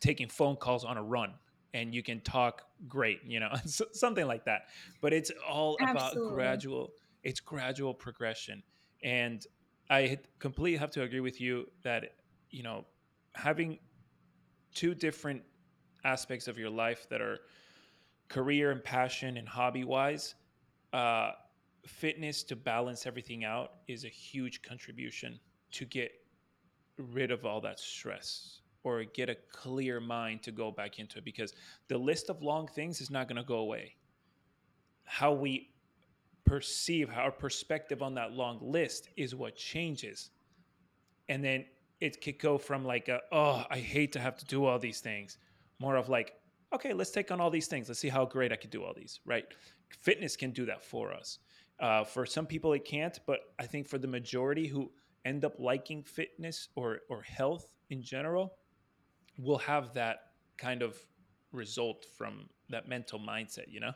taking 0.00 0.28
phone 0.28 0.54
calls 0.56 0.84
on 0.84 0.98
a 0.98 1.02
run 1.02 1.32
and 1.72 1.94
you 1.94 2.02
can 2.02 2.20
talk 2.20 2.62
great 2.86 3.20
you 3.24 3.40
know 3.40 3.50
something 3.64 4.26
like 4.26 4.44
that 4.44 4.62
but 5.00 5.12
it's 5.12 5.32
all 5.48 5.78
Absolutely. 5.80 6.28
about 6.28 6.34
gradual 6.34 6.92
it's 7.24 7.40
gradual 7.40 7.92
progression 7.92 8.62
and 9.02 9.46
i 9.90 10.16
completely 10.38 10.78
have 10.78 10.90
to 10.90 11.02
agree 11.02 11.20
with 11.20 11.40
you 11.40 11.66
that 11.82 12.14
you 12.50 12.62
know 12.62 12.84
having 13.34 13.78
two 14.74 14.94
different 14.94 15.42
aspects 16.04 16.48
of 16.48 16.58
your 16.58 16.70
life 16.70 17.06
that 17.08 17.20
are 17.20 17.40
career 18.28 18.70
and 18.70 18.82
passion 18.82 19.36
and 19.36 19.48
hobby 19.48 19.84
wise, 19.84 20.34
uh, 20.92 21.32
fitness 21.86 22.42
to 22.44 22.56
balance 22.56 23.06
everything 23.06 23.44
out 23.44 23.72
is 23.88 24.04
a 24.04 24.08
huge 24.08 24.62
contribution 24.62 25.38
to 25.70 25.84
get 25.84 26.12
rid 26.98 27.30
of 27.30 27.44
all 27.44 27.60
that 27.60 27.78
stress 27.78 28.60
or 28.84 29.04
get 29.04 29.28
a 29.28 29.36
clear 29.52 30.00
mind 30.00 30.42
to 30.42 30.52
go 30.52 30.70
back 30.70 30.98
into 30.98 31.18
it 31.18 31.24
because 31.24 31.52
the 31.88 31.96
list 31.96 32.28
of 32.30 32.42
long 32.42 32.66
things 32.66 33.00
is 33.00 33.10
not 33.10 33.28
going 33.28 33.36
to 33.36 33.46
go 33.46 33.58
away. 33.58 33.94
How 35.04 35.32
we 35.32 35.70
perceive 36.44 37.10
our 37.10 37.30
perspective 37.30 38.02
on 38.02 38.14
that 38.14 38.32
long 38.32 38.58
list 38.60 39.08
is 39.16 39.34
what 39.34 39.56
changes. 39.56 40.30
And 41.28 41.42
then 41.42 41.64
it 42.00 42.22
could 42.22 42.38
go 42.38 42.58
from 42.58 42.84
like 42.84 43.08
a, 43.08 43.20
oh, 43.32 43.64
I 43.70 43.78
hate 43.78 44.12
to 44.12 44.20
have 44.20 44.36
to 44.38 44.44
do 44.44 44.64
all 44.64 44.78
these 44.78 45.00
things, 45.00 45.38
more 45.78 45.96
of 45.96 46.08
like, 46.08 46.34
okay, 46.74 46.92
let's 46.92 47.10
take 47.10 47.30
on 47.30 47.40
all 47.40 47.50
these 47.50 47.66
things. 47.66 47.88
Let's 47.88 48.00
see 48.00 48.08
how 48.08 48.24
great 48.24 48.52
I 48.52 48.56
can 48.56 48.70
do 48.70 48.84
all 48.84 48.92
these, 48.94 49.20
right? 49.24 49.44
Fitness 50.00 50.36
can 50.36 50.50
do 50.50 50.66
that 50.66 50.82
for 50.82 51.12
us. 51.12 51.38
Uh, 51.80 52.04
for 52.04 52.26
some 52.26 52.46
people, 52.46 52.72
it 52.72 52.84
can't, 52.84 53.18
but 53.26 53.40
I 53.58 53.64
think 53.66 53.88
for 53.88 53.98
the 53.98 54.06
majority 54.06 54.66
who 54.66 54.90
end 55.24 55.44
up 55.44 55.58
liking 55.58 56.02
fitness 56.02 56.68
or, 56.76 57.00
or 57.08 57.22
health 57.22 57.74
in 57.90 58.02
general, 58.02 58.54
will 59.38 59.58
have 59.58 59.94
that 59.94 60.32
kind 60.56 60.82
of 60.82 60.96
result 61.52 62.04
from 62.16 62.48
that 62.68 62.88
mental 62.88 63.18
mindset, 63.18 63.64
you 63.68 63.80
know? 63.80 63.92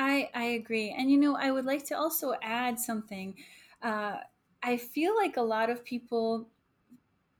I, 0.00 0.30
I 0.34 0.44
agree. 0.44 0.90
And, 0.90 1.10
you 1.10 1.18
know, 1.18 1.36
I 1.36 1.50
would 1.50 1.66
like 1.66 1.84
to 1.86 1.94
also 1.98 2.34
add 2.42 2.78
something. 2.78 3.34
Uh, 3.82 4.20
I 4.62 4.78
feel 4.78 5.14
like 5.14 5.36
a 5.36 5.42
lot 5.42 5.68
of 5.68 5.84
people 5.84 6.48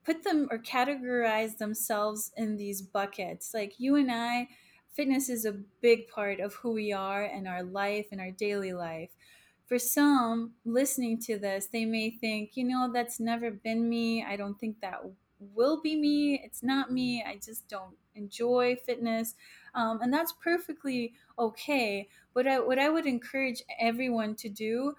put 0.05 0.25
them 0.25 0.49
or 0.51 0.59
categorize 0.59 1.59
themselves 1.59 2.33
in 2.37 2.57
these 2.57 2.83
buckets. 2.83 3.55
Like 3.55 3.81
you 3.81 3.97
and 3.97 4.11
I, 4.13 4.49
fitness 4.93 5.29
is 5.29 5.45
a 5.47 5.53
big 5.53 6.09
part 6.09 6.41
of 6.41 6.55
who 6.55 6.73
we 6.73 6.93
are 6.93 7.25
and 7.25 7.49
our 7.49 7.63
life 7.63 8.09
and 8.13 8.21
our 8.21 8.33
daily 8.33 8.73
life. 8.73 9.11
For 9.67 9.79
some 9.79 10.55
listening 10.65 11.19
to 11.21 11.39
this, 11.39 11.67
they 11.67 11.85
may 11.85 12.11
think, 12.11 12.57
you 12.57 12.65
know, 12.65 12.91
that's 12.93 13.21
never 13.21 13.51
been 13.51 13.89
me. 13.89 14.25
I 14.25 14.37
don't 14.37 14.59
think 14.59 14.81
that 14.81 15.01
will 15.39 15.81
be 15.81 15.97
me. 15.97 16.41
It's 16.45 16.63
not 16.63 16.91
me. 16.93 17.23
I 17.25 17.37
just 17.37 17.69
don't 17.69 17.97
enjoy 18.15 18.77
fitness. 18.77 19.35
Um, 19.75 20.01
and 20.03 20.13
that's 20.13 20.33
perfectly 20.33 21.15
okay. 21.39 22.09
But 22.35 22.47
I, 22.47 22.61
what 22.61 22.79
I 22.79 22.89
would 22.89 23.07
encourage 23.07 23.63
everyone 23.81 24.35
to 24.37 24.49
do 24.49 24.95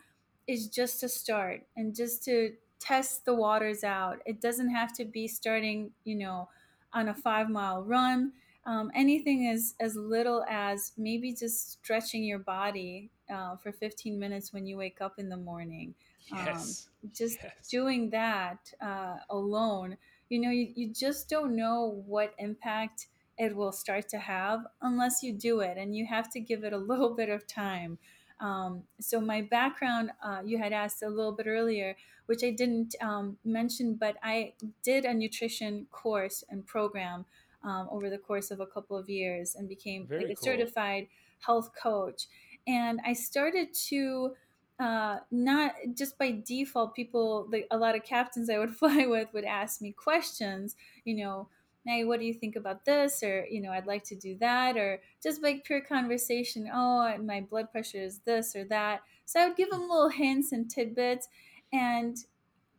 is 0.48 0.68
just 0.68 1.00
to 1.00 1.10
start 1.10 1.64
and 1.78 1.96
just 1.96 2.24
to 2.26 2.54
test 2.80 3.26
the 3.26 3.34
waters 3.34 3.84
out. 3.84 4.20
It 4.26 4.42
doesn't 4.42 4.70
have 4.70 4.94
to 4.94 5.06
be 5.06 5.28
starting, 5.28 5.92
you 6.04 6.16
know, 6.16 6.50
on 6.94 7.10
a 7.10 7.14
five 7.14 7.50
mile 7.50 7.84
run. 7.84 8.34
Um, 8.66 8.92
anything 8.94 9.48
as, 9.48 9.76
as 9.80 9.96
little 9.96 10.46
as 10.50 10.92
maybe 10.98 11.34
just 11.34 11.72
stretching 11.72 12.24
your 12.24 12.40
body 12.40 13.10
uh, 13.30 13.56
for 13.56 13.72
15 13.72 14.20
minutes 14.20 14.54
when 14.54 14.68
you 14.68 14.78
wake 14.78 15.02
up 15.02 15.18
in 15.18 15.30
the 15.30 15.38
morning. 15.38 15.96
Yes. 16.28 16.90
Um, 17.04 17.12
just 17.12 17.40
yes. 17.42 17.68
doing 17.70 18.10
that 18.12 18.72
uh, 18.82 19.18
alone, 19.30 19.98
you 20.30 20.40
know, 20.40 20.50
you, 20.50 20.72
you 20.76 20.94
just 20.94 21.30
don't 21.30 21.56
know 21.56 22.04
what 22.06 22.34
impact 22.38 23.08
it 23.42 23.56
will 23.56 23.72
start 23.72 24.08
to 24.08 24.20
have 24.20 24.68
unless 24.84 25.24
you 25.24 25.34
do 25.34 25.62
it. 25.62 25.76
And 25.76 25.96
you 25.96 26.06
have 26.06 26.30
to 26.34 26.40
give 26.40 26.64
it 26.64 26.74
a 26.74 26.78
little 26.92 27.16
bit 27.16 27.28
of 27.28 27.48
time. 27.48 27.98
Um, 28.40 28.84
so 29.00 29.20
my 29.20 29.42
background, 29.42 30.12
uh, 30.24 30.42
you 30.46 30.60
had 30.60 30.74
asked 30.74 31.02
a 31.02 31.10
little 31.10 31.32
bit 31.32 31.48
earlier, 31.48 31.96
which 32.28 32.44
I 32.44 32.52
didn't 32.52 32.96
um, 33.02 33.38
mention, 33.44 33.96
but 33.96 34.16
I 34.22 34.54
did 34.84 35.06
a 35.06 35.14
nutrition 35.14 35.88
course 35.92 36.44
and 36.50 36.66
program 36.66 37.26
um, 37.64 37.88
over 37.92 38.12
the 38.12 38.18
course 38.20 38.52
of 38.52 38.60
a 38.60 38.66
couple 38.68 38.96
of 38.96 39.10
years 39.10 39.56
and 39.56 39.68
became 39.68 40.08
like 40.10 40.26
a 40.26 40.28
cool. 40.28 40.36
certified 40.44 41.08
health 41.40 41.72
coach. 41.82 42.28
And 42.68 43.00
I 43.04 43.14
started 43.14 43.74
to 43.90 44.34
uh, 44.80 45.18
not 45.32 45.74
just 45.96 46.18
by 46.18 46.42
default, 46.46 46.96
people, 46.96 47.48
like 47.52 47.68
a 47.72 47.78
lot 47.78 47.96
of 47.96 48.04
captains 48.04 48.50
I 48.52 48.60
would 48.60 48.76
fly 48.82 49.08
with 49.08 49.30
would 49.34 49.46
ask 49.46 49.82
me 49.82 49.92
questions, 49.92 50.76
you 51.06 51.16
know, 51.16 51.50
hey, 51.86 52.04
what 52.04 52.20
do 52.20 52.26
you 52.26 52.34
think 52.34 52.56
about 52.56 52.86
this? 52.86 53.24
Or, 53.24 53.46
you 53.50 53.62
know, 53.62 53.72
I'd 53.72 53.88
like 53.88 54.04
to 54.06 54.16
do 54.16 54.38
that. 54.40 54.78
Or 54.78 55.02
just 55.22 55.42
like 55.42 55.64
pure 55.64 55.82
conversation, 55.82 56.70
oh, 56.74 57.18
my 57.18 57.42
blood 57.42 57.72
pressure 57.72 58.02
is 58.02 58.20
this 58.20 58.56
or 58.56 58.66
that. 58.66 59.02
So 59.26 59.40
I 59.40 59.48
would 59.48 59.58
give 59.58 59.70
them 59.72 59.82
little 59.82 60.10
hints 60.10 60.52
and 60.52 60.70
tidbits. 60.70 61.28
And 61.74 62.18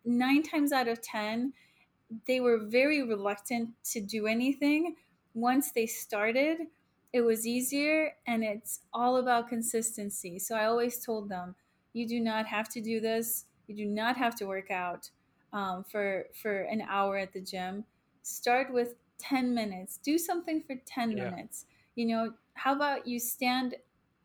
nine 0.04 0.42
times 0.42 0.72
out 0.72 0.88
of 0.88 1.02
10, 1.02 1.52
they 2.26 2.40
were 2.40 2.58
very 2.58 3.02
reluctant 3.02 3.70
to 3.92 4.00
do 4.00 4.26
anything. 4.26 4.96
Once 5.34 5.72
they 5.72 5.86
started, 5.86 6.58
it 7.12 7.22
was 7.22 7.46
easier 7.46 8.14
and 8.26 8.44
it's 8.44 8.80
all 8.92 9.16
about 9.16 9.48
consistency. 9.48 10.38
So 10.38 10.54
I 10.54 10.66
always 10.66 11.04
told 11.04 11.28
them, 11.28 11.56
you 11.92 12.06
do 12.06 12.20
not 12.20 12.46
have 12.46 12.68
to 12.70 12.80
do 12.80 13.00
this. 13.00 13.46
You 13.66 13.76
do 13.76 13.86
not 13.86 14.16
have 14.16 14.34
to 14.36 14.46
work 14.46 14.70
out 14.70 15.10
um, 15.52 15.84
for 15.84 16.26
for 16.34 16.62
an 16.62 16.82
hour 16.88 17.18
at 17.18 17.32
the 17.34 17.40
gym 17.40 17.84
start 18.22 18.72
with 18.72 18.94
10 19.18 19.54
minutes. 19.54 19.98
Do 20.02 20.18
something 20.18 20.62
for 20.62 20.74
10 20.84 21.16
yeah. 21.16 21.30
minutes. 21.30 21.66
You 21.94 22.06
know 22.06 22.32
how 22.54 22.74
about 22.74 23.06
you 23.06 23.18
stand 23.18 23.76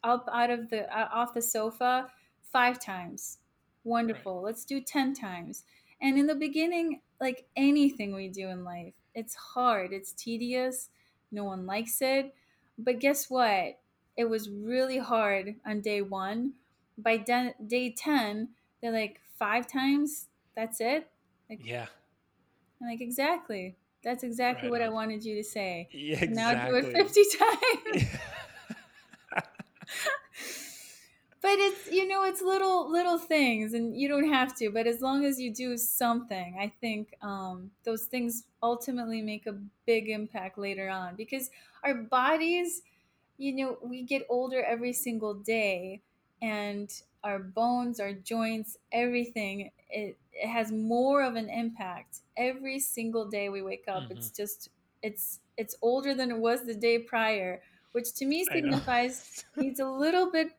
up 0.04 0.28
out 0.32 0.50
of 0.50 0.70
the 0.70 0.86
uh, 0.98 1.10
off 1.14 1.34
the 1.34 1.42
sofa 1.42 2.08
five 2.42 2.80
times? 2.80 3.40
Wonderful. 3.84 4.38
Right. 4.38 4.46
let's 4.46 4.66
do 4.66 4.82
10 4.82 5.14
times. 5.14 5.64
And 6.02 6.18
in 6.18 6.28
the 6.28 6.36
beginning 6.36 7.02
like 7.20 7.46
anything 7.56 8.14
we 8.14 8.28
do 8.28 8.50
in 8.50 8.64
life 8.64 8.94
it's 9.14 9.34
hard. 9.34 9.94
It's 9.94 10.12
tedious. 10.12 10.90
No 11.32 11.44
one 11.44 11.66
likes 11.66 12.02
it. 12.02 12.36
But 12.78 13.00
guess 13.00 13.30
what? 13.30 13.80
It 14.16 14.30
was 14.30 14.50
really 14.50 15.00
hard 15.00 15.56
on 15.66 15.82
day 15.82 16.02
one. 16.02 16.54
By 16.98 17.18
de- 17.18 17.56
day 17.66 17.92
10 17.92 18.50
they're 18.82 18.92
like 18.92 19.20
five 19.38 19.68
times? 19.68 20.28
That's 20.56 20.82
it? 20.82 21.10
Like 21.50 21.66
Yeah. 21.66 21.88
I'm 22.80 22.88
like 22.88 23.02
exactly 23.02 23.76
that's 24.08 24.24
exactly 24.24 24.70
Right 24.70 24.72
what 24.72 24.82
i 24.82 24.88
wanted 24.90 25.26
you 25.26 25.36
to 25.36 25.44
say. 25.44 25.90
Yeah, 25.92 26.20
And 26.22 26.36
now 26.36 26.54
do 26.70 26.76
it 26.76 26.86
50 26.86 27.24
times. 27.38 28.08
But 31.42 31.60
it's 31.60 31.92
you 31.92 32.08
know 32.08 32.24
it's 32.24 32.42
little 32.42 32.92
little 32.92 33.18
things 33.18 33.74
and 33.74 33.96
you 33.96 34.08
don't 34.10 34.34
have 34.34 34.56
to 34.58 34.70
but 34.70 34.88
as 34.88 35.02
long 35.02 35.24
as 35.24 35.40
you 35.40 35.54
do 35.54 35.78
something 35.78 36.58
i 36.60 36.68
think 36.82 37.16
um, 37.22 37.72
those 37.86 38.04
things 38.06 38.44
ultimately 38.62 39.22
make 39.22 39.46
a 39.46 39.56
big 39.86 40.10
impact 40.10 40.58
later 40.58 40.90
on 40.90 41.16
because 41.16 41.50
our 41.84 41.94
bodies 41.94 42.82
you 43.38 43.56
know 43.56 43.78
we 43.82 44.02
get 44.04 44.26
older 44.30 44.64
every 44.64 44.92
single 44.92 45.36
day 45.36 46.02
and 46.42 47.02
our 47.28 47.40
bones 47.40 48.00
our 48.00 48.14
joints 48.14 48.78
everything 48.92 49.72
it, 49.90 50.18
it 50.34 50.48
has 50.48 50.72
more 50.72 51.22
of 51.24 51.36
an 51.36 51.50
impact 51.50 52.20
every 52.38 52.80
single 52.80 53.26
day 53.26 53.50
we 53.50 53.62
wake 53.62 53.86
up 53.88 54.08
hmm 54.08 54.14
it's 54.14 54.32
just 54.32 54.70
it's 55.04 55.40
it's 55.58 55.76
older 55.82 56.14
than 56.16 56.32
it 56.32 56.38
was 56.38 56.66
the 56.66 56.74
day 56.74 56.98
prior 57.00 57.62
which 57.92 58.14
to 58.14 58.26
me 58.26 58.44
signifies 58.46 59.44
needs 59.58 59.80
a 59.80 59.86
little 59.86 60.32
bit 60.32 60.50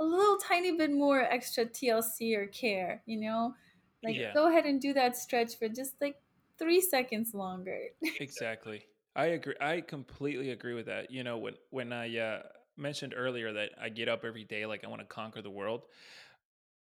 a 0.00 0.04
little 0.04 0.36
tiny 0.38 0.72
bit 0.76 0.90
more 0.92 1.20
extra 1.22 1.64
TLC 1.64 2.34
or 2.34 2.46
care, 2.46 3.02
you 3.06 3.18
know? 3.20 3.54
Like 4.02 4.16
yeah, 4.16 4.32
go 4.34 4.48
ahead 4.48 4.66
and 4.66 4.80
do 4.80 4.92
that 4.94 5.16
stretch 5.16 5.56
for 5.58 5.68
just 5.68 5.94
like 6.00 6.20
3 6.58 6.80
seconds 6.80 7.34
longer. 7.34 7.78
exactly. 8.20 8.82
I 9.14 9.26
agree. 9.26 9.54
I 9.60 9.80
completely 9.80 10.50
agree 10.50 10.74
with 10.74 10.86
that. 10.86 11.10
You 11.10 11.22
know, 11.24 11.38
when 11.38 11.54
when 11.70 11.92
I 11.92 12.16
uh, 12.18 12.42
mentioned 12.82 13.14
earlier 13.16 13.52
that 13.52 13.70
I 13.80 13.88
get 13.88 14.08
up 14.08 14.24
every 14.24 14.44
day 14.44 14.66
like 14.66 14.84
I 14.84 14.88
want 14.88 15.00
to 15.00 15.06
conquer 15.06 15.40
the 15.40 15.50
world, 15.50 15.82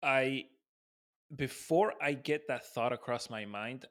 I 0.03 0.47
before 1.35 1.95
I 2.01 2.13
get 2.13 2.49
that 2.49 2.67
thought 2.67 2.93
across 2.93 3.31
my 3.31 3.45
mind, 3.45 3.87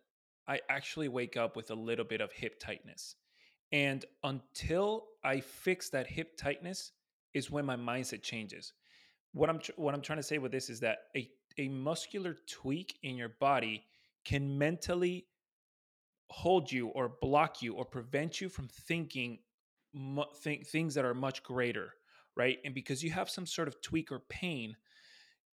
I 0.47 0.59
actually 0.69 1.07
wake 1.07 1.37
up 1.37 1.55
with 1.55 1.71
a 1.71 1.75
little 1.75 2.05
bit 2.05 2.21
of 2.21 2.31
hip 2.31 2.59
tightness. 2.59 3.15
And 3.71 4.05
until 4.23 5.05
I 5.23 5.39
fix 5.39 5.89
that 5.89 6.07
hip 6.07 6.37
tightness 6.37 6.91
is 7.33 7.49
when 7.49 7.65
my 7.65 7.75
mindset 7.75 8.21
changes. 8.21 8.73
What 9.33 9.49
I'm 9.49 9.59
tr- 9.59 9.71
what 9.77 9.93
I'm 9.93 10.01
trying 10.01 10.19
to 10.19 10.23
say 10.23 10.37
with 10.37 10.51
this 10.51 10.69
is 10.69 10.79
that 10.81 10.99
a 11.15 11.29
a 11.57 11.69
muscular 11.69 12.35
tweak 12.47 12.97
in 13.03 13.15
your 13.15 13.29
body 13.39 13.83
can 14.25 14.57
mentally 14.57 15.25
hold 16.29 16.71
you 16.71 16.87
or 16.89 17.09
block 17.21 17.61
you 17.61 17.73
or 17.73 17.85
prevent 17.85 18.41
you 18.41 18.49
from 18.49 18.67
thinking 18.67 19.39
think 20.37 20.67
things 20.67 20.95
that 20.95 21.05
are 21.05 21.13
much 21.13 21.43
greater, 21.43 21.93
right? 22.35 22.59
And 22.65 22.73
because 22.73 23.03
you 23.03 23.11
have 23.11 23.29
some 23.29 23.45
sort 23.45 23.67
of 23.67 23.81
tweak 23.81 24.11
or 24.11 24.23
pain, 24.29 24.75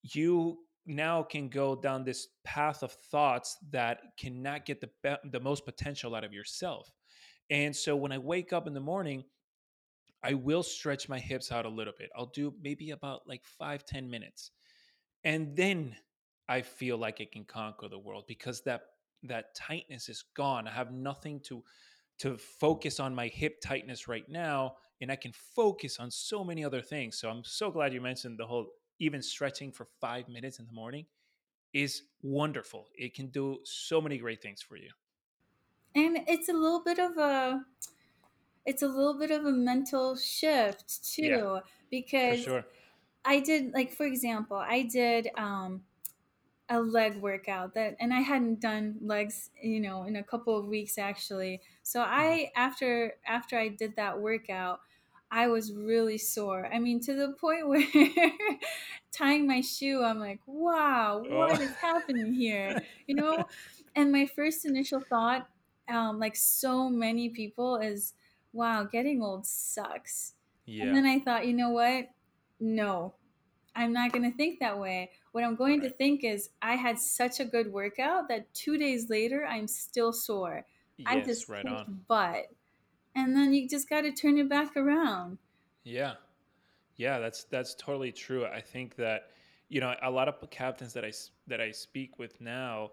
you 0.02 0.60
now 0.86 1.22
can 1.24 1.50
go 1.50 1.76
down 1.76 2.04
this 2.04 2.30
path 2.44 2.84
of 2.84 2.92
thoughts 2.92 3.58
that 3.72 4.02
cannot 4.18 4.66
get 4.66 4.82
the 4.82 4.90
be- 5.04 5.30
the 5.30 5.40
most 5.40 5.66
potential 5.66 6.16
out 6.16 6.24
of 6.24 6.34
yourself. 6.34 6.92
And 7.50 7.76
so 7.76 7.96
when 7.96 8.12
I 8.12 8.18
wake 8.18 8.54
up 8.54 8.68
in 8.68 8.74
the 8.74 8.80
morning, 8.80 9.24
I 10.24 10.34
will 10.34 10.64
stretch 10.64 11.08
my 11.08 11.20
hips 11.20 11.52
out 11.52 11.66
a 11.66 11.70
little 11.70 11.94
bit. 11.98 12.10
I'll 12.16 12.28
do 12.28 12.54
maybe 12.62 12.92
about 12.92 13.28
like 13.28 13.44
five 13.46 13.86
ten 13.86 14.10
minutes. 14.10 14.52
And 15.24 15.56
then 15.56 15.96
I 16.48 16.62
feel 16.62 16.98
like 16.98 17.22
I 17.22 17.28
can 17.32 17.46
conquer 17.46 17.88
the 17.88 18.00
world 18.00 18.26
because 18.28 18.62
that 18.64 18.82
that 19.24 19.54
tightness 19.56 20.10
is 20.10 20.24
gone. 20.36 20.68
I 20.68 20.72
have 20.72 20.92
nothing 20.92 21.42
to 21.42 21.64
to 22.20 22.38
focus 22.38 23.00
on 23.00 23.16
my 23.16 23.28
hip 23.28 23.62
tightness 23.62 24.08
right 24.08 24.28
now 24.30 24.76
and 25.02 25.12
I 25.12 25.16
can 25.16 25.32
focus 25.34 26.00
on 26.00 26.12
so 26.12 26.44
many 26.44 26.64
other 26.66 26.82
things. 26.82 27.18
So 27.20 27.30
I'm 27.30 27.44
so 27.44 27.72
glad 27.72 27.94
you 27.94 28.02
mentioned 28.02 28.38
the 28.40 28.48
whole 28.48 28.72
even 29.00 29.22
stretching 29.22 29.72
for 29.72 29.86
5 30.02 30.28
minutes 30.28 30.60
in 30.60 30.66
the 30.68 30.74
morning 30.74 31.08
is 31.74 32.04
wonderful. 32.22 32.90
It 32.96 33.14
can 33.16 33.30
do 33.30 33.60
so 33.66 34.02
many 34.02 34.18
great 34.20 34.42
things 34.42 34.62
for 34.62 34.78
you. 34.78 34.92
And 35.96 36.18
it's 36.28 36.50
a 36.50 36.54
little 36.54 36.84
bit 36.84 36.98
of 37.00 37.18
a 37.18 37.66
it's 38.66 38.82
a 38.82 38.88
little 38.88 39.18
bit 39.18 39.32
of 39.32 39.46
a 39.46 39.52
mental 39.52 40.16
shift 40.16 41.04
Yeah, 41.20 41.40
too 41.44 41.62
for 42.26 42.34
because 42.34 42.36
sure. 42.36 42.66
I 43.26 43.42
did 43.42 43.74
like 43.74 43.92
for 43.92 44.06
example, 44.06 44.58
I 44.58 44.84
did 44.84 45.30
um 45.38 45.86
a 46.70 46.80
leg 46.82 47.18
workout 47.18 47.74
that 47.74 47.96
and 48.00 48.14
I 48.14 48.22
hadn't 48.22 48.62
done 48.62 49.00
legs, 49.02 49.50
you 49.62 49.80
know, 49.80 50.04
in 50.04 50.16
a 50.16 50.24
couple 50.24 50.58
of 50.58 50.66
weeks 50.68 50.98
actually. 50.98 51.62
So. 51.84 52.02
I 52.02 52.52
after 52.56 53.16
after 53.26 53.58
I 53.58 53.70
did 53.70 53.96
that 53.98 54.20
workout, 54.22 54.82
I 55.32 55.48
was 55.48 55.74
really 55.74 56.18
sore. 56.18 56.68
I 56.72 56.80
mean 56.80 57.00
to 57.02 57.14
the 57.16 57.34
point 57.34 57.68
where 57.70 57.84
tying 59.12 59.48
my 59.48 59.62
shoe, 59.62 60.04
I'm 60.04 60.20
like, 60.20 60.42
"Wow, 60.46 61.24
Oh. 61.30 61.48
what 61.48 61.60
is 61.60 61.76
happening 61.78 62.34
here?" 62.34 62.78
You 63.08 63.16
know? 63.16 63.48
And 63.96 64.12
my 64.12 64.26
first 64.28 64.66
initial 64.66 65.02
thought 65.02 65.50
um 65.88 66.20
like 66.20 66.36
so 66.36 66.90
many 66.90 67.30
people 67.30 67.78
is, 67.78 68.14
"Wow, 68.54 68.84
getting 68.84 69.22
old 69.22 69.46
sucks." 69.46 70.36
Yeah. 70.66 70.86
And 70.86 70.96
then 70.96 71.06
I 71.06 71.20
thought, 71.20 71.48
"You 71.48 71.54
know 71.54 71.70
what? 71.72 72.10
No, 72.60 73.16
I'm 73.76 73.94
not 73.94 74.12
going 74.14 74.30
to 74.30 74.36
think 74.38 74.60
that 74.60 74.80
way. 74.80 75.12
What 75.32 75.44
I'm 75.44 75.56
going 75.56 75.82
to 75.82 75.90
think 75.90 76.24
is, 76.24 76.50
I 76.62 76.76
had 76.76 77.00
such 77.00 77.40
a 77.40 77.46
good 77.46 77.72
workout 77.72 78.28
that 78.30 78.54
two 78.54 78.78
days 78.78 79.10
later, 79.10 79.46
I'm 79.46 79.68
still 79.68 80.14
sore. 80.14 80.66
I 81.06 81.16
Yes, 81.16 81.26
just 81.26 81.50
right 81.50 81.66
on. 81.68 81.88
butt. 82.08 82.52
And 83.16 83.36
then 83.36 83.54
you 83.54 83.68
just 83.70 83.90
got 83.90 84.02
to 84.02 84.12
turn 84.12 84.38
it 84.38 84.50
back 84.50 84.78
around. 84.78 85.40
Yeah. 85.84 86.16
Yeah, 86.98 87.20
that's 87.20 87.46
that's 87.46 87.76
totally 87.76 88.12
true. 88.12 88.46
I 88.46 88.62
think 88.62 88.96
that 88.98 89.32
you 89.70 89.82
know 89.82 89.96
a 90.04 90.12
lot 90.12 90.28
of 90.30 90.50
captains 90.52 90.94
that 90.94 91.06
I 91.06 91.14
that 91.48 91.62
I 91.62 91.72
speak 91.72 92.20
with 92.20 92.42
now, 92.42 92.92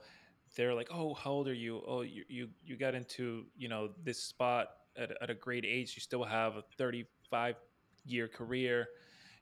they're 0.57 0.75
like, 0.75 0.89
"Oh, 0.93 1.15
how 1.15 1.33
old 1.33 1.49
are 1.49 1.55
you? 1.55 1.83
Oh, 1.87 2.03
you 2.03 2.25
you 2.29 2.51
you 2.65 2.77
got 2.77 2.95
into 2.95 3.47
you 3.57 3.69
know 3.69 3.91
this 4.03 4.23
spot 4.23 4.69
at, 4.97 5.13
at 5.23 5.31
a 5.31 5.35
great 5.35 5.65
age. 5.67 5.97
You 5.97 6.01
still 6.03 6.25
have 6.25 6.57
a 6.57 6.63
thirty 6.79 7.07
five 7.31 7.57
year 8.05 8.29
career, 8.29 8.89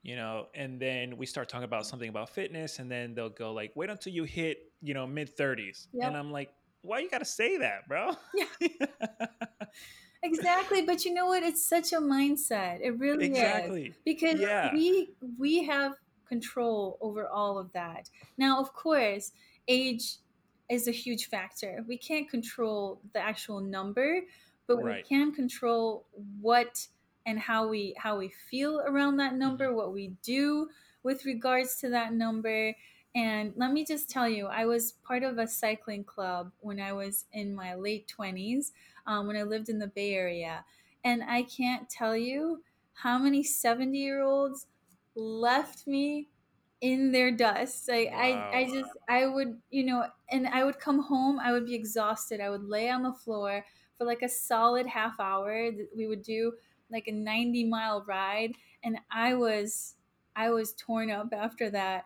you 0.05 0.15
know." 0.15 0.47
And 0.55 0.79
then 0.79 1.17
we 1.17 1.27
start 1.27 1.49
talking 1.49 1.65
about 1.65 1.87
something 1.87 2.09
about 2.09 2.31
fitness, 2.31 2.79
and 2.79 2.89
then 2.89 3.15
they'll 3.15 3.31
go 3.31 3.53
like, 3.53 3.73
"Wait 3.75 3.91
until 3.91 4.13
you 4.13 4.23
hit 4.25 4.71
you 4.81 4.95
know 4.95 5.07
mid 5.07 5.29
thirties," 5.37 5.89
and 6.01 6.17
I'm 6.17 6.31
like, 6.31 6.51
"Why 6.83 7.01
you 7.01 7.11
gotta 7.11 7.25
say 7.25 7.57
that, 7.59 7.89
bro?" 7.89 8.13
Yeah, 8.35 8.47
exactly. 10.23 10.83
But 10.83 11.05
you 11.05 11.13
know 11.13 11.27
what? 11.27 11.43
It's 11.43 11.65
such 11.65 11.93
a 11.93 11.99
mindset. 11.99 12.81
It 12.81 12.99
really 12.99 13.25
is. 13.27 13.31
exactly. 13.37 13.95
Because 14.05 14.41
Yeah. 14.41 14.73
we 14.73 15.11
we 15.39 15.65
have 15.65 15.95
control 16.29 16.99
over 17.01 17.29
all 17.29 17.59
of 17.59 17.73
that. 17.73 18.09
Now, 18.39 18.61
of 18.61 18.73
course, 18.73 19.33
age 19.69 20.17
is 20.71 20.89
a 20.89 20.93
huge 20.93 21.27
factor. 21.29 21.85
We 21.87 21.99
can't 21.99 22.29
control 22.29 23.01
the 23.13 23.21
actual 23.21 23.61
number, 23.61 24.23
but 24.67 24.83
we 24.83 25.03
can 25.03 25.33
control 25.33 26.07
what 26.41 26.89
and 27.27 27.39
how 27.39 27.69
we 27.69 27.95
how 27.99 28.19
we 28.19 28.29
feel 28.29 28.81
around 28.81 29.17
that 29.19 29.35
hmm 29.35 29.35
number, 29.35 29.73
what 29.75 29.93
we 29.93 30.09
do 30.23 30.69
with 31.03 31.25
regards 31.25 31.77
to 31.81 31.89
that 31.91 32.13
number. 32.13 32.75
And 33.15 33.53
let 33.57 33.73
me 33.73 33.85
just 33.85 34.11
tell 34.11 34.29
you, 34.29 34.47
I 34.47 34.65
was 34.67 34.93
part 34.93 35.23
of 35.23 35.39
a 35.39 35.47
cycling 35.47 36.05
club 36.05 36.53
when 36.61 36.81
I 36.81 36.93
was 36.93 37.27
in 37.33 37.55
my 37.55 37.75
late 37.75 38.09
20s 38.09 38.73
um, 39.07 39.27
when 39.27 39.37
I 39.37 39.45
lived 39.45 39.69
in 39.69 39.79
the 39.79 39.87
Bay 39.87 40.15
Area. 40.15 40.65
And 41.05 41.23
I 41.23 41.43
can't 41.45 41.89
tell 41.89 42.17
you 42.17 42.65
how 42.95 43.19
many 43.19 43.43
70 43.45 43.99
year 43.99 44.23
olds 44.23 44.67
left 45.15 45.87
me 45.87 46.31
in 46.81 47.13
their 47.13 47.31
dust. 47.31 47.89
I, 47.91 48.07
I, 48.53 48.59
I 48.59 48.65
just, 48.65 48.91
I 49.09 49.27
would, 49.27 49.61
you 49.71 49.85
know, 49.85 50.09
and 50.29 50.47
I 50.49 50.65
would 50.65 50.79
come 50.79 51.01
home, 51.01 51.39
I 51.39 51.53
would 51.53 51.67
be 51.67 51.75
exhausted. 51.75 52.41
I 52.41 52.51
would 52.51 52.65
lay 52.65 52.91
on 52.91 53.03
the 53.03 53.13
floor 53.13 53.65
for 53.97 54.05
like 54.05 54.23
a 54.23 54.29
solid 54.29 54.87
half 54.87 55.19
hour. 55.21 55.71
We 55.97 56.07
would 56.07 56.23
do 56.23 56.53
like 56.95 57.09
a 57.09 57.13
90 57.13 57.65
mile 57.65 58.05
ride. 58.09 58.55
And 58.85 58.99
I 59.11 59.35
was, 59.35 59.97
I 60.37 60.51
was 60.51 60.75
torn 60.75 61.11
up 61.11 61.29
after 61.35 61.71
that. 61.71 62.05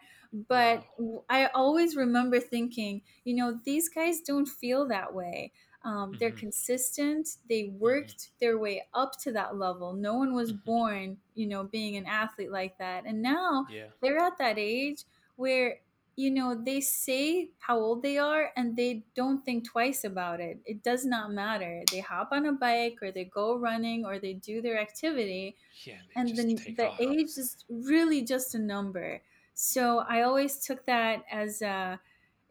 But. 0.49 0.84
I 1.30 1.47
always 1.55 1.97
remember 1.97 2.41
thinking, 2.41 3.03
you 3.24 3.34
know, 3.36 3.59
these 3.64 3.89
guys 3.89 4.20
don't 4.20 4.47
feel 4.49 4.89
that 4.89 5.14
way. 5.14 5.53
Um, 5.84 6.16
they're 6.18 6.30
hmm 6.30 6.39
consistent. 6.39 7.28
They 7.49 7.72
hmm 7.84 8.09
worked 8.09 8.30
their 8.41 8.59
way 8.59 8.84
up 8.95 9.12
to 9.22 9.32
that 9.32 9.57
level. 9.57 9.93
No 9.95 10.14
one 10.14 10.34
was 10.34 10.53
hmm 10.53 10.59
born, 10.66 11.18
you 11.34 11.47
know, 11.47 11.64
being 11.64 11.97
an 11.97 12.07
athlete 12.07 12.51
like 12.51 12.78
that. 12.78 13.05
And 13.07 13.22
now 13.22 13.66
Yeah. 13.68 13.91
they're 14.03 14.18
at 14.18 14.39
that 14.39 14.59
age 14.59 15.05
where, 15.36 15.78
you 16.19 16.31
know, 16.33 16.55
they 16.55 16.81
say 16.81 17.51
how 17.61 17.79
old 17.79 18.03
they 18.03 18.19
are 18.19 18.53
and 18.57 18.77
they 18.77 19.05
don't 19.14 19.45
think 19.45 19.64
twice 19.66 20.05
about 20.05 20.41
it. 20.41 20.61
It 20.66 20.83
does 20.83 21.05
not 21.07 21.31
matter. 21.33 21.85
They 21.91 22.01
hop 22.01 22.31
on 22.33 22.47
a 22.47 22.53
bike 22.53 22.99
or 23.03 23.12
they 23.12 23.25
go 23.25 23.57
running 23.57 24.05
or 24.05 24.19
they 24.19 24.35
do 24.35 24.61
their 24.61 24.81
activity 24.81 25.57
Yeah, 25.85 26.03
and 26.16 26.37
then 26.37 26.75
the 26.77 26.91
off. 26.91 26.99
age 26.99 27.37
is 27.39 27.64
really 27.69 28.23
just 28.23 28.55
a 28.55 28.59
number 28.59 29.23
so 29.55 30.01
i 30.09 30.23
always 30.23 30.59
took 30.64 30.85
that 30.87 31.25
as 31.31 31.62
a 31.62 32.01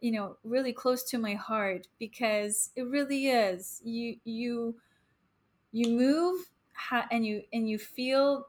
you 0.00 0.10
know 0.12 0.36
really 0.44 0.72
close 0.72 1.02
to 1.04 1.18
my 1.18 1.34
heart 1.34 1.88
because 1.98 2.70
it 2.76 2.82
really 2.84 3.28
is 3.28 3.80
you 3.84 4.18
you 4.24 4.80
you 5.72 5.90
move 5.96 6.50
and 7.10 7.26
you 7.26 7.44
and 7.52 7.68
you 7.68 7.78
feel 7.78 8.48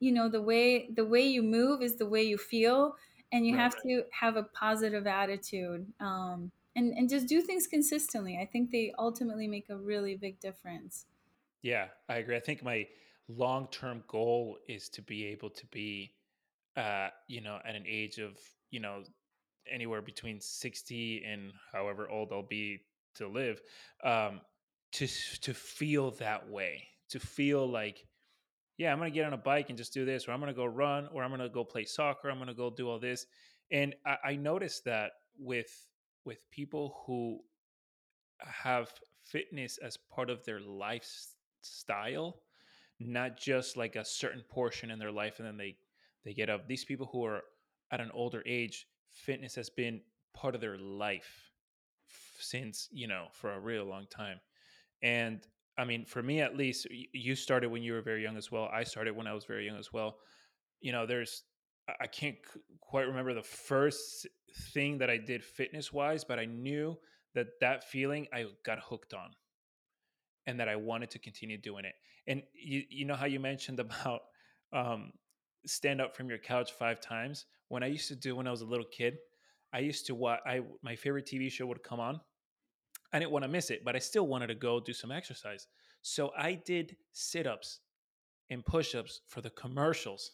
you 0.00 0.12
know 0.12 0.28
the 0.28 0.42
way 0.42 0.88
the 0.90 1.04
way 1.04 1.26
you 1.26 1.42
move 1.42 1.82
is 1.82 1.96
the 1.96 2.06
way 2.06 2.22
you 2.22 2.38
feel 2.38 2.96
and 3.32 3.46
you 3.46 3.54
Right. 3.54 3.56
have 3.56 3.76
to 3.82 4.04
have 4.12 4.36
a 4.36 4.42
positive 4.44 5.06
attitude 5.06 5.92
um 6.00 6.50
and 6.74 6.92
and 6.94 7.08
just 7.08 7.26
do 7.26 7.40
things 7.40 7.66
consistently. 7.66 8.38
I 8.40 8.46
think 8.46 8.70
they 8.70 8.92
ultimately 8.98 9.48
make 9.48 9.68
a 9.70 9.76
really 9.76 10.14
big 10.16 10.40
difference. 10.40 11.06
Yeah, 11.62 11.88
I 12.08 12.16
agree. 12.18 12.36
I 12.36 12.40
think 12.40 12.62
my 12.62 12.86
long 13.28 13.68
term 13.70 14.04
goal 14.08 14.58
is 14.68 14.88
to 14.90 15.02
be 15.02 15.26
able 15.26 15.50
to 15.50 15.66
be, 15.66 16.14
uh, 16.76 17.10
you 17.28 17.40
know, 17.40 17.60
at 17.64 17.74
an 17.74 17.84
age 17.86 18.18
of, 18.18 18.38
you 18.70 18.80
know, 18.80 19.04
anywhere 19.70 20.02
between 20.02 20.40
60 20.40 21.24
and 21.24 21.52
however 21.72 22.08
old 22.08 22.32
I'll 22.32 22.42
be 22.46 22.86
to 23.16 23.28
live, 23.28 23.60
um, 24.04 24.40
to 24.92 25.06
to 25.06 25.54
feel 25.54 26.12
that 26.12 26.48
way, 26.48 26.88
to 27.10 27.20
feel 27.20 27.66
like, 27.68 28.06
yeah, 28.78 28.92
I'm 28.92 28.98
gonna 28.98 29.10
get 29.10 29.26
on 29.26 29.32
a 29.32 29.38
bike 29.38 29.68
and 29.68 29.78
just 29.78 29.92
do 29.92 30.04
this, 30.04 30.28
or 30.28 30.32
I'm 30.32 30.40
gonna 30.40 30.52
go 30.52 30.66
run, 30.66 31.08
or 31.12 31.22
I'm 31.22 31.30
gonna 31.30 31.48
go 31.48 31.64
play 31.64 31.84
soccer, 31.84 32.28
I'm 32.28 32.38
gonna 32.38 32.54
go 32.54 32.70
do 32.70 32.88
all 32.88 32.98
this. 32.98 33.26
And 33.70 33.94
I, 34.04 34.16
I 34.24 34.36
noticed 34.36 34.84
that 34.84 35.12
with 35.38 35.70
with 36.24 36.38
people 36.50 37.02
who 37.06 37.40
have 38.40 38.92
fitness 39.24 39.78
as 39.78 39.96
part 39.96 40.30
of 40.30 40.44
their 40.44 40.60
lifestyle, 40.60 42.42
not 43.00 43.38
just 43.38 43.76
like 43.76 43.96
a 43.96 44.04
certain 44.04 44.42
portion 44.48 44.90
in 44.90 44.98
their 44.98 45.12
life 45.12 45.38
and 45.38 45.46
then 45.46 45.56
they 45.56 45.76
they 46.24 46.34
get 46.34 46.50
up. 46.50 46.66
These 46.66 46.84
people 46.84 47.08
who 47.12 47.24
are 47.24 47.42
at 47.92 48.00
an 48.00 48.10
older 48.12 48.42
age, 48.46 48.86
fitness 49.12 49.54
has 49.54 49.70
been 49.70 50.00
part 50.34 50.54
of 50.54 50.60
their 50.60 50.76
life 50.76 51.52
since, 52.38 52.88
you 52.90 53.06
know, 53.06 53.26
for 53.32 53.52
a 53.52 53.60
real 53.60 53.84
long 53.84 54.06
time. 54.10 54.40
And 55.02 55.40
I 55.78 55.84
mean, 55.84 56.04
for 56.04 56.22
me 56.22 56.40
at 56.40 56.56
least, 56.56 56.86
you 57.12 57.34
started 57.34 57.70
when 57.70 57.82
you 57.82 57.92
were 57.92 58.02
very 58.02 58.22
young 58.22 58.36
as 58.36 58.50
well. 58.50 58.68
I 58.72 58.84
started 58.84 59.14
when 59.14 59.26
I 59.26 59.34
was 59.34 59.44
very 59.44 59.66
young 59.66 59.76
as 59.76 59.92
well. 59.92 60.16
You 60.80 60.92
know, 60.92 61.06
there's 61.06 61.42
I 62.00 62.06
can't 62.06 62.36
quite 62.80 63.06
remember 63.06 63.34
the 63.34 63.42
first 63.42 64.26
thing 64.72 64.98
that 64.98 65.10
I 65.10 65.18
did 65.18 65.44
fitness 65.44 65.92
wise, 65.92 66.24
but 66.24 66.38
I 66.38 66.46
knew 66.46 66.98
that 67.34 67.46
that 67.60 67.84
feeling 67.84 68.26
I 68.32 68.46
got 68.64 68.78
hooked 68.80 69.14
on 69.14 69.30
and 70.46 70.58
that 70.58 70.68
I 70.68 70.76
wanted 70.76 71.10
to 71.10 71.18
continue 71.18 71.58
doing 71.58 71.84
it. 71.84 71.94
And 72.26 72.42
you 72.54 72.82
you 72.88 73.04
know 73.04 73.14
how 73.14 73.26
you 73.26 73.38
mentioned 73.38 73.80
about 73.86 74.22
um, 74.72 75.12
stand 75.66 76.00
up 76.00 76.16
from 76.16 76.28
your 76.28 76.38
couch 76.38 76.72
five 76.72 77.00
times. 77.00 77.46
When 77.68 77.82
I 77.82 77.86
used 77.86 78.08
to 78.08 78.16
do 78.16 78.34
when 78.36 78.46
I 78.46 78.50
was 78.50 78.62
a 78.62 78.66
little 78.66 78.86
kid, 78.86 79.18
I 79.72 79.80
used 79.80 80.06
to 80.06 80.14
watch. 80.14 80.40
I 80.46 80.60
my 80.82 80.96
favorite 80.96 81.26
TV 81.26 81.50
show 81.50 81.66
would 81.66 81.82
come 81.82 82.00
on. 82.00 82.20
I 83.12 83.18
didn't 83.18 83.30
want 83.30 83.44
to 83.44 83.48
miss 83.48 83.70
it, 83.70 83.84
but 83.84 83.96
I 83.96 83.98
still 83.98 84.26
wanted 84.26 84.48
to 84.48 84.54
go 84.54 84.80
do 84.80 84.92
some 84.92 85.10
exercise. 85.10 85.66
So 86.02 86.32
I 86.36 86.54
did 86.54 86.96
sit 87.12 87.46
ups 87.46 87.80
and 88.50 88.64
push 88.64 88.94
ups 88.94 89.20
for 89.28 89.40
the 89.40 89.50
commercials. 89.50 90.32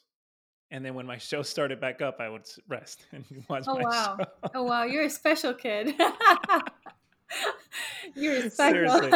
And 0.70 0.84
then 0.84 0.94
when 0.94 1.06
my 1.06 1.18
show 1.30 1.42
started 1.42 1.80
back 1.80 2.02
up, 2.02 2.20
I 2.20 2.28
would 2.28 2.48
rest 2.68 3.06
and 3.12 3.24
watch 3.48 3.64
Oh 3.68 3.74
my 3.74 3.82
wow. 3.82 4.16
show. 4.18 4.24
Oh 4.54 4.62
wow, 4.64 4.84
you're 4.84 5.04
a 5.04 5.10
special 5.10 5.54
kid. 5.54 5.94
you're 8.14 8.50
special. 8.50 8.90
Seriously. 8.90 9.12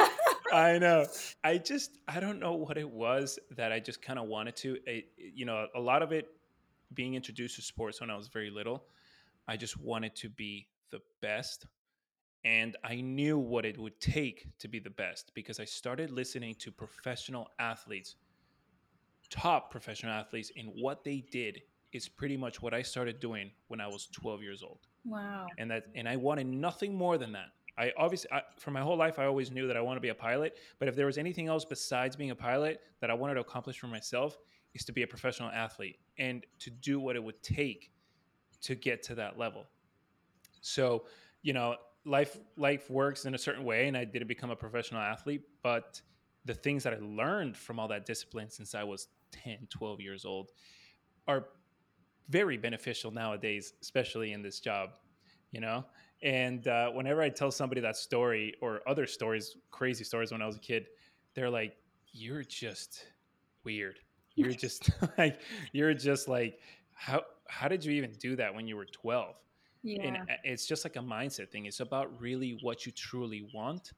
I 0.52 0.78
know. 0.78 1.06
I 1.42 1.58
just 1.58 1.98
I 2.06 2.20
don't 2.20 2.38
know 2.38 2.54
what 2.54 2.78
it 2.78 2.88
was 2.88 3.38
that 3.56 3.72
I 3.72 3.80
just 3.80 4.00
kind 4.00 4.18
of 4.18 4.26
wanted 4.26 4.56
to. 4.56 4.78
It, 4.86 5.06
you 5.16 5.44
know, 5.44 5.66
a 5.74 5.80
lot 5.80 6.02
of 6.02 6.12
it 6.12 6.28
being 6.94 7.14
introduced 7.14 7.56
to 7.56 7.62
sports 7.62 8.00
when 8.00 8.10
I 8.10 8.16
was 8.16 8.28
very 8.28 8.50
little. 8.50 8.84
I 9.48 9.56
just 9.56 9.78
wanted 9.78 10.14
to 10.16 10.28
be 10.28 10.68
the 10.90 11.00
best, 11.20 11.66
and 12.46 12.76
I 12.84 13.00
knew 13.00 13.38
what 13.38 13.64
it 13.64 13.76
would 13.76 14.00
take 14.00 14.46
to 14.60 14.68
be 14.68 14.78
the 14.78 14.90
best 14.90 15.32
because 15.34 15.58
I 15.58 15.64
started 15.64 16.12
listening 16.12 16.54
to 16.60 16.70
professional 16.70 17.48
athletes, 17.58 18.14
top 19.30 19.72
professional 19.72 20.12
athletes, 20.12 20.52
and 20.56 20.70
what 20.76 21.02
they 21.02 21.24
did 21.32 21.60
is 21.92 22.08
pretty 22.08 22.36
much 22.36 22.62
what 22.62 22.72
I 22.72 22.82
started 22.82 23.18
doing 23.18 23.50
when 23.66 23.80
I 23.80 23.88
was 23.88 24.06
12 24.12 24.42
years 24.42 24.62
old 24.62 24.86
wow. 25.04 25.46
and 25.58 25.68
that 25.72 25.86
and 25.96 26.08
I 26.08 26.14
wanted 26.14 26.46
nothing 26.46 26.94
more 26.94 27.18
than 27.18 27.32
that. 27.32 27.48
I 27.78 27.92
obviously 27.98 28.30
I, 28.30 28.42
for 28.58 28.70
my 28.70 28.80
whole 28.80 28.96
life 28.96 29.18
I 29.18 29.24
always 29.24 29.50
knew 29.50 29.66
that 29.66 29.76
I 29.76 29.80
want 29.80 29.96
to 29.96 30.00
be 30.00 30.10
a 30.10 30.14
pilot, 30.14 30.56
but 30.78 30.86
if 30.86 30.94
there 30.94 31.06
was 31.06 31.18
anything 31.18 31.48
else 31.48 31.64
besides 31.64 32.14
being 32.14 32.30
a 32.30 32.36
pilot 32.36 32.80
that 33.00 33.10
I 33.10 33.14
wanted 33.14 33.34
to 33.34 33.40
accomplish 33.40 33.78
for 33.78 33.88
myself 33.88 34.38
is 34.72 34.84
to 34.84 34.92
be 34.92 35.02
a 35.02 35.06
professional 35.06 35.50
athlete 35.50 35.98
and 36.16 36.46
to 36.60 36.70
do 36.70 37.00
what 37.00 37.16
it 37.16 37.24
would 37.24 37.42
take 37.42 37.90
to 38.62 38.76
get 38.76 39.02
to 39.04 39.16
that 39.16 39.36
level. 39.36 39.66
So, 40.60 41.06
you 41.42 41.52
know, 41.52 41.76
life 42.06 42.38
life 42.56 42.88
works 42.88 43.26
in 43.26 43.34
a 43.34 43.38
certain 43.38 43.64
way 43.64 43.88
and 43.88 43.96
I 43.96 44.04
didn't 44.04 44.28
become 44.28 44.50
a 44.50 44.56
professional 44.56 45.00
athlete, 45.00 45.42
but 45.62 46.00
the 46.44 46.54
things 46.54 46.84
that 46.84 46.94
I 46.94 46.98
learned 47.00 47.56
from 47.56 47.78
all 47.80 47.88
that 47.88 48.06
discipline 48.06 48.48
since 48.48 48.74
I 48.74 48.84
was 48.84 49.08
10, 49.32 49.66
12 49.68 50.00
years 50.00 50.24
old 50.24 50.52
are 51.26 51.46
very 52.28 52.56
beneficial 52.56 53.10
nowadays, 53.10 53.74
especially 53.82 54.32
in 54.32 54.42
this 54.42 54.60
job, 54.60 54.90
you 55.50 55.60
know? 55.60 55.84
And 56.22 56.66
uh, 56.68 56.90
whenever 56.90 57.20
I 57.20 57.28
tell 57.28 57.50
somebody 57.50 57.80
that 57.80 57.96
story 57.96 58.54
or 58.62 58.80
other 58.88 59.06
stories, 59.06 59.56
crazy 59.70 60.04
stories 60.04 60.32
when 60.32 60.40
I 60.40 60.46
was 60.46 60.56
a 60.56 60.60
kid, 60.60 60.86
they're 61.34 61.50
like, 61.50 61.76
you're 62.12 62.44
just 62.44 63.06
weird. 63.64 63.98
You're 64.36 64.50
just 64.66 64.90
like, 65.18 65.40
you're 65.72 65.94
just 65.94 66.28
like, 66.28 66.60
how, 66.94 67.22
how 67.48 67.68
did 67.68 67.84
you 67.84 67.92
even 67.92 68.12
do 68.12 68.36
that 68.36 68.54
when 68.54 68.68
you 68.68 68.76
were 68.76 68.86
12? 68.86 69.34
And 70.02 70.16
Yeah, 70.16 70.26
uh, 70.28 70.36
it's 70.44 70.66
just 70.66 70.84
like 70.84 70.96
a 70.96 71.00
mindset 71.00 71.50
thing. 71.50 71.66
It's 71.66 71.80
about 71.80 72.20
really 72.20 72.52
what 72.52 72.86
you 72.86 72.92
truly 72.92 73.42
want. 73.42 73.92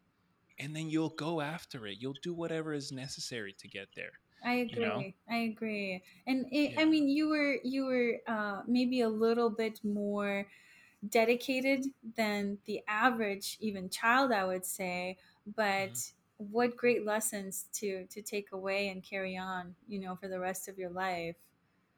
And 0.59 0.77
then 0.77 0.91
you'll 0.91 1.11
go 1.11 1.41
after 1.43 1.87
it. 1.87 1.99
You'll 2.01 2.15
do 2.23 2.35
whatever 2.35 2.75
is 2.75 2.93
necessary 2.93 3.55
to 3.61 3.69
get 3.69 3.89
there, 3.97 4.13
I 4.43 4.55
you 4.69 4.81
know? 4.81 5.05
agree. 5.05 5.17
I 5.29 5.37
agree. 5.39 6.03
And 6.27 6.47
it, 6.53 6.75
I 6.79 6.85
mean, 6.85 7.09
you 7.09 7.29
were 7.29 7.59
you 7.65 7.87
were 7.87 8.21
uh, 8.27 8.63
maybe 8.67 9.01
a 9.01 9.09
little 9.09 9.51
bit 9.51 9.83
more 9.83 10.47
dedicated 11.09 11.87
than 12.17 12.59
the 12.67 12.83
average 12.89 13.59
even 13.61 13.91
child, 13.91 14.33
I 14.33 14.45
would 14.45 14.67
say. 14.67 15.19
But 15.47 16.13
what 16.39 16.77
great 16.77 17.05
lessons 17.07 17.69
to 17.75 18.07
to 18.09 18.23
take 18.23 18.53
away 18.53 18.89
and 18.89 19.03
carry 19.03 19.37
on, 19.37 19.77
you 19.89 20.01
know, 20.01 20.17
for 20.17 20.29
the 20.29 20.41
rest 20.41 20.69
of 20.69 20.79
your 20.79 20.91
life. 20.91 21.37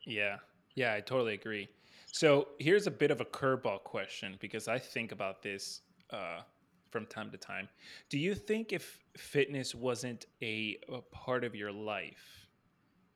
Yeah. 0.07 0.39
Yeah, 0.75 0.95
I 0.95 1.01
totally 1.01 1.35
agree. 1.35 1.69
So 2.13 2.49
here's 2.59 2.87
a 2.87 2.91
bit 2.91 3.11
of 3.11 3.21
a 3.21 3.25
curveball 3.25 3.85
question 3.85 4.37
because 4.41 4.69
I 4.69 4.79
think 4.79 5.13
about 5.13 5.43
this 5.43 5.83
uh, 6.11 6.43
from 6.91 7.07
time 7.07 7.31
to 7.31 7.39
time. 7.39 7.69
Do 8.09 8.19
you 8.19 8.35
think 8.35 8.73
if 8.73 8.99
fitness 9.17 9.75
wasn't 9.75 10.27
a, 10.43 10.79
a 10.93 11.03
part 11.03 11.45
of 11.45 11.55
your 11.55 11.73
life, 11.73 12.49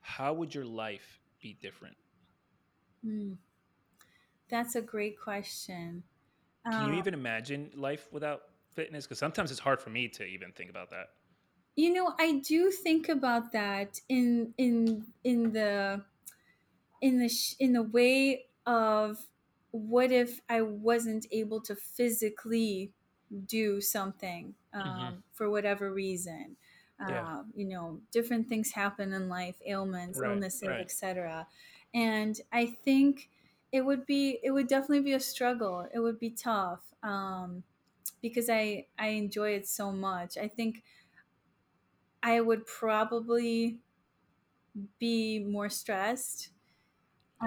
how 0.00 0.34
would 0.34 0.54
your 0.54 0.64
life 0.66 1.20
be 1.40 1.54
different? 1.54 1.96
Hmm, 3.02 3.34
that's 4.48 4.74
a 4.74 4.82
great 4.82 5.18
question. 5.20 6.04
Can 6.70 6.84
you 6.84 6.92
Uh, 6.92 6.94
even 6.94 7.14
imagine 7.14 7.70
life 7.74 8.08
without 8.12 8.42
fitness? 8.72 9.06
Because 9.06 9.18
sometimes 9.18 9.50
it's 9.50 9.60
hard 9.60 9.80
for 9.80 9.90
me 9.90 10.08
to 10.08 10.24
even 10.24 10.52
think 10.52 10.68
about 10.70 10.90
that. 10.90 11.08
you 11.76 11.92
know, 11.92 12.14
I 12.18 12.38
do 12.38 12.70
think 12.70 13.08
about 13.08 13.52
that 13.52 14.00
in 14.08 14.54
in 14.56 15.06
in 15.24 15.52
the 15.52 16.04
in 17.00 17.18
the 17.18 17.28
sh- 17.28 17.56
in 17.58 17.72
the 17.72 17.82
way 17.82 18.46
of 18.66 19.28
what 19.70 20.12
if 20.12 20.40
I 20.48 20.62
wasn't 20.62 21.26
able 21.30 21.60
to 21.62 21.74
physically 21.76 22.92
do 23.46 23.80
something 23.80 24.54
hmm 24.82 25.10
um, 25.12 25.24
for 25.32 25.50
whatever 25.50 25.92
reason. 25.92 26.56
Yeah. 27.06 27.26
Uh, 27.26 27.44
you 27.54 27.64
know, 27.66 28.00
different 28.12 28.48
things 28.48 28.72
happen 28.72 29.12
in 29.12 29.28
life, 29.28 29.60
ailments, 29.66 30.22
Right. 30.22 30.22
illnesses, 30.22 30.78
Right. 30.78 30.86
etc. 30.86 31.48
And 31.92 32.40
I 32.52 32.66
think 32.66 33.30
it 33.72 33.82
would 33.84 34.06
be 34.06 34.38
it 34.42 34.52
would 34.52 34.68
definitely 34.68 35.00
be 35.00 35.12
a 35.12 35.20
struggle. 35.20 35.88
It 35.92 35.98
would 35.98 36.20
be 36.20 36.30
tough 36.30 36.92
um, 37.02 37.64
because 38.22 38.50
I 38.50 38.88
I 38.98 39.08
enjoy 39.08 39.52
it 39.52 39.68
so 39.68 39.92
much. 39.92 40.38
I 40.38 40.48
think 40.48 40.84
I 42.24 42.40
would 42.40 42.66
probably 42.66 43.80
be 44.98 45.38
more 45.38 45.68
stressed 45.68 46.50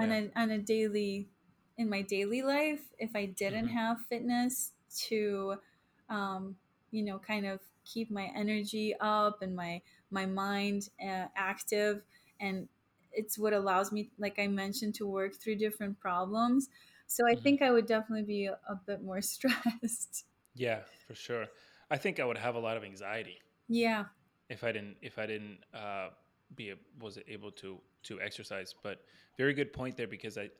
on 0.00 0.10
Yeah. 0.10 0.12
a 0.12 0.30
on 0.36 0.50
a 0.50 0.58
daily 0.58 1.28
in 1.76 1.88
my 1.88 2.02
daily 2.02 2.42
life 2.42 2.92
if 2.98 3.14
I 3.14 3.26
didn't 3.26 3.68
hmm 3.68 3.68
have 3.68 4.00
fitness 4.06 4.72
to 5.08 5.60
um, 6.08 6.56
you 6.90 7.02
know 7.02 7.18
kind 7.18 7.46
of 7.46 7.60
keep 7.84 8.10
my 8.10 8.30
energy 8.34 8.94
up 9.00 9.42
and 9.42 9.54
my 9.56 9.82
my 10.10 10.26
mind 10.26 10.90
uh, 11.00 11.26
active 11.34 12.02
and 12.40 12.68
it's 13.12 13.38
what 13.38 13.52
allows 13.52 13.90
me 13.92 14.10
like 14.18 14.38
I 14.38 14.46
mentioned 14.46 14.94
to 14.96 15.06
work 15.06 15.34
through 15.34 15.56
different 15.56 15.98
problems 15.98 16.68
so 17.06 17.26
I 17.26 17.34
hmm 17.34 17.42
think 17.42 17.62
I 17.62 17.70
would 17.70 17.86
definitely 17.86 18.24
be 18.24 18.46
a, 18.46 18.58
a 18.68 18.76
bit 18.76 19.02
more 19.02 19.20
stressed 19.22 20.24
Yeah, 20.54 20.84
for 21.06 21.14
sure. 21.14 21.48
I 21.90 21.96
think 21.96 22.20
I 22.20 22.24
would 22.24 22.36
have 22.38 22.54
a 22.54 22.58
lot 22.58 22.76
of 22.76 22.84
anxiety. 22.84 23.40
yeah 23.68 24.06
if 24.48 24.64
I 24.64 24.72
didn't 24.72 24.98
if 25.02 25.18
I 25.18 25.26
didn't 25.26 25.64
uh, 25.72 26.10
be 26.54 26.72
was 27.00 27.18
able 27.28 27.50
to 27.52 27.78
to 28.04 28.20
exercise. 28.20 28.74
But 28.82 29.00
very 29.36 29.54
good 29.54 29.72
point 29.72 29.96
there 29.96 30.06
because 30.06 30.38
I 30.38 30.50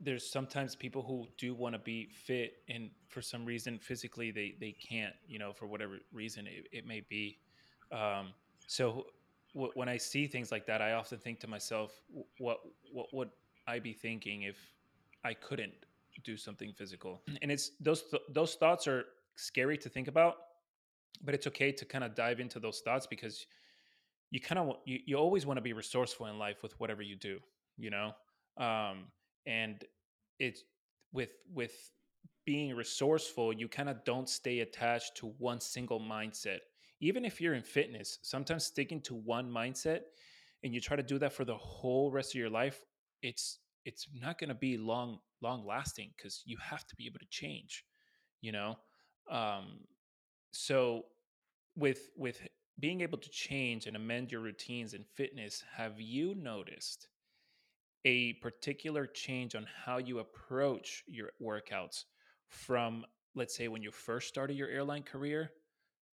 there's 0.00 0.28
sometimes 0.28 0.76
people 0.76 1.02
who 1.02 1.26
do 1.36 1.54
want 1.54 1.74
to 1.74 1.78
be 1.78 2.08
fit 2.12 2.58
and 2.68 2.90
for 3.08 3.20
some 3.20 3.44
reason 3.44 3.78
physically 3.78 4.30
they 4.30 4.54
they 4.60 4.72
can't 4.72 5.14
you 5.26 5.38
know 5.38 5.52
for 5.52 5.66
whatever 5.66 5.98
reason 6.12 6.46
it, 6.46 6.68
it 6.72 6.86
may 6.86 7.00
be. 7.08 7.38
Um, 7.90 8.28
so 8.66 9.06
w- 9.54 9.72
when 9.74 9.88
I 9.88 9.96
see 9.96 10.26
things 10.26 10.52
like 10.52 10.66
that, 10.66 10.82
I 10.82 10.92
often 10.92 11.18
think 11.18 11.40
to 11.40 11.48
myself, 11.48 12.00
what 12.38 12.60
what 12.92 13.06
would 13.12 13.30
I 13.66 13.78
be 13.78 13.92
thinking 13.92 14.42
if 14.42 14.56
I 15.24 15.34
couldn't 15.34 15.74
do 16.24 16.36
something 16.36 16.72
physical. 16.72 17.22
And 17.42 17.50
it's 17.50 17.72
those 17.80 18.02
th- 18.02 18.22
those 18.30 18.54
thoughts 18.54 18.86
are 18.86 19.04
scary 19.36 19.78
to 19.78 19.88
think 19.88 20.08
about, 20.08 20.36
but 21.22 21.34
it's 21.34 21.46
okay 21.46 21.72
to 21.72 21.84
kind 21.84 22.04
of 22.04 22.14
dive 22.14 22.40
into 22.40 22.58
those 22.60 22.80
thoughts 22.80 23.06
because 23.06 23.46
you 24.30 24.40
kind 24.40 24.58
of 24.58 24.76
you, 24.84 24.98
you 25.06 25.16
always 25.16 25.46
want 25.46 25.56
to 25.58 25.62
be 25.62 25.72
resourceful 25.72 26.26
in 26.26 26.38
life 26.38 26.62
with 26.62 26.78
whatever 26.80 27.02
you 27.02 27.16
do, 27.16 27.38
you 27.76 27.90
know? 27.90 28.12
Um 28.58 29.06
and 29.46 29.84
it's 30.38 30.62
with 31.12 31.30
with 31.52 31.72
being 32.44 32.74
resourceful, 32.74 33.52
you 33.52 33.68
kind 33.68 33.88
of 33.88 34.04
don't 34.04 34.28
stay 34.28 34.60
attached 34.60 35.16
to 35.16 35.26
one 35.38 35.60
single 35.60 36.00
mindset. 36.00 36.58
Even 37.00 37.24
if 37.24 37.40
you're 37.40 37.54
in 37.54 37.62
fitness, 37.62 38.18
sometimes 38.22 38.64
sticking 38.64 39.00
to 39.02 39.14
one 39.14 39.50
mindset 39.50 40.00
and 40.64 40.74
you 40.74 40.80
try 40.80 40.96
to 40.96 41.02
do 41.02 41.18
that 41.18 41.32
for 41.32 41.44
the 41.44 41.56
whole 41.56 42.10
rest 42.10 42.34
of 42.34 42.38
your 42.38 42.50
life, 42.50 42.80
it's 43.22 43.58
it's 43.84 44.06
not 44.14 44.38
going 44.38 44.48
to 44.48 44.54
be 44.54 44.76
long 44.76 45.18
long 45.40 45.64
lasting 45.66 46.10
because 46.16 46.42
you 46.44 46.56
have 46.60 46.86
to 46.86 46.96
be 46.96 47.06
able 47.06 47.18
to 47.20 47.26
change, 47.30 47.84
you 48.40 48.52
know. 48.52 48.76
Um, 49.30 49.80
so 50.52 51.04
with 51.76 52.10
with 52.16 52.40
being 52.80 53.00
able 53.00 53.18
to 53.18 53.30
change 53.30 53.86
and 53.86 53.96
amend 53.96 54.30
your 54.30 54.40
routines 54.40 54.94
in 54.94 55.04
fitness, 55.14 55.64
have 55.76 56.00
you 56.00 56.34
noticed 56.34 57.08
a 58.04 58.34
particular 58.34 59.06
change 59.06 59.54
on 59.54 59.66
how 59.84 59.98
you 59.98 60.20
approach 60.20 61.02
your 61.06 61.30
workouts 61.42 62.04
from 62.48 63.04
let's 63.34 63.56
say 63.56 63.68
when 63.68 63.82
you 63.82 63.90
first 63.90 64.28
started 64.28 64.56
your 64.56 64.68
airline 64.68 65.02
career 65.02 65.50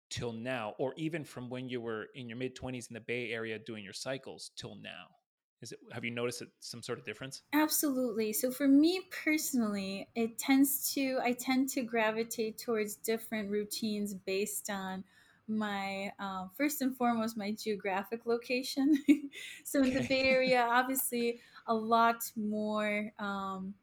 till 0.09 0.31
now 0.31 0.73
or 0.79 0.93
even 0.95 1.23
from 1.23 1.49
when 1.49 1.67
you 1.69 1.81
were 1.81 2.07
in 2.15 2.27
your 2.29 2.37
mid 2.37 2.55
20s 2.55 2.89
in 2.89 2.93
the 2.93 3.01
bay 3.01 3.31
area 3.31 3.59
doing 3.59 3.83
your 3.83 3.93
cycles 3.93 4.51
till 4.55 4.75
now? 4.75 5.07
Is 5.61 5.73
it 5.73 5.79
have 5.91 6.03
you 6.03 6.11
noticed 6.11 6.43
some 6.59 6.81
sort 6.81 6.99
of 6.99 7.05
difference? 7.05 7.41
Absolutely. 7.53 8.33
So 8.33 8.49
for 8.49 8.67
me 8.67 9.01
personally 9.23 10.07
it 10.15 10.39
tends 10.39 10.93
to 10.93 11.19
i 11.21 11.33
tend 11.33 11.69
to 11.69 11.83
gravitate 11.83 12.57
towards 12.57 12.95
different 12.95 13.49
routines 13.49 14.13
based 14.13 14.69
on 14.69 15.03
my 15.47 16.11
um, 16.19 16.49
first 16.55 16.81
and 16.81 16.95
foremost 16.95 17.37
my 17.37 17.51
geographic 17.51 18.25
location. 18.25 18.97
So 19.63 19.81
in 19.81 19.93
the 19.93 20.01
bay 20.01 20.23
area 20.23 20.67
obviously 20.69 21.39
a 21.67 21.73
lot 21.73 22.31
more 22.35 23.11
um, 23.17 23.73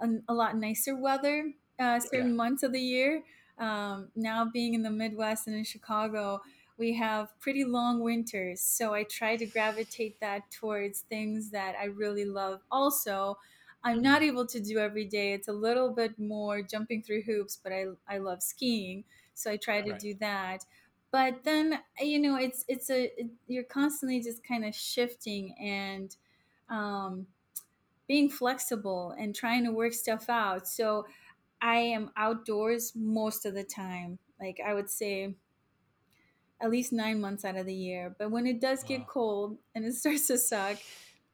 a, 0.00 0.08
a, 0.28 0.34
lot 0.34 0.56
nicer 0.56 0.96
weather 0.96 1.52
uh, 1.78 2.00
certain 2.00 2.30
yeah. 2.30 2.34
months 2.34 2.62
of 2.62 2.72
the 2.72 2.80
year. 2.80 3.22
Um, 3.58 4.08
now 4.14 4.44
being 4.44 4.74
in 4.74 4.82
the 4.82 4.90
midwest 4.90 5.46
and 5.46 5.56
in 5.56 5.64
chicago 5.64 6.40
we 6.76 6.92
have 6.94 7.28
pretty 7.38 7.64
long 7.64 8.00
winters. 8.00 8.60
So 8.60 8.92
i 8.94 9.04
try 9.04 9.36
to 9.36 9.46
gravitate 9.46 10.20
that 10.20 10.50
towards 10.50 11.00
things 11.00 11.50
that 11.50 11.74
i 11.80 11.84
really 11.84 12.24
love. 12.24 12.60
Also 12.70 13.38
i'm 13.84 14.02
not 14.02 14.20
mm-hmm. 14.20 14.30
able 14.30 14.46
to 14.48 14.60
do 14.60 14.78
every 14.78 15.06
day. 15.06 15.32
It's 15.32 15.48
a 15.48 15.52
little 15.52 15.90
bit 15.90 16.18
more 16.18 16.62
jumping 16.62 17.02
through 17.02 17.22
hoops 17.22 17.58
but 17.62 17.72
i, 17.72 17.86
I 18.08 18.18
love 18.18 18.42
skiing. 18.42 19.04
So 19.34 19.50
i 19.50 19.56
try 19.56 19.80
to 19.80 19.92
right. 19.92 20.00
do 20.00 20.14
that 20.20 20.64
but 21.14 21.44
then 21.44 21.78
you 22.00 22.18
know 22.18 22.34
it's 22.34 22.64
it's 22.66 22.90
a 22.90 23.04
it, 23.04 23.28
you're 23.46 23.62
constantly 23.62 24.20
just 24.20 24.44
kind 24.44 24.64
of 24.64 24.74
shifting 24.74 25.54
and 25.60 26.16
um, 26.68 27.28
being 28.08 28.28
flexible 28.28 29.14
and 29.16 29.32
trying 29.32 29.64
to 29.64 29.70
work 29.70 29.92
stuff 29.92 30.28
out 30.28 30.66
so 30.66 31.06
i 31.62 31.76
am 31.76 32.10
outdoors 32.16 32.92
most 32.96 33.46
of 33.46 33.54
the 33.54 33.62
time 33.62 34.18
like 34.40 34.58
i 34.66 34.74
would 34.74 34.90
say 34.90 35.32
at 36.60 36.68
least 36.68 36.92
nine 36.92 37.20
months 37.20 37.44
out 37.44 37.56
of 37.56 37.64
the 37.64 37.72
year 37.72 38.16
but 38.18 38.32
when 38.32 38.44
it 38.44 38.60
does 38.60 38.82
wow. 38.82 38.88
get 38.88 39.06
cold 39.06 39.56
and 39.76 39.84
it 39.84 39.94
starts 40.02 40.26
to 40.26 40.36
suck 40.36 40.78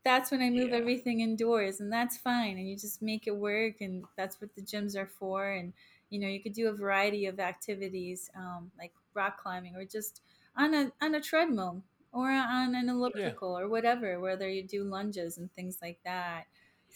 that's 0.05 0.31
when 0.31 0.43
i 0.43 0.51
move 0.51 0.69
yeah. 0.69 0.77
everything 0.77 1.21
indoors 1.21 1.81
and 1.81 1.91
that's 1.91 2.19
fine 2.19 2.59
and 2.59 2.69
you 2.69 2.77
just 2.77 3.01
make 3.01 3.27
it 3.27 3.35
work 3.35 3.81
and 3.81 4.05
that's 4.19 4.43
what 4.43 4.55
the 4.55 4.63
gyms 4.63 4.95
are 4.95 5.09
for 5.19 5.53
and 5.53 5.73
you 6.11 6.21
know 6.21 6.29
you 6.29 6.43
could 6.43 6.53
do 6.53 6.69
a 6.69 6.73
variety 6.73 7.25
of 7.25 7.41
activities 7.41 8.31
um, 8.37 8.71
like 8.79 8.93
rock 9.15 9.41
climbing 9.41 9.75
or 9.77 9.85
just 9.85 10.21
on 10.57 10.75
a 10.75 10.93
on 11.01 11.15
a 11.15 11.21
treadmill 11.21 11.83
or 12.13 12.31
on 12.31 12.75
an 12.75 12.89
elliptical 12.89 13.57
yeah. 13.57 13.65
or 13.65 13.69
whatever 13.69 14.21
whether 14.21 14.49
you 14.49 14.63
do 14.63 14.85
lunges 14.85 15.39
and 15.39 15.53
things 15.53 15.79
like 15.83 15.99
that 16.05 16.45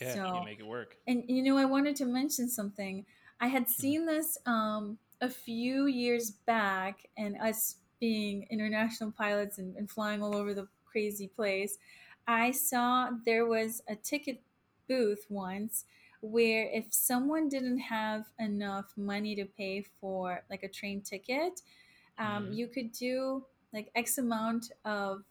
yeah 0.01 0.15
so, 0.15 0.39
you 0.39 0.45
make 0.45 0.61
it 0.61 0.67
work 0.67 0.97
and 1.07 1.25
you 1.29 1.43
know 1.43 1.57
i 1.57 1.65
wanted 1.65 1.95
to 1.97 2.05
mention 2.05 2.49
something 2.49 3.05
i 3.41 3.47
had 3.47 3.65
mm-hmm. 3.65 3.81
seen 3.81 4.07
this 4.07 4.39
um, 4.47 4.99
a 5.21 5.29
few 5.29 5.87
years 5.87 6.31
back 6.31 7.09
and 7.17 7.37
us 7.41 7.77
being 8.01 8.47
international 8.51 9.12
pilots 9.12 9.59
and, 9.59 9.77
and 9.77 9.91
flying 9.91 10.23
all 10.23 10.37
over 10.37 10.53
the 10.53 10.67
crazy 10.85 11.29
place 11.29 11.79
i 12.27 12.51
saw 12.51 13.09
there 13.25 13.47
was 13.47 13.83
a 13.89 13.95
ticket 13.95 14.41
booth 14.89 15.25
once 15.29 15.85
where 16.25 16.71
if 16.73 16.87
someone 16.91 17.51
didn't 17.51 17.79
have 17.79 18.25
enough 18.39 18.87
money 18.97 19.37
to 19.37 19.45
pay 19.45 19.85
for 20.01 20.43
like 20.49 20.62
a 20.62 20.69
train 20.69 21.03
ticket, 21.03 21.61
um, 22.19 22.27
mm-hmm. 22.27 22.53
you 22.53 22.69
could 22.69 22.93
do 22.93 23.45
like 23.73 23.91
X 23.95 24.19
amount 24.19 24.73
of 24.85 25.23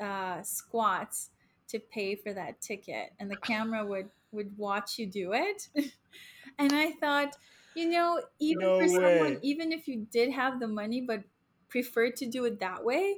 uh, 0.00 0.42
squats 0.42 1.30
to 1.68 1.78
pay 1.78 2.14
for 2.16 2.32
that 2.32 2.60
ticket, 2.60 3.12
and 3.18 3.30
the 3.30 3.36
camera 3.36 3.84
would 3.84 4.08
would 4.32 4.56
watch 4.58 4.98
you 4.98 5.06
do 5.06 5.32
it. 5.32 5.68
and 6.58 6.72
I 6.72 6.92
thought, 6.92 7.36
you 7.74 7.88
know, 7.88 8.20
even 8.40 8.66
no 8.66 8.78
for 8.78 9.00
way. 9.00 9.18
someone, 9.18 9.38
even 9.42 9.72
if 9.72 9.86
you 9.88 10.06
did 10.10 10.32
have 10.32 10.60
the 10.60 10.68
money 10.68 11.00
but 11.00 11.22
preferred 11.68 12.16
to 12.16 12.26
do 12.26 12.44
it 12.44 12.60
that 12.60 12.84
way, 12.84 13.16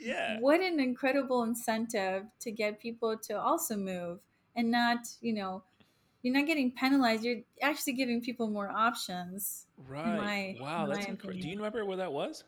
yeah, 0.00 0.38
what 0.40 0.60
an 0.60 0.80
incredible 0.80 1.42
incentive 1.44 2.24
to 2.40 2.50
get 2.50 2.80
people 2.80 3.16
to 3.16 3.40
also 3.40 3.76
move 3.76 4.18
and 4.54 4.70
not, 4.70 5.06
you 5.20 5.32
know, 5.32 5.62
you're 6.26 6.34
not 6.34 6.46
getting 6.48 6.72
penalized. 6.72 7.22
You're 7.22 7.42
actually 7.62 7.92
giving 7.92 8.20
people 8.20 8.50
more 8.50 8.68
options. 8.68 9.66
Right. 9.88 10.56
My, 10.56 10.56
wow, 10.60 10.86
that's 10.86 11.06
incredible. 11.06 11.40
Do 11.40 11.48
you 11.48 11.56
remember 11.56 11.84
where 11.84 11.98
that 11.98 12.12
was? 12.12 12.42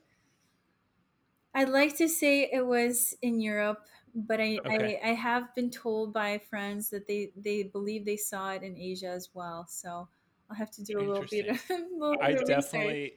I'd 1.54 1.68
like 1.68 1.96
to 1.98 2.08
say 2.08 2.50
it 2.52 2.66
was 2.66 3.14
in 3.22 3.40
Europe, 3.40 3.84
but 4.16 4.40
I, 4.40 4.58
okay. 4.66 4.98
I, 5.00 5.10
I 5.10 5.14
have 5.14 5.54
been 5.54 5.70
told 5.70 6.12
by 6.12 6.38
friends 6.50 6.90
that 6.90 7.06
they 7.06 7.30
they 7.36 7.62
believe 7.62 8.04
they 8.04 8.16
saw 8.16 8.50
it 8.50 8.64
in 8.64 8.76
Asia 8.76 9.06
as 9.10 9.28
well. 9.32 9.64
So 9.68 10.08
I'll 10.50 10.56
have 10.56 10.72
to 10.72 10.82
do 10.82 10.98
a 10.98 11.00
little 11.00 11.24
bit. 11.30 11.46
Of, 11.46 11.62
little 11.70 12.16
I 12.20 12.32
definitely, 12.32 13.12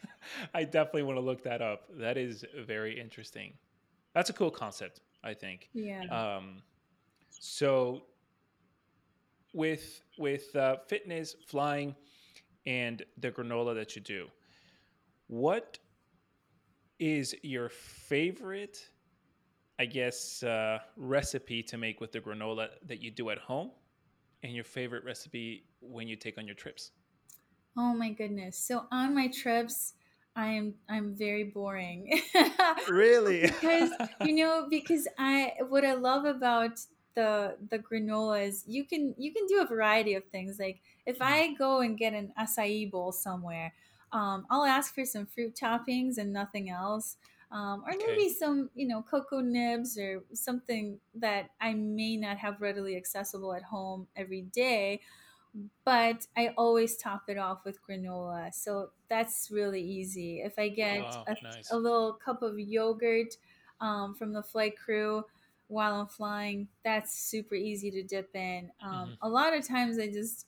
I 0.54 0.64
definitely 0.64 1.04
want 1.04 1.16
to 1.16 1.22
look 1.22 1.42
that 1.44 1.62
up. 1.62 1.84
That 1.96 2.18
is 2.18 2.44
very 2.66 3.00
interesting. 3.00 3.54
That's 4.12 4.28
a 4.28 4.34
cool 4.34 4.50
concept. 4.50 5.00
I 5.24 5.32
think. 5.32 5.70
Yeah. 5.72 6.02
Um, 6.04 6.60
so 7.30 8.02
with 9.52 10.02
with 10.18 10.54
uh, 10.56 10.76
fitness, 10.86 11.34
flying, 11.46 11.94
and 12.66 13.04
the 13.18 13.30
granola 13.30 13.74
that 13.74 13.96
you 13.96 14.02
do, 14.02 14.28
what 15.26 15.78
is 16.98 17.34
your 17.42 17.68
favorite, 17.68 18.88
I 19.78 19.86
guess, 19.86 20.42
uh, 20.42 20.78
recipe 20.96 21.62
to 21.64 21.76
make 21.76 22.00
with 22.00 22.12
the 22.12 22.20
granola 22.20 22.68
that 22.86 23.02
you 23.02 23.10
do 23.10 23.30
at 23.30 23.38
home, 23.38 23.70
and 24.42 24.54
your 24.54 24.64
favorite 24.64 25.04
recipe 25.04 25.64
when 25.80 26.08
you 26.08 26.16
take 26.16 26.38
on 26.38 26.46
your 26.46 26.54
trips? 26.54 26.92
Oh 27.76 27.94
my 27.94 28.10
goodness! 28.10 28.58
So 28.58 28.86
on 28.90 29.14
my 29.14 29.28
trips. 29.28 29.94
I'm 30.34 30.74
I'm 30.88 31.14
very 31.14 31.44
boring. 31.44 32.22
really? 32.88 33.42
because 33.42 33.90
you 34.24 34.34
know 34.34 34.66
because 34.70 35.06
I 35.18 35.52
what 35.68 35.84
I 35.84 35.94
love 35.94 36.24
about 36.24 36.78
the 37.14 37.56
the 37.70 37.78
granolas 37.78 38.62
you 38.66 38.84
can 38.84 39.14
you 39.18 39.32
can 39.32 39.46
do 39.46 39.60
a 39.60 39.66
variety 39.66 40.14
of 40.14 40.24
things 40.26 40.58
like 40.58 40.80
if 41.06 41.18
mm-hmm. 41.18 41.32
i 41.32 41.54
go 41.58 41.80
and 41.80 41.98
get 41.98 42.14
an 42.14 42.32
acai 42.38 42.90
bowl 42.90 43.12
somewhere 43.12 43.72
um, 44.12 44.46
i'll 44.50 44.64
ask 44.64 44.94
for 44.94 45.04
some 45.04 45.26
fruit 45.26 45.54
toppings 45.54 46.18
and 46.18 46.32
nothing 46.32 46.70
else 46.70 47.16
um, 47.50 47.82
or 47.86 47.92
okay. 47.94 48.04
maybe 48.06 48.28
some 48.30 48.70
you 48.74 48.88
know 48.88 49.02
cocoa 49.02 49.40
nibs 49.40 49.98
or 49.98 50.22
something 50.32 50.98
that 51.14 51.50
i 51.60 51.74
may 51.74 52.16
not 52.16 52.38
have 52.38 52.60
readily 52.60 52.96
accessible 52.96 53.52
at 53.54 53.62
home 53.62 54.06
every 54.16 54.42
day 54.42 55.00
but 55.84 56.26
i 56.36 56.48
always 56.56 56.96
top 56.96 57.24
it 57.28 57.36
off 57.36 57.64
with 57.64 57.78
granola 57.86 58.52
so 58.54 58.90
that's 59.10 59.50
really 59.50 59.82
easy 59.82 60.40
if 60.40 60.58
i 60.58 60.68
get 60.68 61.02
wow, 61.02 61.24
a, 61.26 61.36
nice. 61.42 61.70
a, 61.70 61.76
little 61.76 62.14
cup 62.14 62.42
of 62.42 62.58
yogurt 62.58 63.36
um, 63.82 64.14
from 64.14 64.32
the 64.32 64.42
flight 64.42 64.78
crew 64.78 65.22
while 65.72 65.94
I'm 65.94 66.06
flying, 66.06 66.68
that's 66.84 67.18
super 67.18 67.54
easy 67.54 67.90
to 67.92 68.02
dip 68.02 68.34
in. 68.34 68.70
Um, 68.82 68.92
mm-hmm. 68.92 69.12
A 69.22 69.28
lot 69.28 69.54
of 69.54 69.66
times 69.66 69.98
I 69.98 70.08
just 70.08 70.46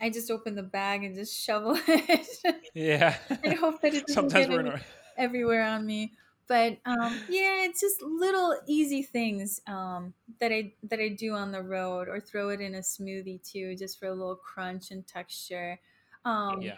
I 0.00 0.10
just 0.10 0.30
open 0.30 0.54
the 0.54 0.62
bag 0.62 1.04
and 1.04 1.14
just 1.16 1.34
shovel 1.44 1.78
it. 1.88 2.28
yeah. 2.74 3.16
I 3.44 3.54
hope 3.54 3.80
that 3.80 3.94
it 3.94 4.06
doesn't 4.06 4.30
Sometimes 4.30 4.46
get 4.46 4.82
everywhere 5.16 5.64
on 5.64 5.86
me. 5.86 6.12
But 6.46 6.78
um, 6.86 7.20
yeah, 7.28 7.64
it's 7.64 7.80
just 7.80 8.00
little 8.00 8.56
easy 8.66 9.02
things 9.02 9.60
um, 9.66 10.14
that 10.40 10.50
I 10.50 10.72
that 10.84 10.98
I 10.98 11.08
do 11.08 11.34
on 11.34 11.52
the 11.52 11.60
road, 11.62 12.08
or 12.08 12.20
throw 12.20 12.48
it 12.48 12.62
in 12.62 12.74
a 12.74 12.78
smoothie 12.78 13.42
too, 13.42 13.76
just 13.76 13.98
for 13.98 14.06
a 14.06 14.14
little 14.14 14.36
crunch 14.36 14.90
and 14.90 15.06
texture. 15.06 15.78
Um, 16.24 16.62
yeah. 16.62 16.76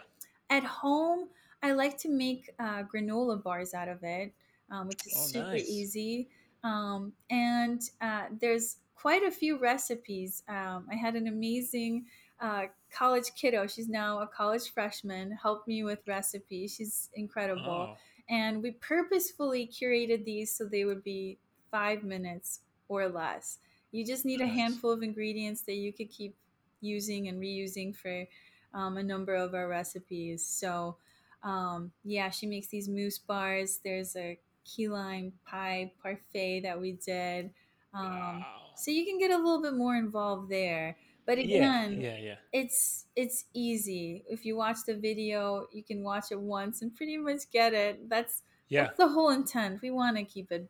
At 0.49 0.65
home, 0.65 1.29
I 1.63 1.71
like 1.71 1.97
to 1.99 2.09
make 2.09 2.49
uh, 2.59 2.83
granola 2.83 3.41
bars 3.41 3.73
out 3.73 3.87
of 3.87 4.03
it, 4.03 4.33
um, 4.69 4.89
which 4.89 5.07
is 5.07 5.13
oh, 5.15 5.27
super 5.27 5.51
nice. 5.51 5.69
easy. 5.69 6.27
Um, 6.63 7.13
and 7.29 7.81
uh, 8.01 8.25
there's 8.39 8.77
quite 8.95 9.23
a 9.23 9.31
few 9.31 9.57
recipes. 9.57 10.43
Um, 10.47 10.87
I 10.91 10.95
had 10.95 11.15
an 11.15 11.27
amazing 11.27 12.05
uh, 12.39 12.63
college 12.91 13.31
kiddo. 13.35 13.67
She's 13.67 13.89
now 13.89 14.19
a 14.19 14.27
college 14.27 14.71
freshman. 14.73 15.31
Helped 15.31 15.67
me 15.67 15.83
with 15.83 15.99
recipes. 16.07 16.75
She's 16.75 17.09
incredible. 17.15 17.89
Oh, 17.91 17.95
And 18.29 18.61
we 18.61 18.71
purposefully 18.71 19.67
curated 19.67 20.25
these 20.25 20.53
so 20.53 20.65
they 20.65 20.85
would 20.85 21.03
be 21.03 21.37
five 21.71 22.03
minutes 22.03 22.59
or 22.87 23.07
less. 23.07 23.57
You 23.91 24.05
just 24.05 24.25
need 24.25 24.41
a 24.41 24.47
handful 24.47 24.91
of 24.91 25.03
ingredients 25.03 25.61
that 25.63 25.75
you 25.75 25.91
could 25.91 26.09
keep 26.09 26.35
using 26.79 27.27
and 27.27 27.41
reusing 27.41 27.95
for 27.95 28.25
um, 28.73 28.97
a 28.97 29.03
number 29.03 29.35
of 29.35 29.53
our 29.53 29.67
recipes. 29.67 30.45
So, 30.45 30.97
um, 31.43 31.91
yeah, 32.03 32.29
she 32.29 32.45
makes 32.45 32.67
these 32.67 32.87
mousse 32.87 33.17
bars. 33.17 33.79
There's 33.83 34.15
a 34.15 34.39
key 34.63 34.87
lime 34.87 35.33
pie 35.45 35.91
parfait 36.01 36.61
that 36.61 36.79
we 36.79 36.93
did. 36.93 37.51
Um, 37.93 38.39
Wow. 38.39 38.45
so 38.75 38.91
you 38.91 39.05
can 39.05 39.17
get 39.19 39.31
a 39.31 39.37
little 39.37 39.61
bit 39.61 39.73
more 39.73 39.95
involved 39.95 40.49
there. 40.49 40.97
But 41.25 41.37
again, 41.37 42.01
yeah, 42.01 42.17
yeah, 42.17 42.35
it's 42.51 43.05
it's 43.15 43.45
easy. 43.53 44.23
If 44.27 44.43
you 44.45 44.55
watch 44.55 44.77
the 44.87 44.95
video, 44.95 45.67
you 45.71 45.83
can 45.83 46.03
watch 46.03 46.31
it 46.31 46.39
once 46.39 46.81
and 46.81 46.93
pretty 46.93 47.17
much 47.17 47.49
get 47.51 47.73
it. 47.73 48.09
That's 48.09 48.41
yeah. 48.69 48.85
that's 48.85 48.97
the 48.97 49.07
whole 49.07 49.29
intent. 49.29 49.81
We 49.81 49.91
want 49.91 50.17
to 50.17 50.23
keep 50.23 50.51
it 50.51 50.67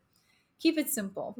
keep 0.59 0.77
it 0.77 0.89
simple. 0.89 1.35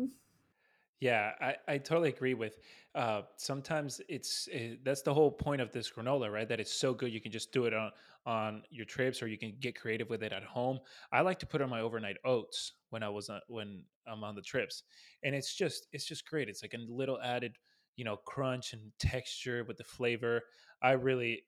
Yeah, 1.02 1.32
I, 1.42 1.56
I 1.68 1.78
totally 1.80 2.10
agree 2.10 2.36
with. 2.36 2.60
Uh, 2.94 3.24
sometimes 3.36 4.02
it's 4.08 4.48
uh, 4.54 4.76
that's 4.84 5.02
the 5.02 5.14
whole 5.14 5.32
point 5.32 5.60
of 5.60 5.72
this 5.72 5.92
granola, 5.92 6.32
right? 6.32 6.48
That 6.48 6.60
it's 6.60 6.72
so 6.72 6.94
good 6.94 7.12
you 7.12 7.20
can 7.20 7.32
just 7.32 7.52
do 7.52 7.66
it 7.66 7.74
on 7.74 7.92
on 8.26 8.64
your 8.70 8.86
trips, 8.86 9.22
or 9.22 9.28
you 9.28 9.38
can 9.38 9.54
get 9.60 9.80
creative 9.80 10.10
with 10.10 10.24
it 10.24 10.32
at 10.32 10.44
home. 10.44 10.80
I 11.12 11.22
like 11.22 11.40
to 11.40 11.46
put 11.46 11.62
on 11.62 11.70
my 11.70 11.82
overnight 11.82 12.18
oats 12.24 12.74
when 12.90 13.04
I 13.04 13.10
was 13.10 13.30
on, 13.30 13.42
when 13.48 13.84
I'm 14.08 14.24
on 14.24 14.36
the 14.36 14.42
trips, 14.42 14.84
and 15.24 15.34
it's 15.36 15.56
just 15.56 15.88
it's 15.92 16.06
just 16.06 16.28
great. 16.28 16.50
It's 16.50 16.62
like 16.62 16.74
a 16.74 16.92
little 16.92 17.20
added, 17.22 17.56
you 17.96 18.06
know, 18.06 18.18
crunch 18.18 18.74
and 18.74 18.92
texture 19.00 19.64
with 19.68 19.78
the 19.78 19.84
flavor. 19.84 20.42
I 20.82 20.92
really 20.92 21.44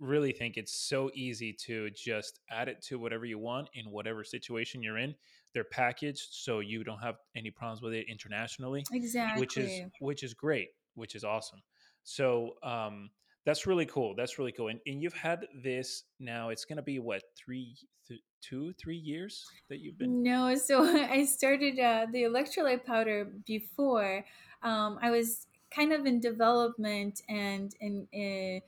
really 0.00 0.32
think 0.32 0.56
it's 0.56 0.72
so 0.72 1.10
easy 1.14 1.52
to 1.52 1.90
just 1.90 2.40
add 2.50 2.68
it 2.68 2.80
to 2.80 2.98
whatever 2.98 3.24
you 3.24 3.38
want 3.38 3.68
in 3.74 3.90
whatever 3.90 4.22
situation 4.22 4.82
you're 4.82 4.96
in 4.98 5.14
they're 5.52 5.64
packaged 5.64 6.28
so 6.30 6.60
you 6.60 6.84
don't 6.84 7.00
have 7.00 7.16
any 7.36 7.50
problems 7.50 7.82
with 7.82 7.92
it 7.92 8.06
internationally 8.08 8.84
Exactly. 8.92 9.40
which 9.40 9.56
is 9.56 9.80
which 10.00 10.22
is 10.22 10.34
great 10.34 10.68
which 10.94 11.14
is 11.14 11.24
awesome 11.24 11.60
so 12.04 12.52
um 12.62 13.10
that's 13.48 13.66
really 13.66 13.86
cool 13.86 14.14
that's 14.14 14.38
really 14.38 14.52
cool 14.52 14.68
and, 14.68 14.80
and 14.86 15.02
you've 15.02 15.14
had 15.14 15.46
this 15.54 16.04
now 16.18 16.50
it's 16.50 16.64
going 16.64 16.76
to 16.76 16.82
be 16.82 16.98
what 16.98 17.22
three 17.36 17.76
th- 18.06 18.20
two 18.40 18.72
three 18.74 18.96
years 18.96 19.54
that 19.68 19.78
you've 19.78 19.98
been 19.98 20.16
No, 20.22 20.54
so 20.56 20.84
I 21.10 21.24
started 21.24 21.78
uh, 21.78 22.06
the 22.10 22.22
electrolyte 22.22 22.84
powder 22.84 23.24
before. 23.24 24.24
Um, 24.62 24.98
I 25.02 25.10
was 25.10 25.46
kind 25.70 25.92
of 25.92 26.06
in 26.06 26.20
development 26.20 27.22
and 27.28 27.74
in, 27.80 28.08
uh, 28.14 28.64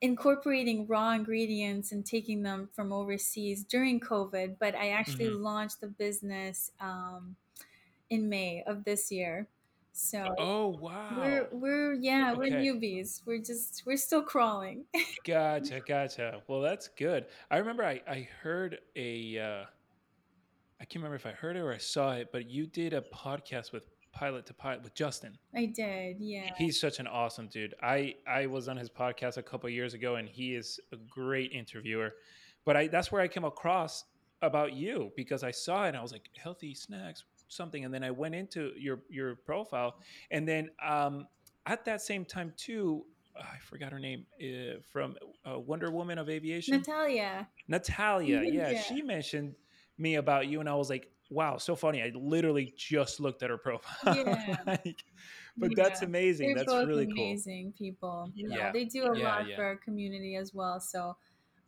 incorporating 0.00 0.86
raw 0.86 1.12
ingredients 1.12 1.92
and 1.92 2.06
taking 2.06 2.42
them 2.42 2.68
from 2.72 2.92
overseas 2.92 3.64
during 3.64 4.00
COVID, 4.00 4.58
but 4.58 4.74
I 4.74 4.90
actually 4.90 5.30
hmm 5.30 5.34
launched 5.34 5.80
the 5.80 5.88
business 5.88 6.72
um, 6.80 7.36
in 8.10 8.28
May 8.28 8.62
of 8.64 8.84
this 8.84 9.12
year. 9.12 9.48
So 9.92 10.34
oh 10.38 10.68
wow, 10.68 11.16
we're 11.16 11.48
we're 11.52 11.92
yeah, 11.94 12.32
we're 12.32 12.50
newbies. 12.50 13.22
We're 13.26 13.42
just 13.42 13.82
we're 13.86 13.96
still 13.96 14.22
crawling. 14.22 14.84
gotcha 15.26 15.80
gotcha 15.86 16.40
well 16.48 16.60
that's 16.60 16.88
good 16.88 17.26
i 17.50 17.58
remember 17.58 17.84
i 17.84 18.00
i 18.08 18.26
heard 18.42 18.78
a 18.96 19.38
uh 19.38 19.64
i 20.80 20.84
can't 20.84 20.96
remember 20.96 21.16
if 21.16 21.26
i 21.26 21.30
heard 21.30 21.56
it 21.56 21.60
or 21.60 21.72
i 21.72 21.78
saw 21.78 22.12
it 22.12 22.28
but 22.32 22.48
you 22.48 22.66
did 22.66 22.94
a 22.94 23.02
podcast 23.14 23.72
with 23.72 23.82
pilot 24.12 24.46
to 24.46 24.54
pilot 24.54 24.82
with 24.82 24.94
justin 24.94 25.36
I 25.54 25.66
did, 25.66 26.16
yeah. 26.20 26.50
He's 26.56 26.80
such 26.80 27.00
an 27.00 27.06
awesome 27.06 27.48
dude. 27.48 27.74
I 27.82 28.14
I 28.26 28.46
was 28.46 28.68
on 28.68 28.76
his 28.76 28.88
podcast 28.88 29.36
a 29.36 29.42
couple 29.42 29.68
years 29.68 29.94
ago, 29.94 30.16
and 30.16 30.28
he 30.28 30.54
is 30.54 30.78
a 30.92 30.96
great 30.96 31.52
interviewer. 31.52 32.14
But 32.64 32.76
I 32.76 32.86
that's 32.86 33.10
where 33.12 33.20
I 33.20 33.28
came 33.28 33.44
across 33.44 34.04
about 34.42 34.72
you 34.72 35.12
because 35.16 35.42
I 35.42 35.50
saw 35.50 35.84
it 35.84 35.88
and 35.88 35.96
I 35.96 36.02
was 36.02 36.12
like, 36.12 36.28
healthy 36.36 36.74
snacks, 36.74 37.24
something, 37.50 37.84
and 37.84 37.92
then 37.92 38.02
I 38.02 38.10
went 38.10 38.34
into 38.34 38.72
your 38.78 39.00
your 39.08 39.36
profile, 39.36 39.96
and 40.30 40.46
then 40.48 40.70
um, 40.84 41.26
at 41.66 41.84
that 41.84 42.00
same 42.00 42.24
time 42.24 42.52
too, 42.56 43.04
I 43.36 43.58
forgot 43.58 43.92
her 43.92 43.98
name 43.98 44.26
uh, 44.42 44.80
from 44.92 45.16
uh, 45.48 45.58
Wonder 45.58 45.90
Woman 45.90 46.18
of 46.18 46.28
Aviation. 46.28 46.76
Natalia. 46.76 47.48
Natalia, 47.68 48.42
yeah, 48.42 48.70
yeah. 48.70 48.80
she 48.80 49.02
mentioned 49.02 49.54
me 49.98 50.14
about 50.16 50.46
you, 50.48 50.60
and 50.60 50.68
I 50.68 50.74
was 50.74 50.88
like, 50.90 51.08
wow, 51.30 51.56
so 51.58 51.76
funny. 51.76 52.02
I 52.02 52.10
literally 52.14 52.72
just 52.76 53.20
looked 53.20 53.42
at 53.42 53.50
her 53.50 53.58
profile. 53.68 54.16
Yeah. 54.16 54.56
like, 54.66 55.04
but 55.56 55.70
that's 55.76 56.02
amazing. 56.02 56.54
they're 56.54 56.64
That's 56.64 56.86
really 56.86 57.06
cool. 57.06 57.12
amazing 57.12 57.72
people. 57.78 58.30
You 58.34 58.48
know, 58.48 58.56
Yeah, 58.56 58.72
they 58.72 58.84
do 58.84 59.04
a 59.04 59.18
yeah, 59.18 59.28
lot 59.28 59.48
yeah, 59.48 59.56
for 59.56 59.64
our 59.64 59.76
community 59.76 60.36
as 60.36 60.54
well. 60.54 60.80
So 60.80 61.16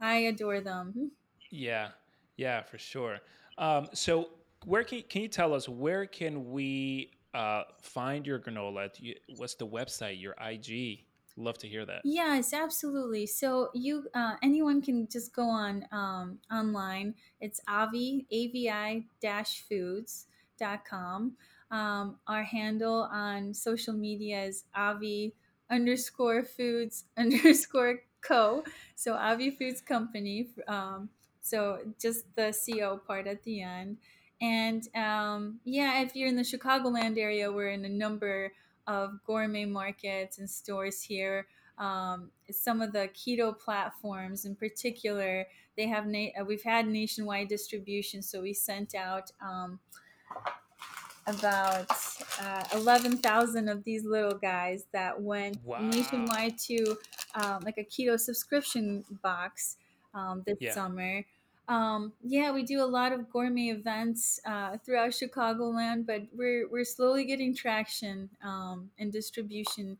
I 0.00 0.14
adore 0.16 0.60
them. 0.60 1.12
yeah, 1.50 1.88
yeah, 2.36 2.62
for 2.62 2.78
sure. 2.78 3.18
Um, 3.58 3.88
so, 3.92 4.30
where 4.64 4.84
can 4.84 5.02
can 5.08 5.22
you 5.22 5.28
tell 5.28 5.54
us 5.54 5.68
where 5.68 6.06
can 6.06 6.50
we 6.50 7.10
uh, 7.34 7.64
find 7.80 8.26
your 8.26 8.38
granola? 8.38 8.90
What's 9.36 9.54
the 9.54 9.66
website? 9.66 10.20
Your 10.20 10.34
IG? 10.40 11.04
Love 11.36 11.56
to 11.58 11.66
hear 11.66 11.86
that. 11.86 12.02
Yes, 12.04 12.52
absolutely. 12.52 13.24
So 13.24 13.70
you, 13.72 14.04
uh, 14.14 14.34
anyone 14.42 14.82
can 14.82 15.08
just 15.10 15.34
go 15.34 15.44
on 15.44 15.86
um, 15.90 16.38
online. 16.52 17.14
It's 17.40 17.58
avi, 17.66 18.26
avi 18.30 19.06
dash 19.20 19.62
foods 19.66 20.26
dot 20.58 20.84
com. 20.84 21.32
Um, 21.70 22.18
our 22.26 22.42
handle 22.42 23.08
on 23.10 23.54
social 23.54 23.94
media 23.94 24.44
is 24.44 24.64
avi 24.74 25.34
underscore 25.70 26.44
foods 26.44 27.04
underscore 27.16 28.00
co. 28.20 28.62
So 28.94 29.14
Avi 29.14 29.50
Foods 29.50 29.80
Company. 29.80 30.48
Um, 30.68 31.08
so 31.40 31.80
just 32.00 32.24
the 32.36 32.52
co 32.52 32.98
part 32.98 33.26
at 33.26 33.42
the 33.42 33.62
end. 33.62 33.96
And 34.42 34.86
um, 34.96 35.60
yeah, 35.64 36.02
if 36.02 36.14
you're 36.16 36.28
in 36.28 36.36
the 36.36 36.42
Chicagoland 36.42 37.16
area, 37.16 37.50
we're 37.50 37.70
in 37.70 37.84
a 37.86 37.88
number 37.88 38.52
of 38.86 39.20
gourmet 39.24 39.64
markets 39.64 40.38
and 40.38 40.50
stores 40.50 41.00
here 41.02 41.46
um, 41.78 42.30
some 42.50 42.82
of 42.82 42.92
the 42.92 43.08
keto 43.14 43.58
platforms 43.58 44.44
in 44.44 44.54
particular 44.56 45.46
they 45.76 45.86
have 45.86 46.06
na- 46.06 46.28
uh, 46.38 46.44
we've 46.44 46.62
had 46.64 46.86
nationwide 46.86 47.48
distribution 47.48 48.20
so 48.22 48.42
we 48.42 48.52
sent 48.52 48.94
out 48.94 49.30
um, 49.40 49.78
about 51.26 51.86
uh, 52.40 52.64
11,000 52.74 53.68
of 53.68 53.84
these 53.84 54.04
little 54.04 54.36
guys 54.36 54.86
that 54.92 55.20
went 55.20 55.58
Wow. 55.64 55.78
nationwide 55.80 56.58
to 56.58 56.96
um, 57.36 57.62
like 57.64 57.78
a 57.78 57.84
keto 57.84 58.18
subscription 58.18 59.04
box 59.22 59.76
um, 60.14 60.42
this 60.46 60.58
Yeah. 60.60 60.72
summer. 60.74 61.24
Um, 61.72 62.12
yeah, 62.22 62.52
we 62.52 62.62
do 62.64 62.82
a 62.82 62.90
lot 62.98 63.12
of 63.12 63.30
gourmet 63.30 63.68
events 63.70 64.40
uh, 64.44 64.76
throughout 64.84 65.10
Chicagoland, 65.10 66.06
but 66.06 66.22
we're, 66.34 66.68
we're 66.68 66.84
slowly 66.84 67.24
getting 67.24 67.54
traction 67.54 68.28
um, 68.44 68.90
and 68.98 69.10
distribution 69.12 69.96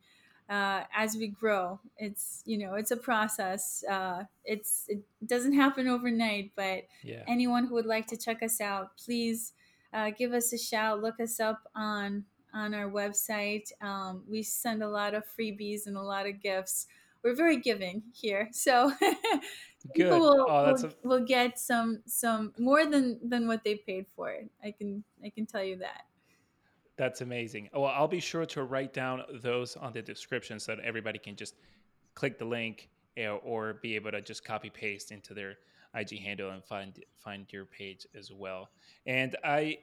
uh, 0.49 0.83
as 0.95 1.15
we 1.15 1.27
grow. 1.27 1.79
It's 1.97 2.43
you 2.45 2.57
know 2.57 2.75
it's 2.75 2.91
a 2.91 2.97
process. 2.97 3.83
Uh, 3.89 4.25
it's 4.45 4.85
it 4.87 5.01
doesn't 5.25 5.53
happen 5.53 5.87
overnight, 5.87 6.51
but 6.55 6.83
Yeah. 7.01 7.23
anyone 7.27 7.65
who 7.67 7.73
would 7.75 7.85
like 7.85 8.07
to 8.07 8.17
check 8.17 8.43
us 8.43 8.61
out, 8.61 8.97
please 8.97 9.53
uh, 9.93 10.11
give 10.11 10.33
us 10.33 10.53
a 10.53 10.57
shout. 10.57 11.01
Look 11.01 11.19
us 11.19 11.39
up 11.39 11.61
on 11.73 12.25
on 12.53 12.73
our 12.73 12.89
website. 12.89 13.71
Um, 13.81 14.23
we 14.29 14.43
send 14.43 14.83
a 14.83 14.89
lot 14.89 15.13
of 15.15 15.23
freebies 15.25 15.87
and 15.87 15.97
a 15.97 16.01
lot 16.01 16.27
of 16.27 16.41
gifts. 16.41 16.87
We're 17.23 17.35
very 17.35 17.57
giving 17.57 18.03
here, 18.13 18.49
so 18.51 18.91
people 19.95 20.19
will, 20.19 20.45
Oh, 20.49 20.65
that's 20.65 20.83
will 20.83 20.91
a 21.03 21.07
will 21.07 21.25
get 21.25 21.57
some 21.59 22.01
some 22.05 22.53
more 22.57 22.85
than 22.85 23.19
than 23.27 23.47
what 23.47 23.63
they 23.63 23.75
paid 23.75 24.07
for. 24.15 24.29
it. 24.31 24.49
I 24.63 24.71
can 24.71 25.03
I 25.23 25.29
can 25.29 25.45
tell 25.45 25.63
you 25.63 25.77
that. 25.77 26.03
that's 26.97 27.21
amazing. 27.21 27.69
Well, 27.73 27.85
I'll 27.85 28.07
be 28.07 28.19
sure 28.19 28.45
to 28.47 28.63
write 28.63 28.93
down 28.93 29.23
those 29.41 29.75
on 29.75 29.93
the 29.93 30.01
description 30.01 30.59
so 30.59 30.75
that 30.75 30.83
everybody 30.85 31.19
can 31.19 31.35
just 31.35 31.55
click 32.13 32.37
the 32.37 32.45
link 32.45 32.89
eh, 33.17 33.27
or 33.27 33.75
be 33.81 33.95
able 33.95 34.11
to 34.11 34.21
just 34.21 34.43
copy 34.45 34.69
paste 34.69 35.11
into 35.11 35.33
their 35.33 35.55
IG 35.95 36.19
handle 36.19 36.51
and 36.51 36.63
find 36.63 36.99
find 37.17 37.45
your 37.51 37.65
page 37.65 38.05
as 38.17 38.31
well. 38.31 38.69
And 39.07 39.35
I, 39.43 39.79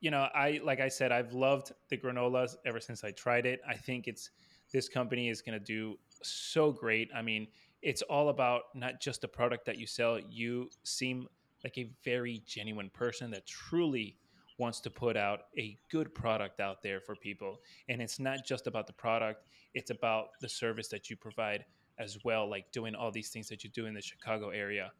you 0.00 0.10
know, 0.10 0.28
I 0.34 0.60
like 0.62 0.80
I 0.80 0.88
said, 0.88 1.10
I've 1.12 1.32
loved 1.32 1.72
the 1.88 1.96
granolas 1.96 2.56
ever 2.64 2.80
since 2.80 3.02
I 3.04 3.10
tried 3.12 3.46
it. 3.46 3.60
I 3.68 3.74
think 3.76 4.06
it's 4.06 4.30
this 4.72 4.88
company 4.88 5.28
is 5.28 5.42
going 5.42 5.58
to 5.58 5.64
do 5.64 5.98
so 6.22 6.72
great. 6.72 7.10
I 7.14 7.22
mean, 7.22 7.48
it's 7.82 8.02
all 8.02 8.28
about 8.28 8.62
not 8.74 9.00
just 9.00 9.20
the 9.20 9.28
product 9.28 9.66
that 9.66 9.78
you 9.78 9.86
sell. 9.86 10.18
You 10.18 10.70
seem 10.84 11.26
like 11.64 11.78
a 11.78 11.90
very 12.04 12.42
genuine 12.46 12.90
person 12.90 13.30
that 13.32 13.46
truly 13.46 14.16
wants 14.58 14.80
to 14.80 14.90
put 14.90 15.16
out 15.16 15.40
a 15.58 15.76
good 15.90 16.14
product 16.14 16.60
out 16.60 16.82
there 16.82 17.00
for 17.00 17.16
people. 17.16 17.60
And 17.88 18.00
it's 18.00 18.20
not 18.20 18.44
just 18.44 18.66
about 18.66 18.86
the 18.86 18.92
product, 18.92 19.46
it's 19.74 19.90
about 19.90 20.28
the 20.40 20.48
service 20.48 20.88
that 20.88 21.10
you 21.10 21.16
provide 21.16 21.64
as 21.98 22.18
well, 22.24 22.48
like 22.48 22.70
doing 22.72 22.94
all 22.94 23.10
these 23.10 23.30
things 23.30 23.48
that 23.48 23.64
you 23.64 23.70
do 23.70 23.86
in 23.86 23.94
the 23.94 24.00
Chicago 24.00 24.50
area. 24.50 24.92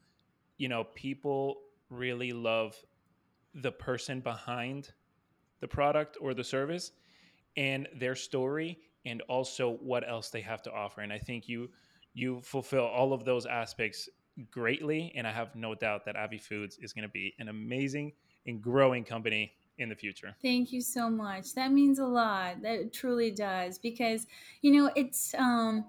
You 0.56 0.68
know, 0.68 0.84
people 0.94 1.58
really 1.90 2.32
love 2.32 2.74
the 3.54 3.72
person 3.72 4.20
behind 4.20 4.92
the 5.60 5.68
product 5.68 6.16
or 6.20 6.34
the 6.34 6.44
service 6.44 6.92
and 7.56 7.88
their 7.94 8.14
story 8.14 8.78
and 9.04 9.22
also 9.22 9.78
what 9.80 10.08
else 10.08 10.30
they 10.30 10.40
have 10.40 10.62
to 10.62 10.72
offer. 10.72 11.00
And 11.00 11.12
I 11.12 11.18
think 11.18 11.48
you 11.48 11.68
you 12.14 12.40
fulfill 12.42 12.84
all 12.84 13.12
of 13.12 13.24
those 13.24 13.46
aspects 13.46 14.08
greatly. 14.50 15.12
And 15.14 15.26
I 15.26 15.32
have 15.32 15.54
no 15.54 15.74
doubt 15.74 16.04
that 16.04 16.16
Avi 16.16 16.38
Foods 16.38 16.78
is 16.80 16.92
going 16.92 17.04
to 17.04 17.12
be 17.12 17.34
an 17.38 17.48
amazing 17.48 18.12
and 18.46 18.60
growing 18.60 19.04
company 19.04 19.52
in 19.78 19.88
the 19.88 19.94
future. 19.94 20.34
Thank 20.42 20.72
you 20.72 20.80
so 20.80 21.08
much. 21.08 21.54
That 21.54 21.72
means 21.72 21.98
a 21.98 22.06
lot. 22.06 22.62
That 22.62 22.92
truly 22.92 23.30
does 23.30 23.78
because 23.78 24.26
you 24.60 24.72
know 24.72 24.90
it's 24.94 25.34
um 25.34 25.86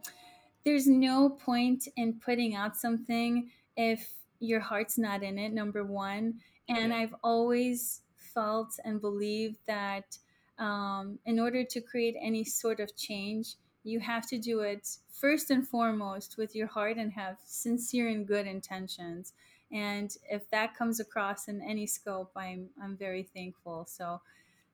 there's 0.66 0.88
no 0.88 1.30
point 1.30 1.88
in 1.98 2.14
putting 2.14 2.56
out 2.56 2.78
something 2.78 3.50
if 3.76 4.14
your 4.40 4.60
heart's 4.60 4.98
not 4.98 5.24
in 5.24 5.38
it 5.38 5.54
number 5.54 5.84
1 5.84 6.34
and 6.70 6.92
yeah. 6.92 6.98
I've 6.98 7.16
always 7.24 8.02
felt 8.16 8.80
and 8.84 9.02
believed 9.02 9.58
that 9.68 10.18
um, 10.60 11.20
in 11.26 11.40
order 11.40 11.64
to 11.64 11.82
create 11.82 12.16
any 12.22 12.44
sort 12.44 12.80
of 12.80 12.96
change, 12.96 13.56
you 13.84 14.00
have 14.00 14.28
to 14.28 14.38
do 14.38 14.62
it 14.62 14.88
first 15.12 15.52
and 15.52 15.68
foremost 15.68 16.38
with 16.38 16.56
your 16.56 16.68
heart 16.68 16.98
and 16.98 17.12
have 17.14 17.38
sincere 17.44 18.08
and 18.08 18.28
good 18.28 18.48
intentions. 18.48 19.34
And 19.72 20.16
if 20.30 20.50
that 20.52 20.76
comes 20.78 21.00
across 21.00 21.48
in 21.48 21.62
any 21.62 21.88
scope, 21.88 22.32
I'm 22.36 22.70
I'm 22.82 22.96
very 22.96 23.24
thankful. 23.24 23.86
So 23.90 24.22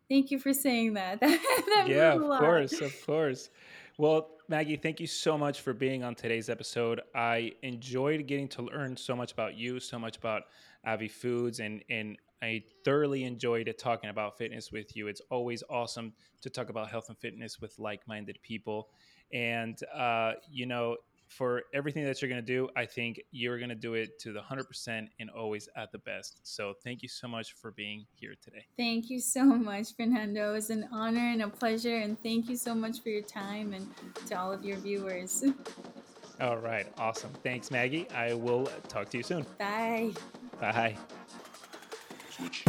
thank 0.10 0.30
you 0.30 0.40
for 0.40 0.54
saying 0.54 0.94
that. 0.96 1.20
that 1.22 1.86
yeah, 1.88 2.14
of 2.14 2.22
course, 2.22 2.82
of 2.82 2.94
course. 3.06 3.50
Well, 3.98 4.30
Maggie, 4.48 4.78
thank 4.78 5.00
you 5.00 5.08
so 5.08 5.38
much 5.38 5.62
for 5.62 5.74
being 5.74 6.04
on 6.04 6.16
today's 6.16 6.50
episode. 6.50 7.02
I 7.14 7.54
enjoyed 7.64 8.26
getting 8.28 8.48
to 8.50 8.64
learn 8.64 8.98
so 8.98 9.16
much 9.16 9.32
about 9.32 9.56
you, 9.56 9.80
so 9.80 10.00
much 10.00 10.18
about 10.18 10.44
Avi 10.86 11.08
Foods, 11.08 11.60
and 11.60 11.84
and 11.90 12.18
I 12.42 12.64
thoroughly 12.86 13.24
enjoyed 13.24 13.74
talking 13.78 14.10
about 14.10 14.38
fitness 14.38 14.72
with 14.72 14.96
you. 14.96 15.08
It's 15.08 15.22
always 15.30 15.64
awesome 15.70 16.14
to 16.42 16.50
talk 16.50 16.70
about 16.70 16.90
health 16.90 17.10
and 17.10 17.18
fitness 17.18 17.60
with 17.60 17.78
like 17.80 18.08
minded 18.08 18.40
people. 18.42 18.90
And, 19.34 19.78
uh, 19.94 20.34
you 20.50 20.66
know, 20.66 20.98
for 21.28 21.64
everything 21.74 22.04
that 22.06 22.22
you're 22.22 22.30
going 22.30 22.44
to 22.44 22.46
do, 22.46 22.70
I 22.76 22.86
think 22.86 23.22
you're 23.32 23.58
going 23.58 23.70
to 23.70 23.76
do 23.76 23.94
it 23.94 24.20
to 24.20 24.34
the 24.34 24.40
100% 24.40 25.08
and 25.20 25.30
always 25.30 25.70
at 25.76 25.92
the 25.92 26.00
best. 26.00 26.40
So 26.44 26.74
thank 26.84 27.04
you 27.04 27.08
so 27.08 27.28
much 27.28 27.54
for 27.54 27.72
being 27.72 28.06
here 28.12 28.34
today. 28.42 28.66
Thank 28.78 29.10
you 29.10 29.20
so 29.20 29.44
much, 29.44 29.96
Fernando. 29.96 30.50
It 30.50 30.54
was 30.54 30.70
an 30.72 30.90
honor 30.92 31.30
and 31.30 31.44
a 31.44 31.48
pleasure. 31.48 31.98
And 31.98 32.22
thank 32.24 32.50
you 32.50 32.56
so 32.56 32.74
much 32.74 33.02
for 33.02 33.10
your 33.10 33.22
time 33.22 33.74
and 33.74 33.88
to 34.28 34.40
all 34.40 34.52
of 34.52 34.66
your 34.66 34.78
viewers. 34.78 35.44
All 36.42 36.58
right. 36.58 36.88
Awesome. 36.98 37.32
Thanks, 37.44 37.70
Maggie. 37.70 38.10
I 38.10 38.34
will 38.34 38.66
talk 38.88 39.10
to 39.10 39.18
you 39.18 39.24
soon. 39.24 39.46
Bye. 39.60 40.12
Bye. 40.60 40.96
Switch. 42.40 42.69